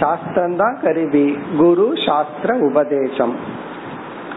சாஸ்திரம் 0.00 0.56
தான் 0.56 0.78
கருவி 0.82 1.38
குரு 1.58 1.92
சாஸ்திர 2.06 2.54
உபதேசம். 2.54 3.34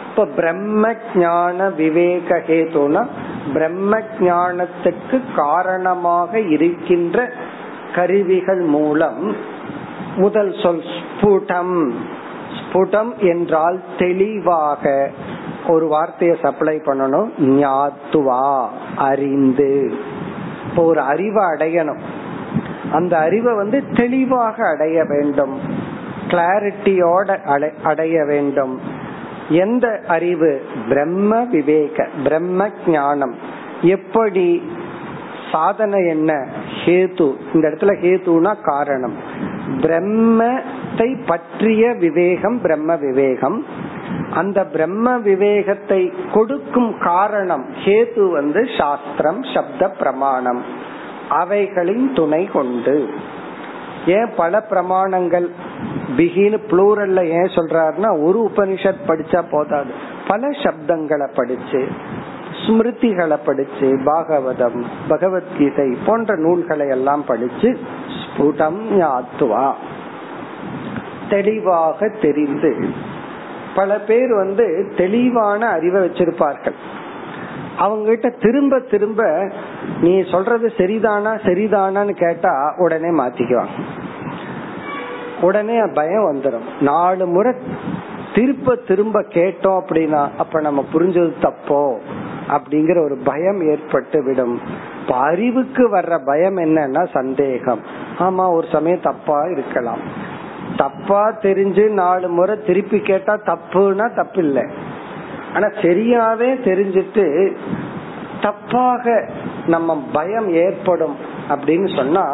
இப்ப 0.09 0.25
பிரம்ம 0.25 0.93
ஜான 1.13 1.75
விவேக 1.75 2.41
ஹேதுனா 2.47 3.05
பிரம்ம 3.53 3.99
ஜானத்துக்கு 3.99 5.21
காரணமாக 5.35 6.39
இருக்கின்ற 6.39 7.31
கருவிகள் 7.95 8.61
மூலம் 8.61 9.35
முதல் 10.15 10.55
சொல் 10.63 10.83
ஸ்புடம். 10.97 11.89
ஸ்புடம் 12.57 13.17
என்றால் 13.17 13.79
தெளிவாக. 13.97 15.11
ஒரு 15.67 15.87
வார்த்தையை 15.87 16.37
சப்ளை 16.41 16.81
பண்ணணும். 16.85 17.29
ஞாத்துவா 17.39 18.65
அறிந்து. 18.97 19.93
இப்போ 20.69 20.83
ஒரு 20.83 20.99
அறிவை 20.99 21.43
அடையணும். 21.43 22.01
அந்த 22.91 23.17
அறிவை 23.17 23.55
வந்து 23.55 23.83
தெளிவாக 23.93 24.67
அடைய 24.67 25.03
வேண்டும். 25.03 25.59
கிளாரிட்டியோட 26.27 27.38
அடைய 27.83 28.25
வேண்டும். 28.25 28.81
எந்த 29.49 30.01
அறிவு? 30.07 30.65
பிரம்ம 30.89 31.43
விவேக 31.43 32.07
பிரம்ம 32.23 32.69
ஞானம். 32.88 33.35
எப்படி? 33.81 34.71
சாதனை 35.51 36.07
என்ன? 36.07 36.47
ஹேது 36.85 37.35
இந்த 37.53 37.67
இடத்துல 37.67 37.95
ஹேதுனா 38.03 38.55
காரணம். 38.63 39.13
பிரம்மத்தை 39.81 41.17
பற்றிய 41.25 41.93
விவேகம் 41.93 42.61
பிரம்ம 42.61 42.95
விவேகம். 42.95 43.65
அந்த 44.33 44.65
பிரம்ம 44.65 45.17
விவேகத்தை 45.17 46.13
கொடுக்கும் 46.33 46.97
காரணம் 46.99 47.65
ஹேது 47.85 48.31
வந்து 48.31 48.67
சாஸ்திரம் 48.77 49.43
சப்த 49.53 49.89
பிரமாணம். 49.89 50.85
அவைகளின் 51.30 52.13
துணை 52.13 52.45
கொண்டு. 52.45 53.09
ஏன் 54.05 54.30
பல 54.38 54.65
பிரமாணங்கள் 54.69 55.49
பிகின்னு 56.17 56.59
புளூரல்ல 56.71 57.25
ஏன் 57.25 57.55
சொல்றாருன்னா 57.55 58.23
ஒரு 58.23 58.51
உபனிஷத் 58.55 59.07
படிச்சா 59.07 59.43
போதாது. 59.51 59.91
பல 60.28 60.47
சப்தங்களை 60.49 61.28
படிச்சு 61.36 61.88
ஸ்மிருதிகளை 62.51 63.38
படிச்சு 63.45 63.99
பாகவதம் 64.05 64.86
பகவத்கீதை 65.07 65.97
போன்ற 66.05 66.36
நூல்களை 66.36 66.88
எல்லாம் 66.88 67.25
படிச்சு 67.25 67.80
ஸ்புடம் 68.19 68.80
யாத்துவா 68.91 69.73
தெளிவாக 71.30 72.09
தெரிந்து. 72.21 72.89
பல 73.75 73.99
பேர் 73.99 74.34
வந்து 74.34 74.93
தெளிவான 74.97 75.67
அறிவை 75.67 76.01
வச்சிருப்பார்கள். 76.01 76.78
அவங்க 77.78 78.09
கிட்ட 78.09 78.30
திரும்ப 78.30 78.80
திரும்ப 78.80 79.51
நீ 80.01 80.23
சொல்றது 80.32 80.71
சரிதானா 80.78 81.32
சரிதானான்னு 81.43 82.11
கேட்டா 82.11 82.73
உடனே 82.78 83.09
மாத்திக்குவாங்க. 83.09 83.75
உடனே 85.41 85.86
பயம் 85.93 86.28
வந்துடும் 86.32 86.67
நாலு 86.82 87.25
முறை 87.25 87.53
திரும்ப 88.36 88.75
திரும்ப 88.75 89.21
கேட்டோம் 89.21 89.82
அப்படின்னா 89.82 90.28
அப்ப 90.38 90.61
நம்ம 90.61 90.86
புரிஞ்சது 90.93 91.34
தப்போ? 91.41 91.95
அப்படிங்கிற 92.49 93.03
ஒரு 93.03 93.17
பயம் 93.23 93.61
ஏற்பட்டு 93.61 94.23
விடும். 94.23 94.61
இப்ப 95.01 95.15
அறிவுக்கு 95.15 95.97
வர்ற 95.97 96.19
பயம் 96.25 96.57
என்னன்னா 96.57 97.07
சந்தேகம். 97.13 97.80
ஆமா 98.19 98.53
ஒரு 98.53 98.67
சமயம் 98.71 99.01
தப்பா 99.01 99.45
இருக்கலாம். 99.45 99.99
தப்பா 100.78 101.32
தெரிஞ்சு 101.41 101.89
நாலு 101.89 102.30
முறை 102.30 102.57
திருப்பி 102.67 102.99
கேட்டா 102.99 103.34
தப்புனா 103.34 104.15
தப்பு 104.15 104.43
இல்லை 104.43 104.63
ஆனா 105.57 105.67
சரியாவே 105.83 106.49
தெரிஞ்சிட்டு 106.69 107.25
தப்பாக 108.41 109.13
நம்ம 109.67 109.95
பயம் 110.13 110.49
ஏற்படும் 110.53 111.15
அப்படின்னு 111.49 111.95
சொன்னா 111.95 112.25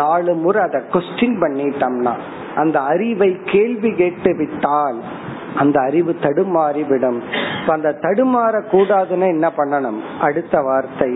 நாலு 0.00 0.34
முறை 0.34 0.62
அதை 0.62 0.80
கொஸ்டின் 0.92 1.38
பண்ணிட்டோம்னா 1.42 2.14
அந்த 2.54 2.76
அறிவை 2.80 3.30
கேள்வி 3.44 3.90
கேட்டு 3.94 4.30
விட்டால் 4.36 5.00
அந்த 5.56 5.76
அறிவு 5.80 6.12
தடுமாறிவிடும். 6.22 7.18
அந்த 7.66 7.90
தடுமாற 8.02 8.54
கூடாதுன்னு 8.72 9.26
என்ன 9.28 9.46
பண்ணணும்? 9.56 9.98
அடுத்த 10.20 10.60
வார்த்தை 10.60 11.10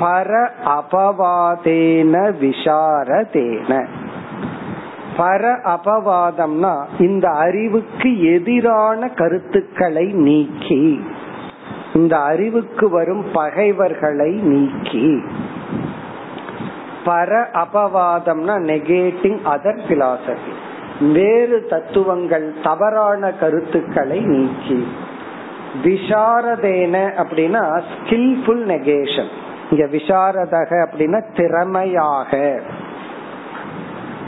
பர 0.00 0.30
அபவாதேன 0.76 2.14
விசாரதேன. 2.42 3.72
பர 5.16 5.42
அபவாதம்னா 5.64 6.84
இந்த 6.98 7.30
அறிவுக்கு 7.30 8.32
எதிரான 8.32 9.08
கருத்துக்களை 9.08 10.06
நீக்கி. 10.12 11.04
இந்த 11.94 12.18
அறிவுக்கு 12.18 12.90
வரும் 12.90 13.24
பகைவர்களை 13.32 14.32
நீக்கி. 14.32 15.22
பர 17.04 17.44
அபவாதம்னா 17.54 18.56
நெகேட்டிங் 18.70 19.38
அதர் 19.44 19.78
பிலாசபி 19.88 21.12
வேறு 21.12 21.66
தத்துவங்கள் 21.70 22.54
தவறான 22.62 23.32
கருத்துக்களை 23.32 24.20
நீக்கி. 24.20 24.86
விசாரதேன 25.84 26.96
அப்படின்னா 27.22 27.82
ஸ்கில்ஃபுல் 27.92 28.64
நெகேஷன் 28.72 29.32
இங்க 29.70 29.84
விசாரதக 29.84 30.86
அப்படின்னா 30.86 31.22
திறமையாக. 31.36 32.60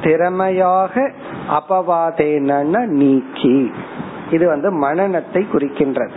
திறமையாக 0.03 1.11
அபவாதேன 1.51 2.87
நீக்கி. 2.87 3.73
இது 4.31 4.47
வந்து 4.49 4.73
மனநத்தை 4.73 5.47
குறிக்கின்றது. 5.53 6.11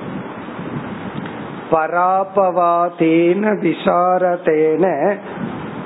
பராபவாதேன 1.72 3.58
விசாரதேன 3.62 5.16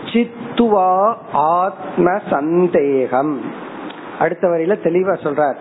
சித்துவா 0.06 1.16
ஆத்ம 1.34 2.20
சந்தேகம் 2.30 3.42
அடுத்த 4.20 4.48
வரையில 4.48 4.76
தெளிவா 4.84 5.14
சொல்றார். 5.24 5.56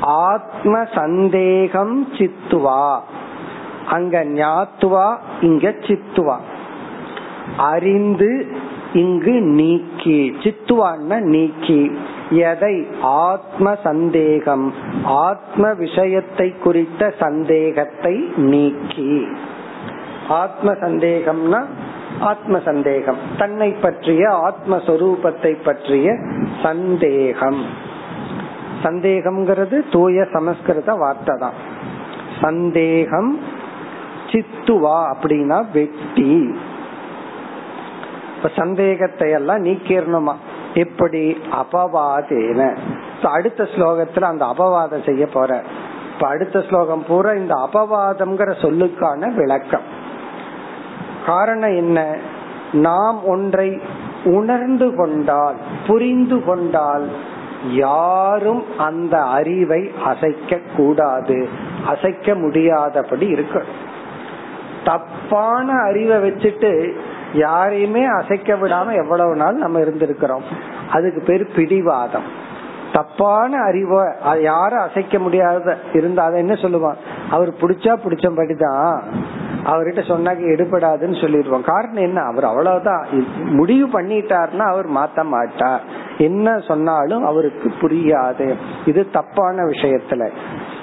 ஆத்ம 0.00 0.84
சந்தேகம் 0.94 2.08
சித்துவா. 2.12 3.00
அங்க 3.88 4.24
ஞாத்துவா 4.24 5.16
இங்க 5.40 5.68
சித்துவா. 5.68 6.36
அறிந்து 7.56 8.46
இங்கு 8.92 9.40
நீக்கி 9.40 10.36
சித்துவான்னா 10.38 11.20
நீக்கி. 11.20 11.90
எதை? 12.30 12.86
ஆத்ம 13.00 13.74
சந்தேகம் 13.82 14.74
ஆத்ம 15.04 15.72
விஷயத்தை 15.72 16.54
குறித்த 16.58 17.14
சந்தேகத்தை 17.18 18.24
நீக்கி. 18.36 19.26
ஆத்ம 20.28 20.72
சந்தேகம்னா 20.72 21.64
ஆத்ம 22.20 22.58
சந்தேகம் 22.58 23.16
தன்னை 23.38 23.70
பற்றிய 23.70 24.28
ஆத்மஸ்வரூபத்தை 24.30 25.56
பற்றிய 25.64 26.18
சந்தேகம். 26.62 27.64
சந்தேகம்ங்கிறது 28.82 29.82
தூய 29.92 30.26
சமஸ்கிருத 30.32 30.92
வார்த்தை 30.92 31.36
தான். 31.38 31.54
சந்தேகம் 32.40 33.38
சித்துவா 34.30 35.14
அப்படின்னா 35.14 35.64
வெட்டி. 35.72 36.54
இப்ப 38.42 38.52
சந்தேகத்தை 38.56 39.30
எல்லாம் 39.30 39.64
நீக்கிடணுமா 39.64 40.34
எப்படி 40.74 41.38
அபவாதேன 41.52 42.76
அடுத்த 43.22 43.64
ஸ்லோகத்துல 43.64 44.22
அந்த 44.22 44.44
அபவாதம் 44.44 45.06
செய்ய 45.06 45.26
போற. 45.26 45.62
இப்ப 46.14 46.28
அடுத்த 46.28 46.62
ஸ்லோகம் 46.68 47.04
பூரா 47.08 47.30
இந்த 47.30 47.54
அபவாதம்ங்கிற 47.54 48.52
சொல்லுக்கான 48.62 49.34
விளக்கம். 49.34 49.80
காரணம் 51.26 51.76
என்ன? 51.76 52.16
நாம் 52.72 53.26
ஒன்றை 53.26 53.80
உணர்ந்து 54.24 54.96
கொண்டால் 54.96 55.56
புரிந்து 55.86 56.44
கொண்டால் 56.44 57.08
யாரும் 57.70 58.64
அந்த 58.78 59.22
அறிவை 59.22 59.90
அசைக்க 60.04 60.58
கூடாது. 60.76 61.48
அசைக்க 61.86 62.34
முடியாதபடி 62.34 63.32
இருக்கணும். 63.32 63.78
தப்பான 64.84 65.72
அறிவை 65.72 66.30
வச்சுட்டு 66.30 66.96
யாரையுமே 67.32 68.04
அசைக்க 68.04 68.54
விடாம 68.54 69.02
எவ்வளவு 69.02 69.36
நாள் 69.36 69.54
நம்ம 69.54 69.78
இருந்திருக்கிறோம். 69.78 70.42
அதுக்கு 70.90 71.22
பேர் 71.26 71.54
பிடிவாதம். 71.56 72.48
தப்பான 72.92 73.62
அறிவை 73.62 74.04
யாரும் 74.42 74.78
அசைக்க 74.78 75.18
முடியாத 75.18 75.78
இருந்தா 75.92 76.24
அதை 76.24 76.38
என்ன 76.38 76.52
சொல்லுவான்? 76.52 76.94
அவர் 77.30 77.50
பிடிச்சா 77.50 77.98
பிடிச்சபடிதான். 78.06 79.02
அவர்கிட்ட 79.64 80.00
சொன்னாக்க 80.02 80.40
எடுபடாதுன்னு 80.40 81.20
சொல்லிடுவோம் 81.20 81.62
காரணம் 81.62 82.02
என்ன? 82.02 82.20
அவர் 82.20 82.44
அவ்வளவுதான். 82.44 83.06
முடிவு 83.36 84.00
பண்ணிட்டாருன்னா 84.00 84.58
அவர் 84.58 84.90
மாத்த 84.90 85.24
மாட்டார். 85.24 85.82
என்ன 86.18 86.58
சொன்னாலும் 86.58 87.24
அவருக்கு 87.24 87.72
புரியாது. 87.80 88.54
இது 88.84 89.10
தப்பான 89.10 89.62
விஷயத்துல. 89.62 90.30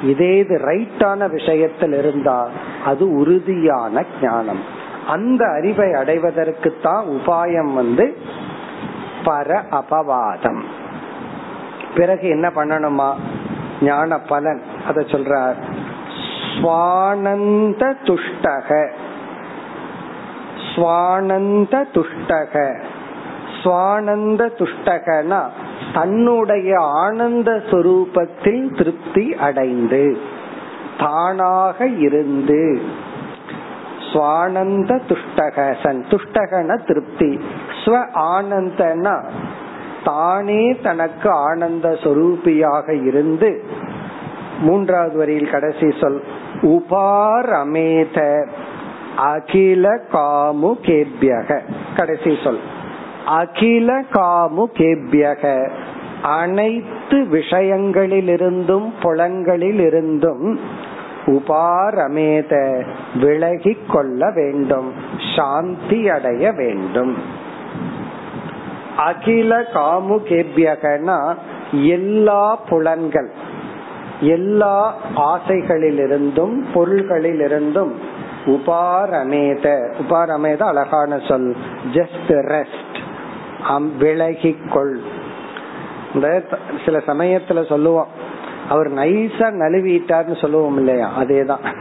இதே 0.03 0.37
இது 0.37 0.57
ரைட்டான 0.57 1.29
விஷயத்தில் 1.29 1.93
இருந்தா 1.93 2.47
அது 2.85 3.11
உறுதியான 3.11 4.03
ஞானம். 4.21 4.85
அந்த 5.07 5.47
அறிவை 5.47 5.93
அடைவதற்கு 5.93 6.77
தான் 6.81 7.05
உபாயம் 7.05 7.73
வந்து 7.73 8.17
பர 9.25 9.63
அபவாதம். 9.71 10.61
பிறகு 11.95 12.29
என்ன 12.29 12.51
பண்ணணுமா? 12.55 13.13
ஞான 13.81 14.17
பலன் 14.17 14.61
அத 14.87 15.01
சொல்றார். 15.01 15.55
ஸ்வானந்த 16.55 17.93
துஷ்டக. 18.03 18.89
ஸ்வானந்த 20.75 21.83
துஷ்டக. 21.93 22.81
ஸ்வானந்த 23.63 24.41
துஷ்டகனா 24.57 25.41
தன்னுடைய 25.93 26.79
ஆனந்த 26.79 27.63
சுரூபத்தில் 27.71 28.77
திருப்தி 28.77 29.35
அடைந்து 29.35 30.17
தானாக 30.99 31.87
இருந்து 31.87 32.81
ஸ்வானந்த 34.09 34.99
துஷ்டக 35.09 35.75
சன் 35.83 36.05
துஷ்டகன 36.09 36.79
திருப்தி. 36.87 37.39
ஸ்வ 37.85 37.95
ஆனந்தனா 38.35 39.15
தானே 40.03 40.75
தனக்கு 40.83 41.29
ஆனந்த 41.29 41.89
சொரூபியாக 41.89 43.05
இருந்து 43.05 43.63
மூன்றாவது 44.61 45.17
வரியில் 45.17 45.49
கடைசி 45.49 45.93
சொல் 46.01 46.23
உபாரமேத 46.61 48.17
அகில 49.17 49.89
காமு 50.13 50.71
கேபியக. 50.81 51.59
கடைசி 51.95 52.37
சொல் 52.43 52.59
அகில 53.25 54.01
காமு 54.13 54.65
கேபியக. 54.73 55.69
அனைத்து 56.21 57.17
விஷயங்களிலிருந்தும் 57.31 58.87
புலங்களில் 59.01 59.79
இருந்தும் 59.79 60.59
உபாரமேத 61.27 62.53
விலகி 63.15 63.77
கொள்ள 63.87 64.31
வேண்டும் 64.31 64.93
சாந்தி 65.35 66.09
அடைய 66.09 66.51
வேண்டும். 66.51 67.17
அகில 68.97 69.61
காமுகேபியகனா 69.73 71.35
எல்லா 71.71 72.55
புலன்கள் 72.55 73.29
எல்லா 74.19 74.95
ஆசைகளிலிருந்தும் 75.15 76.55
பொருள்களிலிருந்தும் 76.73 77.91
உபாரமேத 78.45 79.65
உபாரமேத 80.03 80.61
அழகான 80.61 81.19
சொல் 81.27 81.55
ஜஸ்ட் 81.93 82.31
ரெஸ்ட் 82.53 82.97
விலகிக்கொள் 83.99 84.95
இந்த 86.13 86.43
சில 86.85 86.97
சமயத்துல 86.97 87.65
சொல்லுவோம் 87.67 88.07
அவர் 88.69 88.93
நைஸா 88.93 89.47
நழுவிட்டார்னு 89.51 90.41
சொல்லுவோம் 90.41 90.77
இல்லையா? 90.77 91.11
அதேதான். 91.19 91.75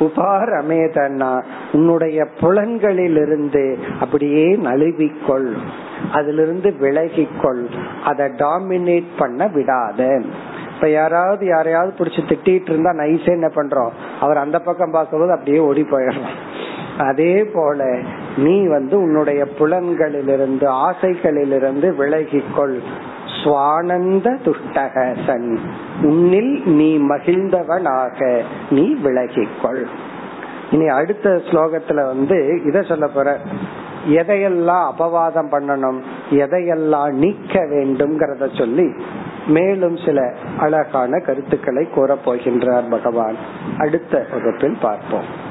உபார் 0.00 0.62
அமேதன்னா 0.62 1.42
உன்னுடைய 1.72 2.26
புலன்களிலிருந்து 2.40 3.76
அப்படியே 4.00 4.56
நழுவிக்கொள். 4.56 5.52
அதிலிருந்து 6.12 6.74
விலகிக்கொள். 6.80 7.64
அதை 8.04 8.26
டாமினேட் 8.26 9.06
பண்ண 9.18 9.46
விடாத. 9.46 10.24
இப்ப 10.74 10.88
யாராவது 10.88 11.46
யாரையாவது 11.46 11.94
புடிச்சு 11.98 12.32
திட்டிட்டு 12.32 12.70
இருந்தா 12.70 12.90
நைஸே 12.90 13.26
என்ன 13.26 13.46
பண்றோம்? 13.46 13.90
அவர் 14.20 14.36
அந்த 14.36 14.58
பக்கம் 14.58 14.90
பார்க்கும்போது 14.90 15.32
அப்படியே 15.32 15.58
ஓடி 15.58 15.82
போயிடுறோம் 15.82 16.50
அதே 16.98 17.44
போல 17.44 17.98
நீ 18.36 18.66
வந்து 18.66 18.98
உன்னுடைய 18.98 19.46
புலன்களிலிருந்து 19.58 20.66
ஆசைகளிலிருந்து 20.68 21.94
விலகிக்கொள். 21.98 22.78
சுவானந்த 23.44 24.38
துஷ்டக 24.44 25.16
சன் 25.26 25.60
உன்னில் 26.02 26.62
நீ 26.64 26.98
மகிழ்ந்தவனாக 26.98 28.42
நீ 28.70 28.94
விலகிக்கொள். 29.04 29.84
இனி 30.70 30.88
அடுத்த 30.88 31.30
ஸ்லோகத்துல 31.30 32.06
வந்து 32.06 32.60
இத 32.66 32.82
சொல்ல 32.82 33.06
போற. 33.06 33.38
எதையெல்லாம் 34.08 34.92
அபவாதம் 34.98 35.50
பண்ணணும் 35.50 35.98
எதையெல்லாம் 36.30 37.10
நீக்க 37.10 37.60
வேண்டும்ங்கிறத 37.64 38.58
சொல்லி 38.58 38.92
மேலும் 39.46 39.96
சில 39.96 40.34
அழகான 40.58 41.18
கருத்துக்களை 41.18 41.88
கூறப் 41.88 42.30
போகின்றார் 42.30 42.90
பகவான். 42.90 43.36
அடுத்த 43.78 44.26
வகுப்பில் 44.32 44.76
பார்ப்போம். 44.82 45.50